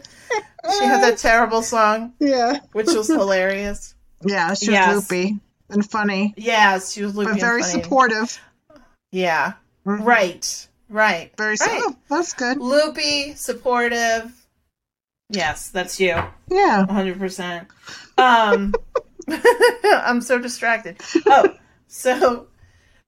she 0.78 0.84
had 0.84 1.02
that 1.02 1.18
terrible 1.18 1.62
song 1.62 2.12
Yeah, 2.20 2.60
which 2.72 2.86
was 2.86 3.08
hilarious 3.08 3.94
yeah. 4.24 4.54
She 4.54 4.70
was 4.70 4.74
Yes. 4.74 4.94
loopy 5.10 5.38
and 5.70 5.88
funny, 5.88 6.34
yes 6.36 6.92
she 6.92 7.02
was 7.02 7.14
loopy 7.14 7.26
but 7.26 7.32
and 7.32 7.40
very 7.40 7.62
supportive. 7.62 8.40
yeah 9.12 9.52
Mhm. 9.86 10.04
right 10.04 10.68
right 10.88 11.32
Very 11.36 11.56
right. 11.60 11.82
oh, 11.84 11.96
that's 12.08 12.32
good. 12.34 12.58
loopy 12.58 13.34
supportive 13.34 14.32
yes 15.30 15.68
that's 15.70 15.98
you 16.00 16.16
Yeah. 16.48 16.86
hundred 16.86 17.18
percent. 17.18 17.68
Um, 18.16 18.74
I'm 19.84 20.20
so 20.20 20.38
distracted. 20.38 21.00
Oh, 21.26 21.54
so 21.86 22.46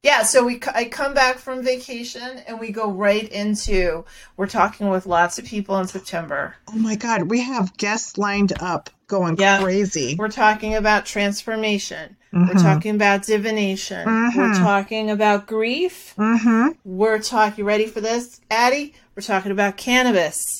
yeah, 0.03 0.23
so 0.23 0.45
we 0.45 0.61
I 0.75 0.87
come 0.87 1.13
back 1.15 1.39
from 1.39 1.63
vacation 1.63 2.41
and 2.47 2.59
we 2.59 2.71
go 2.73 2.91
right 2.91 3.29
into 3.31 4.05
we're 4.37 4.47
talking 4.47 4.89
with 4.89 5.07
lots 5.07 5.39
of 5.39 5.45
people 5.45 5.79
in 5.79 5.87
September. 5.87 6.55
Oh 6.69 6.77
my 6.77 6.95
God, 6.97 7.25
we 7.25 7.41
have 7.41 7.77
guests 7.77 8.17
lined 8.19 8.53
up 8.61 8.91
going 9.09 9.37
Yeah. 9.39 9.61
crazy. 9.61 10.17
We're 10.19 10.29
talking 10.29 10.75
about 10.75 11.05
transformation. 11.05 12.17
We're 12.33 12.45
Mhm. 12.55 12.63
talking 12.63 12.95
about 12.95 13.25
divination. 13.25 14.07
We're 14.07 14.31
Mhm. 14.53 14.59
talking 14.61 15.11
about 15.11 15.47
grief. 15.49 16.15
Mm-hmm. 16.17 16.69
We're 16.85 17.19
talking. 17.19 17.65
Ready 17.65 17.87
for 17.87 18.01
this, 18.01 18.41
Addie? 18.51 18.95
We're 19.17 19.23
talking 19.25 19.51
about 19.51 19.77
cannabis. 19.77 20.60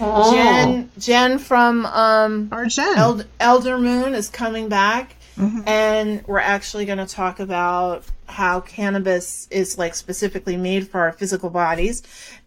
Oh. 0.00 0.32
Jen, 0.34 0.90
Jen 0.98 1.38
from 1.38 1.86
um, 1.86 2.48
Our 2.52 2.66
Jen. 2.66 2.96
Eld- 2.98 3.26
Elder 3.38 3.78
Moon 3.78 4.14
is 4.14 4.28
coming 4.28 4.68
back, 4.68 5.16
Mhm. 5.36 5.62
and 5.68 6.24
we're 6.26 6.38
actually 6.40 6.84
going 6.84 6.98
to 6.98 7.06
talk 7.06 7.38
about 7.40 8.04
how 8.26 8.60
cannabis 8.60 9.46
is 9.50 9.76
like 9.78 9.94
specifically 9.94 10.56
made 10.56 10.88
for 10.88 11.00
our 11.00 11.12
physical 11.12 11.50
bodies. 11.50 12.02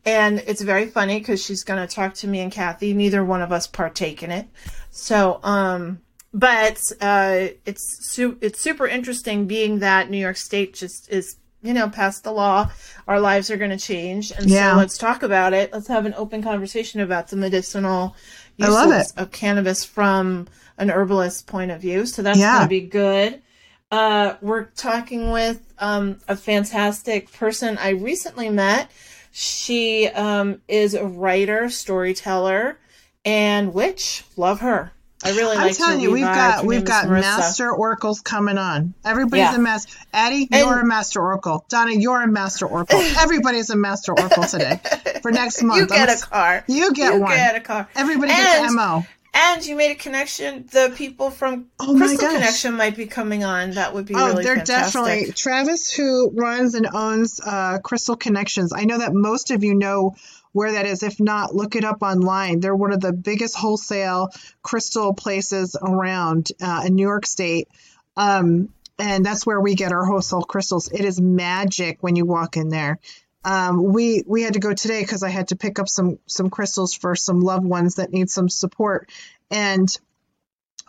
And 0.05 0.39
it's 0.47 0.61
very 0.61 0.87
funny 0.87 1.19
because 1.19 1.43
she's 1.43 1.63
going 1.63 1.85
to 1.85 1.93
talk 1.93 2.13
to 2.15 2.27
me 2.27 2.39
and 2.41 2.51
Cathy. 2.51 2.93
Neither 2.93 3.23
one 3.23 3.41
of 3.41 3.51
us 3.51 3.67
partake 3.67 4.23
in 4.23 4.31
it, 4.31 4.47
so 4.89 5.39
um, 5.43 5.99
but 6.33 6.79
uh, 7.01 7.47
it's 7.65 8.09
su- 8.11 8.37
it's 8.41 8.61
super 8.61 8.87
interesting 8.87 9.45
being 9.47 9.79
that 9.79 10.09
New 10.09 10.17
York 10.17 10.37
State 10.37 10.73
just 10.73 11.09
is 11.11 11.37
you 11.61 11.73
know 11.73 11.89
pass 11.89 12.19
the 12.19 12.31
law. 12.31 12.69
Our 13.07 13.19
lives 13.19 13.49
are 13.51 13.57
going 13.57 13.71
to 13.71 13.77
change, 13.77 14.31
and 14.31 14.49
Yeah. 14.49 14.71
so 14.73 14.77
let's 14.77 14.97
talk 14.97 15.23
about 15.23 15.53
it. 15.53 15.73
Let's 15.73 15.87
have 15.87 16.05
an 16.05 16.13
open 16.15 16.41
conversation 16.43 17.01
about 17.01 17.27
the 17.29 17.35
medicinal 17.35 18.15
uses 18.57 18.73
love 18.73 18.91
it. 18.91 19.11
of 19.17 19.31
cannabis 19.31 19.83
from 19.83 20.47
an 20.77 20.89
herbalist 20.89 21.47
point 21.47 21.71
of 21.71 21.81
view. 21.81 22.05
So 22.05 22.21
that's 22.21 22.37
Yeah. 22.39 22.53
going 22.57 22.63
to 22.63 22.69
be 22.69 22.81
good. 22.81 23.41
Uh, 23.89 24.33
we're 24.41 24.65
talking 24.65 25.31
with 25.31 25.61
um, 25.79 26.17
a 26.27 26.35
fantastic 26.35 27.31
person 27.31 27.77
I 27.77 27.89
recently 27.91 28.49
met. 28.49 28.91
She 29.31 30.07
um, 30.07 30.61
is 30.67 30.93
a 30.93 31.05
writer, 31.05 31.69
storyteller, 31.69 32.79
and 33.23 33.73
witch. 33.73 34.23
Love 34.35 34.59
her. 34.61 34.91
I 35.23 35.31
really 35.31 35.57
I'm 35.57 35.63
like 35.67 35.77
telling 35.77 35.99
you, 35.99 36.11
we've 36.11 36.23
got 36.23 36.63
we've 36.65 36.85
got 36.85 37.09
master 37.09 37.71
oracles 37.71 38.21
coming 38.21 38.57
on. 38.59 38.93
Everybody's 39.03 39.45
Yeah. 39.45 39.55
a 39.55 39.59
master. 39.59 39.97
Addie, 40.13 40.47
And- 40.51 40.65
you're 40.65 40.79
a 40.79 40.85
master 40.85 41.21
oracle. 41.21 41.65
Donna, 41.69 41.93
you're 41.93 42.21
a 42.21 42.27
master 42.27 42.67
oracle. 42.67 42.99
Everybody's 43.19 43.69
a 43.71 43.75
master 43.75 44.11
oracle 44.13 44.43
today. 44.43 44.79
For 45.23 45.31
next 45.31 45.63
month, 45.63 45.81
You 45.81 45.87
get 45.87 46.09
I'm 46.09 46.17
a 46.17 46.21
car. 46.21 46.63
You 46.67 46.93
get 46.93 47.11
one. 47.13 47.19
you 47.19 47.25
one. 47.25 47.35
get 47.35 47.55
a 47.55 47.61
car. 47.61 47.87
Everybody 47.95 48.31
gets 48.31 48.67
And- 48.67 48.75
mo. 48.75 49.05
And 49.39 49.63
you 49.63 49.75
made 49.75 49.91
a 49.91 49.95
connection. 49.95 50.67
The 50.71 50.91
people 50.95 51.29
from 51.29 51.67
Oh 51.79 51.95
Crystal. 51.95 52.27
Connection 52.29 52.73
might 52.75 52.95
be 52.95 53.05
coming 53.05 53.43
on. 53.43 53.71
That 53.71 53.93
would 53.93 54.05
be 54.07 54.15
Oh, 54.15 54.27
really 54.29 54.43
they're 54.43 54.55
fantastic. 54.55 54.93
definitely 55.03 55.31
Travis, 55.33 55.91
who 55.91 56.31
runs 56.31 56.73
and 56.73 56.87
owns 56.91 57.39
uh, 57.45 57.77
Crystal 57.83 58.15
Connections. 58.15 58.73
I 58.73 58.85
know 58.85 58.97
that 58.97 59.13
most 59.13 59.51
of 59.51 59.63
you 59.63 59.75
know 59.75 60.15
where 60.57 60.71
that 60.71 60.87
is. 60.87 61.03
If 61.03 61.19
not, 61.19 61.53
look 61.53 61.75
it 61.75 61.83
up 61.83 62.01
online. 62.01 62.61
They're 62.61 62.75
one 62.75 62.91
of 62.91 62.99
the 62.99 63.13
biggest 63.13 63.55
wholesale 63.55 64.29
crystal 64.63 65.13
places 65.13 65.75
around 65.79 66.51
uh, 66.59 66.81
in 66.87 66.95
New 66.95 67.03
York 67.03 67.27
State. 67.27 67.67
Um, 68.15 68.69
and 68.97 69.23
that's 69.23 69.45
where 69.45 69.61
we 69.61 69.75
get 69.75 69.91
our 69.91 70.03
wholesale 70.03 70.41
crystals. 70.41 70.91
It 70.91 71.05
is 71.05 71.21
magic 71.21 71.99
when 72.01 72.15
you 72.15 72.25
walk 72.25 72.57
in 72.57 72.69
there. 72.69 72.97
Um, 73.45 73.93
we 73.93 74.23
we 74.25 74.41
had 74.41 74.53
to 74.53 74.59
go 74.59 74.73
today 74.73 75.01
because 75.03 75.21
I 75.21 75.29
had 75.29 75.49
to 75.49 75.55
pick 75.55 75.77
up 75.77 75.87
some 75.87 76.17
some 76.25 76.49
crystals 76.49 76.95
for 76.95 77.15
some 77.15 77.41
loved 77.41 77.63
ones 77.63 77.95
that 77.95 78.11
need 78.11 78.31
some 78.31 78.49
support, 78.49 79.11
and 79.51 79.87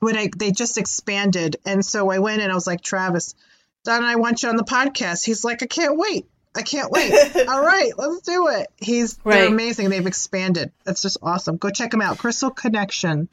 when 0.00 0.16
I 0.16 0.30
they 0.34 0.50
just 0.50 0.78
expanded, 0.78 1.56
and 1.66 1.84
so 1.84 2.10
I 2.10 2.20
went 2.20 2.40
and 2.40 2.50
I 2.50 2.54
was 2.54 2.66
like, 2.66 2.80
Travis, 2.80 3.34
Don, 3.84 4.02
I 4.02 4.16
want 4.16 4.42
you 4.42 4.48
on 4.48 4.56
the 4.56 4.64
podcast. 4.64 5.26
He's 5.26 5.44
like, 5.44 5.62
I 5.62 5.66
can't 5.66 5.98
wait. 5.98 6.26
I 6.56 6.62
can't 6.62 6.90
wait. 6.90 7.12
All 7.48 7.62
right, 7.62 7.92
let's 7.96 8.20
do 8.22 8.48
it. 8.48 8.68
He's 8.78 9.16
they're 9.18 9.46
amazing. 9.46 9.90
They've 9.90 10.06
expanded. 10.06 10.72
That's 10.84 11.02
just 11.02 11.18
awesome. 11.22 11.56
Go 11.56 11.70
check 11.70 11.90
them 11.90 12.00
out. 12.02 12.18
Crystal 12.18 12.50
Connection. 12.50 13.28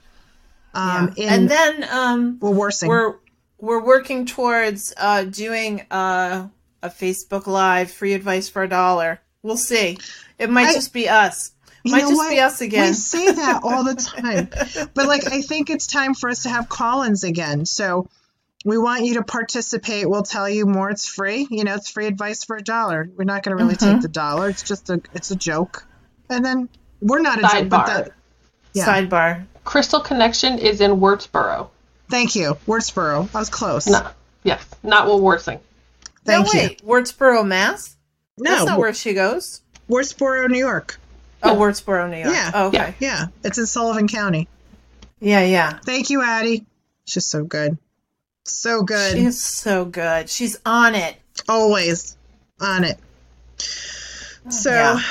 Um, 0.74 1.14
Yeah. 1.16 1.24
in 1.28 1.34
and 1.42 1.50
then 1.50 1.88
um, 1.90 2.38
well, 2.42 2.54
Worsing. 2.54 2.90
we're 2.90 3.16
we're 3.60 3.84
working 3.84 4.26
towards 4.26 4.94
uh, 4.98 5.24
doing 5.24 5.82
uh, 5.90 6.48
a 6.84 6.90
Facebook 6.90 7.48
Live 7.48 7.90
free 7.92 8.14
advice 8.14 8.50
for 8.50 8.64
a 8.64 8.70
dollar. 8.70 9.20
We'll 9.42 9.58
see. 9.58 9.98
It 10.38 10.50
might 10.50 10.68
I- 10.68 10.74
just 10.74 10.94
be 10.94 11.08
us. 11.10 11.52
You 11.84 11.92
might 11.92 12.00
just 12.02 12.16
what? 12.16 12.32
be 12.32 12.40
us 12.40 12.62
again. 12.62 12.88
We 12.90 12.94
say 12.94 13.32
that 13.32 13.62
all 13.64 13.84
the 13.84 13.94
time. 13.96 14.50
but 14.96 15.06
like 15.08 15.28
I 15.32 15.42
think 15.42 15.70
it's 15.70 15.86
time 15.86 16.16
for 16.16 16.30
us 16.32 16.42
to 16.44 16.50
have 16.50 16.68
call-ins 16.68 17.24
again. 17.24 17.66
So 17.68 18.10
we 18.66 18.78
want 18.78 19.06
you 19.06 19.14
to 19.14 19.24
participate. 19.24 20.10
We'll 20.10 20.24
tell 20.24 20.50
you 20.50 20.66
more. 20.66 20.90
It's 20.90 21.08
free. 21.08 21.48
You 21.50 21.64
know, 21.64 21.76
it's 21.76 21.90
free 21.90 22.08
advice 22.08 22.44
for 22.44 22.58
a 22.58 22.62
dollar. 22.62 23.08
We're 23.16 23.24
not 23.24 23.44
going 23.44 23.56
to 23.58 23.64
really 23.64 23.76
Mm-hmm. 23.78 23.94
take 23.94 24.02
the 24.02 24.08
dollar. 24.10 24.50
It's 24.50 24.64
just 24.64 24.90
a 24.90 25.02
it's 25.14 25.32
a 25.32 25.36
joke. 25.38 25.86
And 26.30 26.44
then 26.44 26.68
we're 27.00 27.22
not 27.22 27.40
a 27.40 27.42
joke, 27.44 27.70
but 27.70 27.86
Sidebar. 27.88 28.04
the, 28.06 28.12
yeah. 28.74 28.86
Sidebar. 28.88 29.46
Crystal 29.64 30.00
Connection 30.02 30.60
is 30.60 30.82
in 30.82 30.92
Wurtsboro. 31.00 31.70
Thank 32.10 32.36
you. 32.36 32.58
Wurtsboro. 32.68 33.30
I 33.34 33.40
was 33.40 33.50
close. 33.50 33.88
No, 33.88 34.08
yes, 34.44 34.64
not 34.84 35.08
Woolworthing. 35.08 35.60
Thank 36.24 36.48
no, 36.48 36.52
you. 36.62 36.68
wait. 36.70 36.84
Wurtsboro, 36.86 37.46
Mass? 37.46 37.96
That's 38.38 38.60
No, 38.66 38.72
not 38.72 38.80
where 38.80 38.94
she 38.94 39.14
goes. 39.14 39.62
Wurtsboro, 39.90 40.50
New 40.50 40.58
York. 40.60 41.00
Oh, 41.44 41.56
Wurtsboro, 41.56 42.10
New 42.10 42.18
York. 42.18 42.34
Yeah. 42.34 42.52
Oh, 42.54 42.68
okay. 42.68 42.96
Yeah, 43.00 43.28
it's 43.44 43.58
in 43.60 43.66
Sullivan 43.68 44.08
County. 44.08 44.48
Yeah, 45.20 45.44
yeah. 45.46 45.80
Thank 45.84 46.10
you, 46.10 46.22
Addie. 46.24 46.66
She's 47.06 47.26
so 47.28 47.44
good. 47.44 47.78
So 48.46 48.84
good. 48.84 49.18
She's 49.18 49.42
so 49.42 49.86
good. 49.86 50.30
She's 50.30 50.58
on 50.66 50.96
it. 50.96 51.18
Always 51.50 52.16
on 52.60 52.84
it. 52.84 52.98
So, 54.50 54.72
Yeah. 54.72 55.02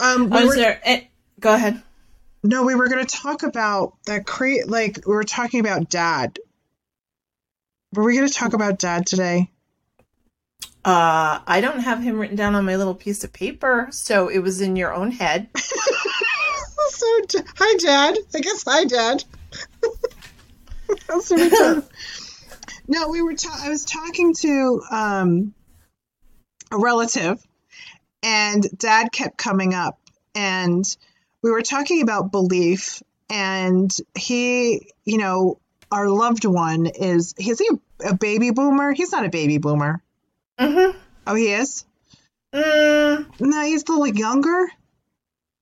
um, 0.00 0.28
we 0.30 0.38
Oh, 0.38 0.46
were, 0.46 0.56
there? 0.56 0.80
eh, 0.84 1.02
go 1.40 1.54
ahead. 1.54 1.80
no, 2.42 2.64
we 2.64 2.74
were 2.74 2.88
going 2.88 3.04
to 3.04 3.16
talk 3.16 3.44
about 3.44 3.94
that. 4.06 4.26
Cre- 4.26 4.66
like 4.66 4.98
we 5.06 5.14
were 5.14 5.22
talking 5.24 5.60
about 5.60 5.88
dad. 5.88 6.38
Were 7.94 8.02
we 8.04 8.16
going 8.16 8.26
to 8.26 8.34
talk 8.34 8.52
about 8.52 8.78
dad 8.78 9.06
today? 9.06 9.48
Uh, 10.84 11.38
I 11.46 11.60
don't 11.60 11.78
have 11.80 12.02
him 12.02 12.18
written 12.18 12.36
down 12.36 12.56
on 12.56 12.64
my 12.64 12.74
little 12.74 12.94
piece 12.96 13.22
of 13.22 13.32
paper, 13.32 13.86
so 13.92 14.26
it 14.28 14.38
was 14.40 14.60
in 14.60 14.74
your 14.74 14.92
own 14.92 15.12
head. 15.12 15.48
so, 15.56 17.20
hi, 17.56 17.76
Dad. 17.78 18.18
I 18.34 18.40
guess 18.40 18.64
hi, 18.66 18.84
Dad. 18.86 19.24
That's 21.08 21.30
what 21.30 21.40
we 21.40 21.50
talk- 21.56 21.84
no, 22.92 23.08
we 23.08 23.22
were. 23.22 23.34
Ta- 23.34 23.60
I 23.64 23.68
was 23.70 23.84
talking 23.84 24.34
to 24.34 24.82
um, 24.90 25.54
a 26.70 26.78
relative, 26.78 27.42
and 28.22 28.66
Dad 28.78 29.10
kept 29.12 29.36
coming 29.38 29.72
up, 29.74 29.98
and 30.34 30.84
we 31.42 31.50
were 31.50 31.62
talking 31.62 32.02
about 32.02 32.30
belief, 32.30 33.02
and 33.30 33.90
he, 34.16 34.92
you 35.04 35.18
know, 35.18 35.58
our 35.90 36.08
loved 36.08 36.44
one 36.44 36.86
is. 36.86 37.34
Is 37.38 37.58
he 37.58 37.70
a 38.04 38.14
baby 38.14 38.50
boomer? 38.50 38.92
He's 38.92 39.10
not 39.12 39.24
a 39.24 39.30
baby 39.30 39.58
boomer. 39.58 40.02
Mm-hmm. 40.60 40.98
Oh, 41.26 41.34
he 41.34 41.52
is. 41.52 41.84
Mm, 42.54 43.26
No, 43.40 43.62
he's 43.62 43.84
a 43.88 43.92
little 43.92 44.06
younger. 44.08 44.68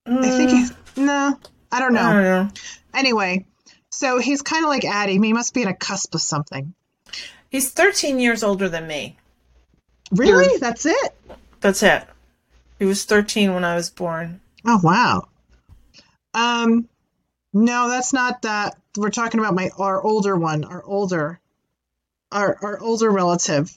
mm, 0.09 0.25
I 0.25 0.31
think 0.31 0.51
he's. 0.51 0.73
No, 0.97 1.39
I 1.71 1.79
don't 1.81 1.93
know. 1.95 2.01
I 2.01 2.13
don't 2.13 2.23
know. 2.23 2.49
Anyway, 2.93 3.47
so 3.91 4.19
he's 4.19 4.43
kind 4.43 4.65
of 4.65 4.69
like 4.69 4.85
Addie. 4.85 5.19
He 5.19 5.33
must 5.33 5.55
be 5.55 5.63
in 5.63 5.69
a 5.69 5.75
cusp 5.77 6.15
of 6.17 6.21
something. 6.21 6.75
He's 7.51 7.71
13 7.71 8.19
years 8.21 8.43
older 8.43 8.69
than 8.69 8.87
me. 8.87 9.17
Really? 10.13 10.57
That's 10.59 10.87
it? 10.87 11.15
That's 11.61 11.83
it. 11.83 12.05
He 12.79 12.85
was 12.85 13.05
13 13.05 13.53
when 13.55 13.65
I 13.65 13.75
was 13.75 13.91
born. 13.91 14.41
Oh 14.65 14.81
wow. 14.83 15.29
Um, 16.35 16.89
no, 17.53 17.89
that's 17.89 18.13
not 18.13 18.43
that. 18.43 18.77
We're 18.97 19.11
talking 19.11 19.41
about 19.41 19.55
my 19.55 19.71
our 19.79 20.03
older 20.03 20.37
one, 20.37 20.65
our 20.65 20.83
older, 20.85 21.41
our 22.33 22.57
our 22.63 22.81
older 22.81 23.11
relative. 23.11 23.77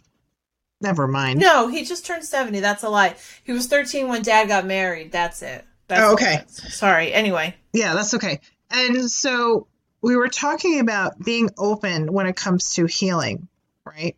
Never 0.82 1.08
mind. 1.08 1.40
No, 1.40 1.68
he 1.68 1.86
just 1.86 2.06
turned 2.06 2.26
70. 2.26 2.60
That's 2.60 2.84
a 2.84 2.90
lie. 2.90 3.16
He 3.44 3.54
was 3.54 3.68
13 3.68 4.08
when 4.10 4.22
dad 4.22 4.48
got 4.50 4.66
married. 4.66 5.12
That's 5.12 5.42
it. 5.42 5.64
That's 5.88 6.02
Oh, 6.02 6.14
okay. 6.14 6.36
it 6.36 6.50
is. 6.50 6.74
Sorry. 6.76 7.14
Anyway. 7.14 7.56
Yeah, 7.72 7.94
that's 7.94 8.14
okay. 8.16 8.40
And 8.70 9.10
so 9.10 9.68
we 10.02 10.18
were 10.18 10.28
talking 10.28 10.80
about 10.82 11.24
being 11.24 11.50
open 11.58 12.12
when 12.12 12.26
it 12.26 12.36
comes 12.36 12.74
to 12.76 12.86
healing, 12.86 13.48
right? 13.86 14.16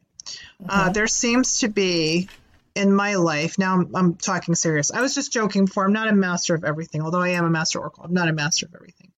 Uh, 0.68 0.90
there 0.92 1.08
seems 1.08 1.60
to 1.60 1.68
be 1.68 2.28
in 2.76 2.94
my 2.94 3.16
life 3.16 3.58
now. 3.58 3.76
I'm, 3.76 3.96
I'm 3.96 4.16
talking 4.16 4.56
serious. 4.56 4.92
I 4.92 5.02
was 5.02 5.14
just 5.16 5.32
joking 5.32 5.66
before. 5.66 5.86
I'm 5.86 5.94
not 5.94 6.08
a 6.08 6.14
master 6.14 6.56
of 6.56 6.64
everything, 6.64 7.02
although 7.02 7.22
I 7.22 7.30
am 7.30 7.46
a 7.46 7.50
master 7.50 7.80
oracle. 7.80 8.04
I'm 8.04 8.14
not 8.14 8.28
a 8.28 8.34
master 8.34 8.66
of 8.66 8.76
everything, 8.76 9.12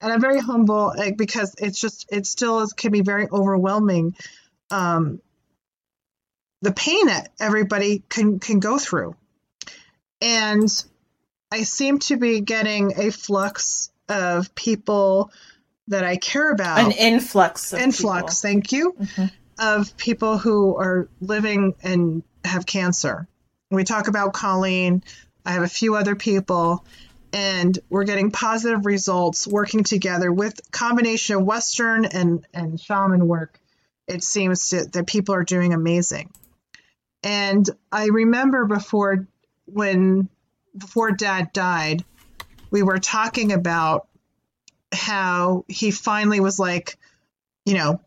and 0.00 0.12
I'm 0.12 0.20
very 0.20 0.40
humble 0.40 0.92
like, 0.96 1.16
because 1.16 1.54
it's 1.58 1.80
just 1.80 2.06
it 2.10 2.26
still 2.26 2.60
is, 2.60 2.72
can 2.72 2.92
be 2.92 3.02
very 3.02 3.28
overwhelming. 3.30 4.16
Um, 4.70 5.20
the 6.62 6.72
pain 6.72 7.06
that 7.06 7.30
everybody 7.38 8.02
can 8.08 8.40
can 8.40 8.58
go 8.58 8.78
through, 8.78 9.14
and 10.20 10.68
I 11.52 11.62
seem 11.62 12.00
to 12.00 12.16
be 12.16 12.40
getting 12.40 13.00
a 13.00 13.10
flux 13.10 13.90
of 14.08 14.54
people 14.54 15.30
that 15.86 16.04
I 16.04 16.16
care 16.16 16.50
about. 16.50 16.78
An 16.78 16.90
influx 16.92 17.72
of 17.72 17.80
influx, 17.80 18.42
thank 18.42 18.72
you, 18.72 18.94
Mhm. 19.00 19.30
Of 19.58 19.96
people 19.96 20.38
who 20.38 20.76
are 20.76 21.08
living 21.20 21.74
and 21.82 22.22
have 22.44 22.66
cancer. 22.66 23.28
We 23.70 23.84
talk 23.84 24.08
about 24.08 24.32
Colleen. 24.32 25.02
I 25.44 25.52
have 25.52 25.62
a 25.62 25.68
few 25.68 25.94
other 25.94 26.14
people, 26.14 26.84
and 27.32 27.78
we're 27.90 28.04
getting 28.04 28.30
positive 28.30 28.86
results 28.86 29.46
working 29.46 29.84
together 29.84 30.32
with 30.32 30.60
combination 30.70 31.36
of 31.36 31.44
Western 31.44 32.04
and 32.04 32.46
and 32.54 32.80
shaman 32.80 33.26
work. 33.26 33.60
It 34.06 34.22
seems 34.22 34.70
to, 34.70 34.86
that 34.86 35.06
people 35.06 35.34
are 35.34 35.44
doing 35.44 35.74
amazing. 35.74 36.30
And 37.22 37.68
I 37.92 38.06
remember 38.06 38.64
before 38.64 39.26
when 39.66 40.28
before 40.76 41.12
Dad 41.12 41.52
died, 41.52 42.04
we 42.70 42.82
were 42.82 42.98
talking 42.98 43.52
about 43.52 44.08
how 44.92 45.64
he 45.68 45.90
finally 45.90 46.40
was 46.40 46.58
like, 46.58 46.96
you 47.66 47.74
know, 47.74 48.00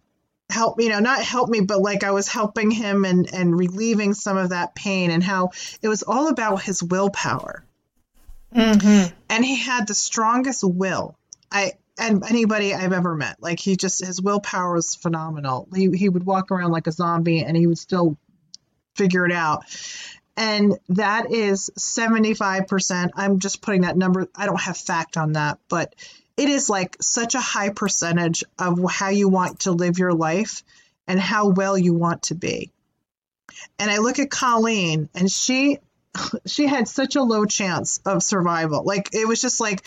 help 0.51 0.81
you 0.81 0.89
know 0.89 0.99
not 0.99 1.21
help 1.23 1.49
me 1.49 1.61
but 1.61 1.81
like 1.81 2.03
i 2.03 2.11
was 2.11 2.27
helping 2.27 2.71
him 2.71 3.05
and 3.05 3.33
and 3.33 3.57
relieving 3.57 4.13
some 4.13 4.37
of 4.37 4.49
that 4.49 4.75
pain 4.75 5.11
and 5.11 5.23
how 5.23 5.49
it 5.81 5.87
was 5.87 6.03
all 6.03 6.27
about 6.27 6.61
his 6.61 6.83
willpower. 6.83 7.63
Mhm. 8.55 9.13
and 9.29 9.45
he 9.45 9.55
had 9.55 9.87
the 9.87 9.93
strongest 9.93 10.63
will 10.63 11.15
i 11.51 11.73
and 11.97 12.23
anybody 12.25 12.73
i've 12.73 12.91
ever 12.91 13.15
met 13.15 13.37
like 13.39 13.59
he 13.59 13.77
just 13.77 14.05
his 14.05 14.21
willpower 14.21 14.73
was 14.73 14.93
phenomenal 14.95 15.69
he, 15.73 15.89
he 15.95 16.09
would 16.09 16.25
walk 16.25 16.51
around 16.51 16.71
like 16.71 16.87
a 16.87 16.91
zombie 16.91 17.43
and 17.43 17.55
he 17.55 17.65
would 17.65 17.77
still 17.77 18.17
figure 18.95 19.25
it 19.25 19.31
out 19.31 19.63
and 20.35 20.77
that 20.89 21.31
is 21.31 21.69
75% 21.77 23.09
i'm 23.15 23.39
just 23.39 23.61
putting 23.61 23.81
that 23.81 23.95
number 23.95 24.27
i 24.35 24.45
don't 24.45 24.59
have 24.59 24.77
fact 24.77 25.15
on 25.15 25.33
that 25.33 25.59
but 25.69 25.95
it 26.41 26.49
is 26.49 26.71
like 26.71 26.97
such 26.99 27.35
a 27.35 27.39
high 27.39 27.69
percentage 27.69 28.43
of 28.57 28.79
how 28.89 29.09
you 29.09 29.29
want 29.29 29.59
to 29.59 29.73
live 29.73 29.99
your 29.99 30.11
life 30.13 30.63
and 31.07 31.19
how 31.19 31.49
well 31.49 31.77
you 31.77 31.93
want 31.93 32.23
to 32.23 32.35
be. 32.35 32.71
And 33.77 33.91
I 33.91 33.99
look 33.99 34.17
at 34.17 34.31
Colleen 34.31 35.07
and 35.13 35.31
she 35.31 35.77
she 36.47 36.65
had 36.65 36.87
such 36.87 37.15
a 37.15 37.21
low 37.21 37.45
chance 37.45 37.99
of 38.07 38.23
survival. 38.23 38.83
Like 38.83 39.13
it 39.13 39.27
was 39.27 39.39
just 39.39 39.59
like 39.59 39.85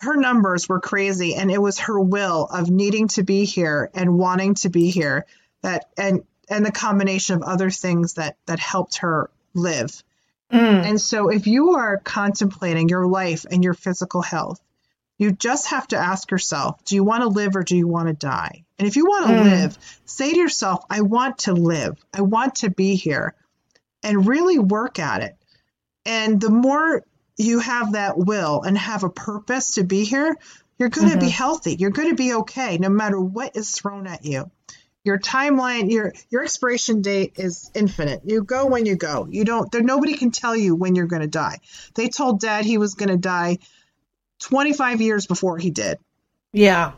her 0.00 0.16
numbers 0.16 0.70
were 0.70 0.80
crazy 0.80 1.34
and 1.34 1.50
it 1.50 1.60
was 1.60 1.80
her 1.80 2.00
will 2.00 2.46
of 2.46 2.70
needing 2.70 3.08
to 3.08 3.22
be 3.22 3.44
here 3.44 3.90
and 3.92 4.16
wanting 4.16 4.54
to 4.54 4.70
be 4.70 4.88
here 4.88 5.26
that 5.60 5.90
and 5.98 6.24
and 6.48 6.64
the 6.64 6.72
combination 6.72 7.36
of 7.36 7.42
other 7.42 7.68
things 7.68 8.14
that 8.14 8.38
that 8.46 8.58
helped 8.58 8.96
her 8.98 9.30
live. 9.52 10.02
Mm. 10.50 10.82
And 10.88 11.00
so 11.00 11.28
if 11.28 11.46
you 11.46 11.76
are 11.76 11.98
contemplating 11.98 12.88
your 12.88 13.06
life 13.06 13.44
and 13.50 13.62
your 13.62 13.74
physical 13.74 14.22
health, 14.22 14.62
you 15.20 15.32
just 15.32 15.68
have 15.68 15.86
to 15.88 15.98
ask 15.98 16.30
yourself, 16.30 16.82
do 16.86 16.94
you 16.94 17.04
want 17.04 17.22
to 17.22 17.28
live 17.28 17.54
or 17.54 17.62
do 17.62 17.76
you 17.76 17.86
want 17.86 18.08
to 18.08 18.14
die? 18.14 18.64
And 18.78 18.88
if 18.88 18.96
you 18.96 19.04
want 19.04 19.26
to 19.26 19.32
Mm. 19.32 19.40
live, 19.42 19.78
say 20.06 20.32
to 20.32 20.38
yourself, 20.38 20.82
I 20.88 21.02
want 21.02 21.38
to 21.40 21.52
live. 21.52 22.02
I 22.14 22.22
want 22.22 22.56
to 22.56 22.70
be 22.70 22.94
here 22.94 23.34
and 24.02 24.26
really 24.26 24.58
work 24.58 24.98
at 24.98 25.22
it. 25.22 25.36
And 26.06 26.40
the 26.40 26.48
more 26.48 27.04
you 27.36 27.58
have 27.58 27.92
that 27.92 28.16
will 28.16 28.62
and 28.62 28.78
have 28.78 29.04
a 29.04 29.10
purpose 29.10 29.72
to 29.72 29.84
be 29.84 30.04
here, 30.04 30.38
you're 30.78 30.88
going 30.88 31.10
to 31.10 31.18
be 31.18 31.28
healthy. 31.28 31.76
You're 31.78 31.90
going 31.90 32.08
to 32.08 32.14
be 32.16 32.32
okay 32.36 32.78
no 32.78 32.88
matter 32.88 33.20
what 33.20 33.54
is 33.56 33.70
thrown 33.70 34.06
at 34.06 34.24
you. 34.24 34.50
Your 35.04 35.18
timeline, 35.18 35.90
your 35.90 36.12
your 36.30 36.44
expiration 36.44 37.02
date 37.02 37.34
is 37.36 37.70
infinite. 37.74 38.22
You 38.24 38.42
go 38.42 38.66
when 38.66 38.86
you 38.86 38.96
go. 38.96 39.26
You 39.30 39.44
don't 39.44 39.70
there 39.70 39.82
nobody 39.82 40.14
can 40.14 40.30
tell 40.30 40.56
you 40.56 40.74
when 40.74 40.94
you're 40.94 41.06
going 41.06 41.22
to 41.22 41.28
die. 41.28 41.60
They 41.94 42.08
told 42.08 42.40
dad 42.40 42.64
he 42.64 42.78
was 42.78 42.94
going 42.94 43.08
to 43.10 43.16
die 43.16 43.58
25 44.40 45.00
years 45.00 45.26
before 45.26 45.58
he 45.58 45.70
did. 45.70 45.98
Yeah. 46.52 46.92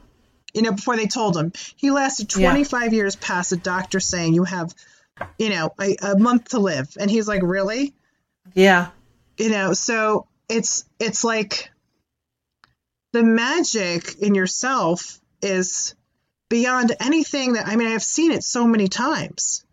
You 0.55 0.63
know, 0.63 0.73
before 0.73 0.97
they 0.97 1.07
told 1.07 1.37
him. 1.37 1.53
He 1.77 1.91
lasted 1.91 2.35
Yeah. 2.37 2.51
25 2.51 2.93
years 2.93 3.17
past 3.17 3.53
a 3.53 3.57
doctor 3.57 4.01
saying 4.01 4.35
you 4.35 4.45
have, 4.45 4.75
you 5.39 5.51
know, 5.51 5.73
a, 5.81 5.97
a 6.03 6.19
month 6.19 6.51
to 6.51 6.59
live. 6.59 6.97
And 6.99 7.11
he's 7.11 7.29
like, 7.29 7.43
really? 7.43 7.95
Yeah. 8.55 8.89
You 9.37 9.51
know, 9.51 9.73
so 9.73 10.27
it's 10.49 10.85
it's 10.99 11.25
like 11.25 11.71
the 13.13 13.23
magic 13.23 14.17
in 14.21 14.35
yourself 14.35 15.21
is 15.41 15.95
beyond 16.49 16.95
anything 17.01 17.55
that 17.55 17.67
I 17.67 17.77
mean, 17.77 17.89
I've 17.89 18.03
seen 18.03 18.31
it 18.33 18.43
so 18.43 18.67
many 18.67 18.89
times. 18.89 19.65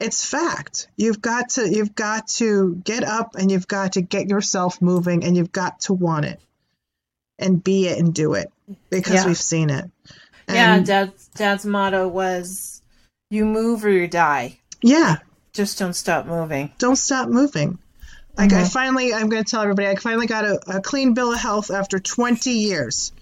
It's 0.00 0.24
fact. 0.24 0.88
You've 0.96 1.22
got 1.22 1.50
to 1.50 1.68
you've 1.68 1.94
got 1.94 2.26
to 2.38 2.74
get 2.74 3.04
up 3.04 3.36
and 3.36 3.50
you've 3.50 3.68
got 3.68 3.92
to 3.92 4.00
get 4.00 4.28
yourself 4.28 4.82
moving 4.82 5.24
and 5.24 5.36
you've 5.36 5.52
got 5.52 5.80
to 5.82 5.92
want 5.92 6.24
it 6.26 6.40
and 7.38 7.62
be 7.62 7.88
it 7.88 7.98
and 7.98 8.14
do 8.14 8.34
it 8.34 8.50
because 8.90 9.14
Yeah. 9.14 9.26
we've 9.26 9.36
seen 9.36 9.70
it. 9.70 9.90
yeah. 10.48 10.78
Dad's 10.80 11.28
dad's 11.34 11.64
motto 11.66 12.06
was, 12.08 12.82
"You 13.30 13.44
move 13.44 13.84
or 13.84 13.90
you 13.90 14.06
die. 14.08 14.58
yeah. 14.82 15.16
Just 15.52 15.78
don't 15.78 15.94
stop 15.94 16.26
moving." 16.26 16.72
don't 16.78 16.96
stop 16.96 17.28
moving. 17.28 17.78
Like 18.36 18.52
I 18.52 18.62
Mhm. 18.62 18.72
finally, 18.72 19.14
I'm 19.14 19.28
going 19.28 19.44
to 19.44 19.48
tell 19.50 19.62
everybody, 19.62 19.86
I 19.88 19.94
finally 19.94 20.26
got 20.26 20.44
a, 20.44 20.58
a 20.66 20.80
clean 20.80 21.14
bill 21.14 21.32
of 21.32 21.38
health 21.38 21.70
after 21.70 22.00
20 22.00 22.50
years. 22.50 23.12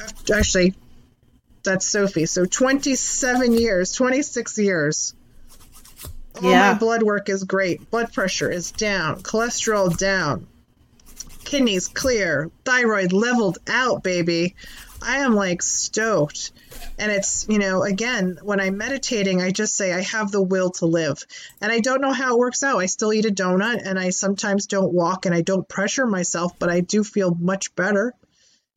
After, 0.00 0.34
actually, 0.38 0.74
that's 1.64 1.84
Sophie. 1.86 2.26
So 2.26 2.44
27 2.44 3.52
years, 3.54 3.90
26 3.92 4.56
years. 4.58 5.14
All 6.40 6.48
Yeah. 6.48 6.72
my 6.72 6.78
blood 6.78 7.02
work 7.02 7.28
is 7.28 7.42
great. 7.42 7.90
Blood 7.90 8.12
pressure 8.12 8.48
is 8.50 8.70
down. 8.70 9.20
Cholesterol 9.22 9.96
down. 9.98 10.46
Kidneys 11.50 11.88
clear. 11.88 12.48
Thyroid 12.64 13.12
leveled 13.12 13.58
out, 13.66 14.04
baby. 14.04 14.54
I 15.02 15.18
am 15.18 15.34
like 15.34 15.62
stoked. 15.62 16.52
And 16.96 17.10
it's, 17.10 17.44
you 17.48 17.58
know, 17.58 17.82
again, 17.82 18.38
when 18.40 18.60
I'm 18.60 18.76
meditating, 18.76 19.42
I 19.42 19.50
just 19.50 19.74
say 19.74 19.92
I 19.92 20.02
have 20.02 20.30
the 20.30 20.40
will 20.40 20.70
to 20.70 20.86
live. 20.86 21.26
And 21.60 21.72
I 21.72 21.80
don't 21.80 22.00
know 22.00 22.12
how 22.12 22.34
it 22.34 22.38
works 22.38 22.62
out. 22.62 22.78
I 22.78 22.86
still 22.86 23.12
eat 23.12 23.24
a 23.24 23.30
donut 23.30 23.82
and 23.84 23.98
I 23.98 24.10
sometimes 24.10 24.66
don't 24.66 24.92
walk 24.92 25.26
and 25.26 25.34
I 25.34 25.40
don't 25.40 25.68
pressure 25.68 26.06
myself, 26.06 26.56
but 26.56 26.70
I 26.70 26.82
do 26.82 27.02
feel 27.02 27.34
much 27.34 27.74
better. 27.74 28.14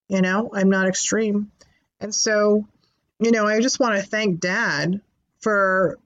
You 0.08 0.24
know, 0.24 0.50
I'm 0.52 0.72
not 0.72 0.88
extreme. 0.88 1.52
And 2.00 2.14
so, 2.14 2.68
you 3.20 3.30
know, 3.30 3.46
I 3.46 3.62
just 3.62 3.80
want 3.80 3.98
to 3.98 4.02
thank 4.02 4.40
dad 4.40 5.00
for 5.42 6.00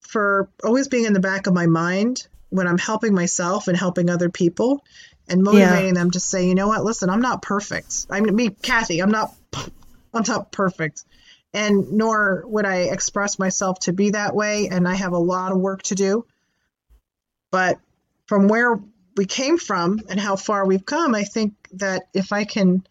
for 0.00 0.48
always 0.64 0.88
being 0.88 1.04
in 1.04 1.12
the 1.12 1.20
back 1.20 1.46
of 1.46 1.52
my 1.52 1.66
mind 1.66 2.26
when 2.48 2.66
I'm 2.66 2.78
helping 2.78 3.14
myself 3.14 3.68
and 3.68 3.76
helping 3.76 4.08
other 4.08 4.30
people 4.30 4.82
and 5.28 5.42
motivating 5.42 5.94
them 5.94 6.10
to 6.12 6.20
say, 6.20 6.46
you 6.46 6.54
know 6.54 6.68
what, 6.68 6.84
listen, 6.84 7.10
I'm 7.10 7.20
not 7.20 7.42
perfect. 7.42 8.06
I 8.10 8.20
mean, 8.20 8.34
me, 8.34 8.50
Cathy, 8.50 9.00
I'm 9.00 9.10
not, 9.10 9.34
I'm 10.14 10.24
not 10.26 10.52
perfect. 10.52 11.04
And 11.54 11.92
nor 11.92 12.44
would 12.46 12.66
I 12.66 12.82
express 12.82 13.38
myself 13.38 13.80
to 13.80 13.92
be 13.92 14.10
that 14.10 14.34
way. 14.34 14.68
And 14.68 14.86
I 14.86 14.94
have 14.94 15.12
a 15.12 15.18
lot 15.18 15.52
of 15.52 15.58
work 15.58 15.82
to 15.84 15.94
do. 15.94 16.24
But 17.50 17.78
from 18.26 18.48
where 18.48 18.78
we 19.16 19.24
came 19.24 19.58
from 19.58 20.00
and 20.08 20.20
how 20.20 20.36
far 20.36 20.66
we've 20.66 20.84
come, 20.84 21.14
I 21.14 21.24
think 21.24 21.54
that 21.72 22.08
if 22.14 22.32
I 22.32 22.44
can 22.44 22.86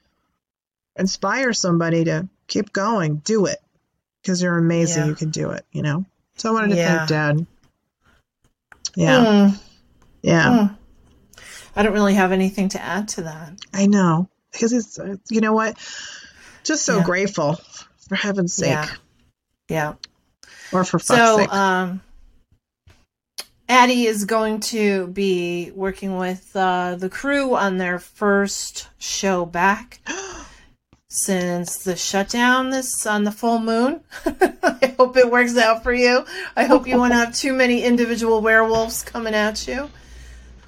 inspire 0.97 1.53
somebody 1.53 2.05
to 2.05 2.27
keep 2.47 2.73
going, 2.73 3.17
do 3.17 3.45
it 3.45 3.59
because 4.21 4.41
you're 4.41 4.57
amazing. 4.57 5.03
Yeah. 5.03 5.09
You 5.09 5.15
can 5.15 5.29
do 5.29 5.51
it, 5.51 5.65
you 5.71 5.83
know? 5.83 6.05
So 6.35 6.49
I 6.49 6.53
wanted 6.53 6.69
to 6.69 6.75
Yeah. 6.77 6.97
thank 6.97 7.09
Dad. 7.09 7.45
Yeah. 8.95 9.23
Mm, 9.23 9.59
Yeah. 10.21 10.49
mm. 10.49 10.77
I 11.77 11.83
don't 11.83 11.93
really 11.93 12.15
have 12.15 12.31
anything 12.31 12.69
to 12.69 12.81
add 12.81 13.07
to 13.09 13.21
that. 13.23 13.53
I 13.73 13.85
know. 13.85 14.29
Because 14.51 14.73
it's, 14.73 14.97
uh, 14.99 15.15
you 15.29 15.41
know 15.41 15.53
what? 15.53 15.77
Just 16.63 16.83
so 16.85 16.97
Yeah. 16.97 17.03
grateful 17.03 17.59
for 18.07 18.15
heaven's 18.15 18.53
sake 18.53 18.69
Yeah. 18.69 18.87
Yeah. 19.69 19.93
or 20.71 20.83
for 20.83 20.97
fuck's 20.99 21.07
So, 21.07 21.37
sake. 21.37 21.53
um, 21.53 22.01
Addie 23.69 24.05
is 24.07 24.25
going 24.25 24.61
to 24.61 25.07
be 25.07 25.71
working 25.75 26.17
with 26.17 26.55
uh, 26.55 26.95
the 26.95 27.09
crew 27.09 27.55
on 27.55 27.77
their 27.77 27.99
first 27.99 28.87
show 28.97 29.45
back 29.45 29.99
since 31.09 31.83
the 31.83 31.95
shutdown 31.95 32.69
this 32.69 33.05
on 33.05 33.23
the 33.25 33.31
full 33.31 33.59
moon. 33.59 34.01
I 34.25 34.93
hope 34.97 35.17
it 35.17 35.29
works 35.29 35.57
out 35.57 35.83
for 35.83 35.93
you. 35.93 36.25
I 36.55 36.63
hope 36.63 36.87
you 36.87 36.97
won't 36.97 37.13
have 37.13 37.35
too 37.35 37.53
many 37.53 37.83
individual 37.83 38.41
werewolves 38.41 39.03
coming 39.03 39.33
at 39.35 39.67
you. 39.67 39.89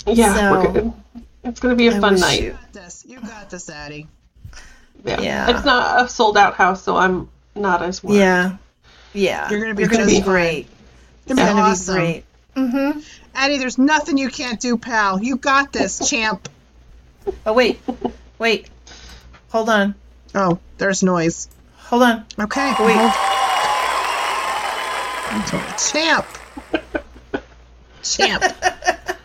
Yeah, 0.08 0.36
So- 0.36 0.72
we're. 0.72 0.94
It's 1.42 1.60
gonna 1.62 1.76
be 1.76 1.88
a 1.88 1.96
I 1.96 2.00
fun 2.00 2.20
night. 2.20 2.42
you- 2.42 2.48
you 2.48 2.52
got 2.52 2.74
this. 2.74 3.04
You 3.08 3.20
got 3.22 3.50
this, 3.50 3.70
Addie. 3.70 4.08
Yeah. 5.06 5.22
Yeah. 5.22 5.50
It's 5.56 5.64
not 5.66 6.04
a 6.06 6.10
sold 6.10 6.38
out 6.38 6.56
house, 6.56 6.84
so 6.84 6.98
I'm 6.98 7.30
not 7.56 7.82
as 7.82 8.04
worried. 8.04 8.18
Yeah. 8.20 8.58
Yeah. 9.14 9.50
You're 9.50 9.62
gonna 9.62 9.74
be 9.74 9.84
You're 9.84 9.90
gonna 9.92 10.06
be 10.06 10.20
great. 10.20 10.68
It's 11.26 11.32
It's 11.32 11.40
gonna 11.40 11.62
awesome. 11.62 11.96
be 11.96 12.00
great. 12.02 12.26
Mm-hmm. 12.58 13.00
Addie, 13.36 13.58
there's 13.58 13.78
nothing 13.78 14.18
you 14.18 14.30
can't 14.30 14.60
do, 14.60 14.78
pal. 14.78 15.24
You 15.24 15.38
got 15.38 15.72
this, 15.72 16.10
champ. 16.10 16.50
Oh 17.46 17.54
wait. 17.54 17.80
Wait. 18.38 18.68
Hold 19.50 19.70
on. 19.70 19.96
Oh, 20.36 20.60
there's 20.78 21.02
noise. 21.04 21.48
Hold 21.78 22.04
on. 22.04 22.26
Okay. 22.38 22.74
Wait. 22.80 22.98
hold- 22.98 23.14
Champ. 25.80 26.26
Champ. 28.04 28.44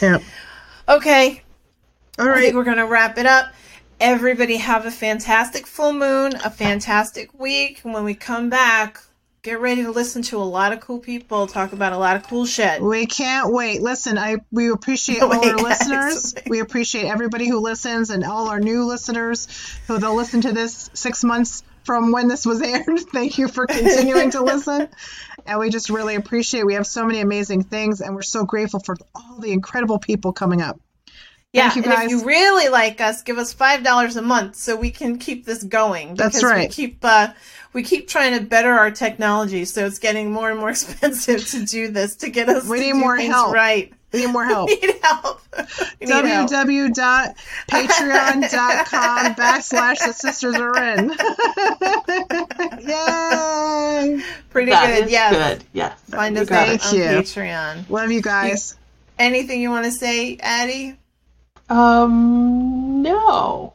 Champ. 0.00 0.22
Okay. 0.88 1.42
All 2.18 2.26
right. 2.26 2.38
I 2.38 2.40
think 2.40 2.54
we're 2.54 2.64
going 2.64 2.78
to 2.78 2.86
wrap 2.86 3.18
it 3.18 3.26
up. 3.26 3.52
Everybody 4.00 4.56
have 4.56 4.86
a 4.86 4.90
fantastic 4.90 5.66
full 5.66 5.92
moon, 5.92 6.34
a 6.42 6.50
fantastic 6.50 7.38
week. 7.38 7.82
And 7.84 7.92
when 7.92 8.02
we 8.04 8.14
come 8.14 8.48
back, 8.48 8.98
get 9.42 9.60
ready 9.60 9.82
to 9.82 9.90
listen 9.90 10.22
to 10.22 10.38
a 10.38 10.44
lot 10.44 10.72
of 10.72 10.80
cool 10.80 10.98
people 10.98 11.46
talk 11.46 11.72
about 11.74 11.92
a 11.92 11.98
lot 11.98 12.16
of 12.16 12.26
cool 12.26 12.46
shit. 12.46 12.80
We 12.82 13.04
can't 13.04 13.52
wait. 13.52 13.82
Listen, 13.82 14.16
I 14.16 14.38
we 14.50 14.70
appreciate 14.70 15.20
Wait, 15.22 15.36
all 15.36 15.44
our 15.44 15.56
guys, 15.56 15.62
listeners. 15.62 16.34
wait. 16.34 16.48
We 16.48 16.60
appreciate 16.60 17.04
everybody 17.04 17.46
who 17.46 17.60
listens 17.60 18.08
and 18.08 18.24
all 18.24 18.48
our 18.48 18.60
new 18.60 18.84
listeners 18.86 19.46
who 19.86 19.98
they'll 19.98 20.16
listen 20.16 20.40
to 20.42 20.52
this 20.52 20.88
six 20.94 21.22
months 21.22 21.62
from 21.84 22.12
when 22.12 22.28
this 22.28 22.44
was 22.46 22.60
aired. 22.62 23.00
Thank 23.12 23.38
you 23.38 23.48
for 23.48 23.66
continuing 23.66 24.30
to 24.32 24.42
listen. 24.42 24.88
And 25.46 25.58
we 25.58 25.70
just 25.70 25.90
really 25.90 26.14
appreciate. 26.14 26.64
We 26.64 26.74
have 26.74 26.86
so 26.86 27.06
many 27.06 27.20
amazing 27.20 27.64
things, 27.64 28.00
and 28.00 28.14
we're 28.14 28.22
so 28.22 28.44
grateful 28.44 28.80
for 28.80 28.96
all 29.14 29.38
the 29.38 29.52
incredible 29.52 29.98
people 29.98 30.32
coming 30.32 30.62
up. 30.62 30.80
Yeah, 31.52 31.68
Thank 31.70 31.84
you, 31.86 31.92
and 31.92 32.04
if 32.04 32.10
you 32.10 32.24
really 32.24 32.68
like 32.68 33.00
us, 33.00 33.22
give 33.22 33.36
us 33.36 33.52
five 33.52 33.82
dollars 33.82 34.14
a 34.16 34.22
month 34.22 34.54
so 34.54 34.76
we 34.76 34.90
can 34.92 35.18
keep 35.18 35.44
this 35.44 35.64
going. 35.64 36.14
That's 36.14 36.36
because 36.36 36.44
right. 36.50 36.68
We 36.68 36.74
keep 36.74 36.98
uh, 37.04 37.32
we 37.72 37.82
keep 37.82 38.06
trying 38.06 38.38
to 38.38 38.44
better 38.44 38.70
our 38.72 38.92
technology, 38.92 39.64
so 39.64 39.84
it's 39.84 39.98
getting 39.98 40.30
more 40.30 40.48
and 40.50 40.60
more 40.60 40.70
expensive 40.76 41.44
to 41.48 41.64
do 41.64 41.88
this 41.88 42.14
to 42.16 42.30
get 42.30 42.48
us. 42.48 42.68
We 42.68 42.78
to 42.78 42.84
need 42.84 42.92
do 42.92 42.98
more 42.98 43.16
help. 43.16 43.52
Right. 43.52 43.92
We 44.12 44.20
need 44.26 44.32
more 44.32 44.44
help. 44.54 44.68
We 44.80 44.86
need 44.86 44.94
help. 45.02 45.40
We 46.00 46.06
need 46.06 46.24
help. 46.28 46.50
www.patreon.com 46.50 49.34
backslash 49.34 49.98
the 50.06 50.12
sisters 50.12 50.54
are 50.54 50.76
in. 50.82 51.08
Yay! 52.86 54.22
Pretty 54.50 54.70
That 54.70 54.86
good. 54.94 55.04
is 55.06 55.10
Yes. 55.10 55.34
good. 55.34 55.64
Yes. 55.72 55.98
Find 56.08 56.36
You 56.36 56.42
us 56.42 56.50
on. 56.50 56.56
Thank 56.56 56.84
on 56.86 56.94
you. 56.94 57.02
Patreon. 57.02 57.90
Love 57.90 58.12
you 58.12 58.22
guys. 58.22 58.76
Anything 59.18 59.60
you 59.60 59.70
want 59.70 59.86
to 59.86 59.92
say, 59.92 60.36
Addie? 60.40 60.96
Um, 61.70 63.00
no. 63.02 63.74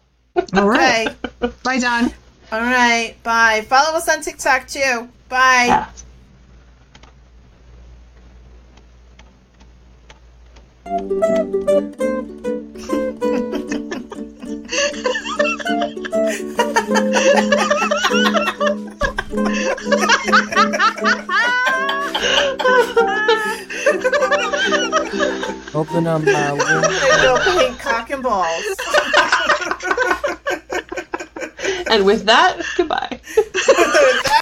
All 0.54 0.70
right. 0.70 1.08
Bye, 1.64 1.80
Don. 1.80 2.14
All 2.52 2.60
right. 2.60 3.16
Bye. 3.24 3.62
Follow 3.68 3.98
us 3.98 4.08
on 4.10 4.22
TikTok 4.22 4.68
too. 4.68 5.08
Bye. 5.30 5.66
Yeah. 5.68 5.90
Open 25.76 26.08
up 26.08 26.24
my 26.24 26.52
window. 26.54 26.82
They 26.82 27.22
go 27.22 27.38
paint 27.44 27.80
cock 27.80 28.10
and 28.10 28.24
balls. 28.24 28.66
and 31.92 32.06
with 32.06 32.26
that, 32.26 32.62
goodbye. 32.78 33.20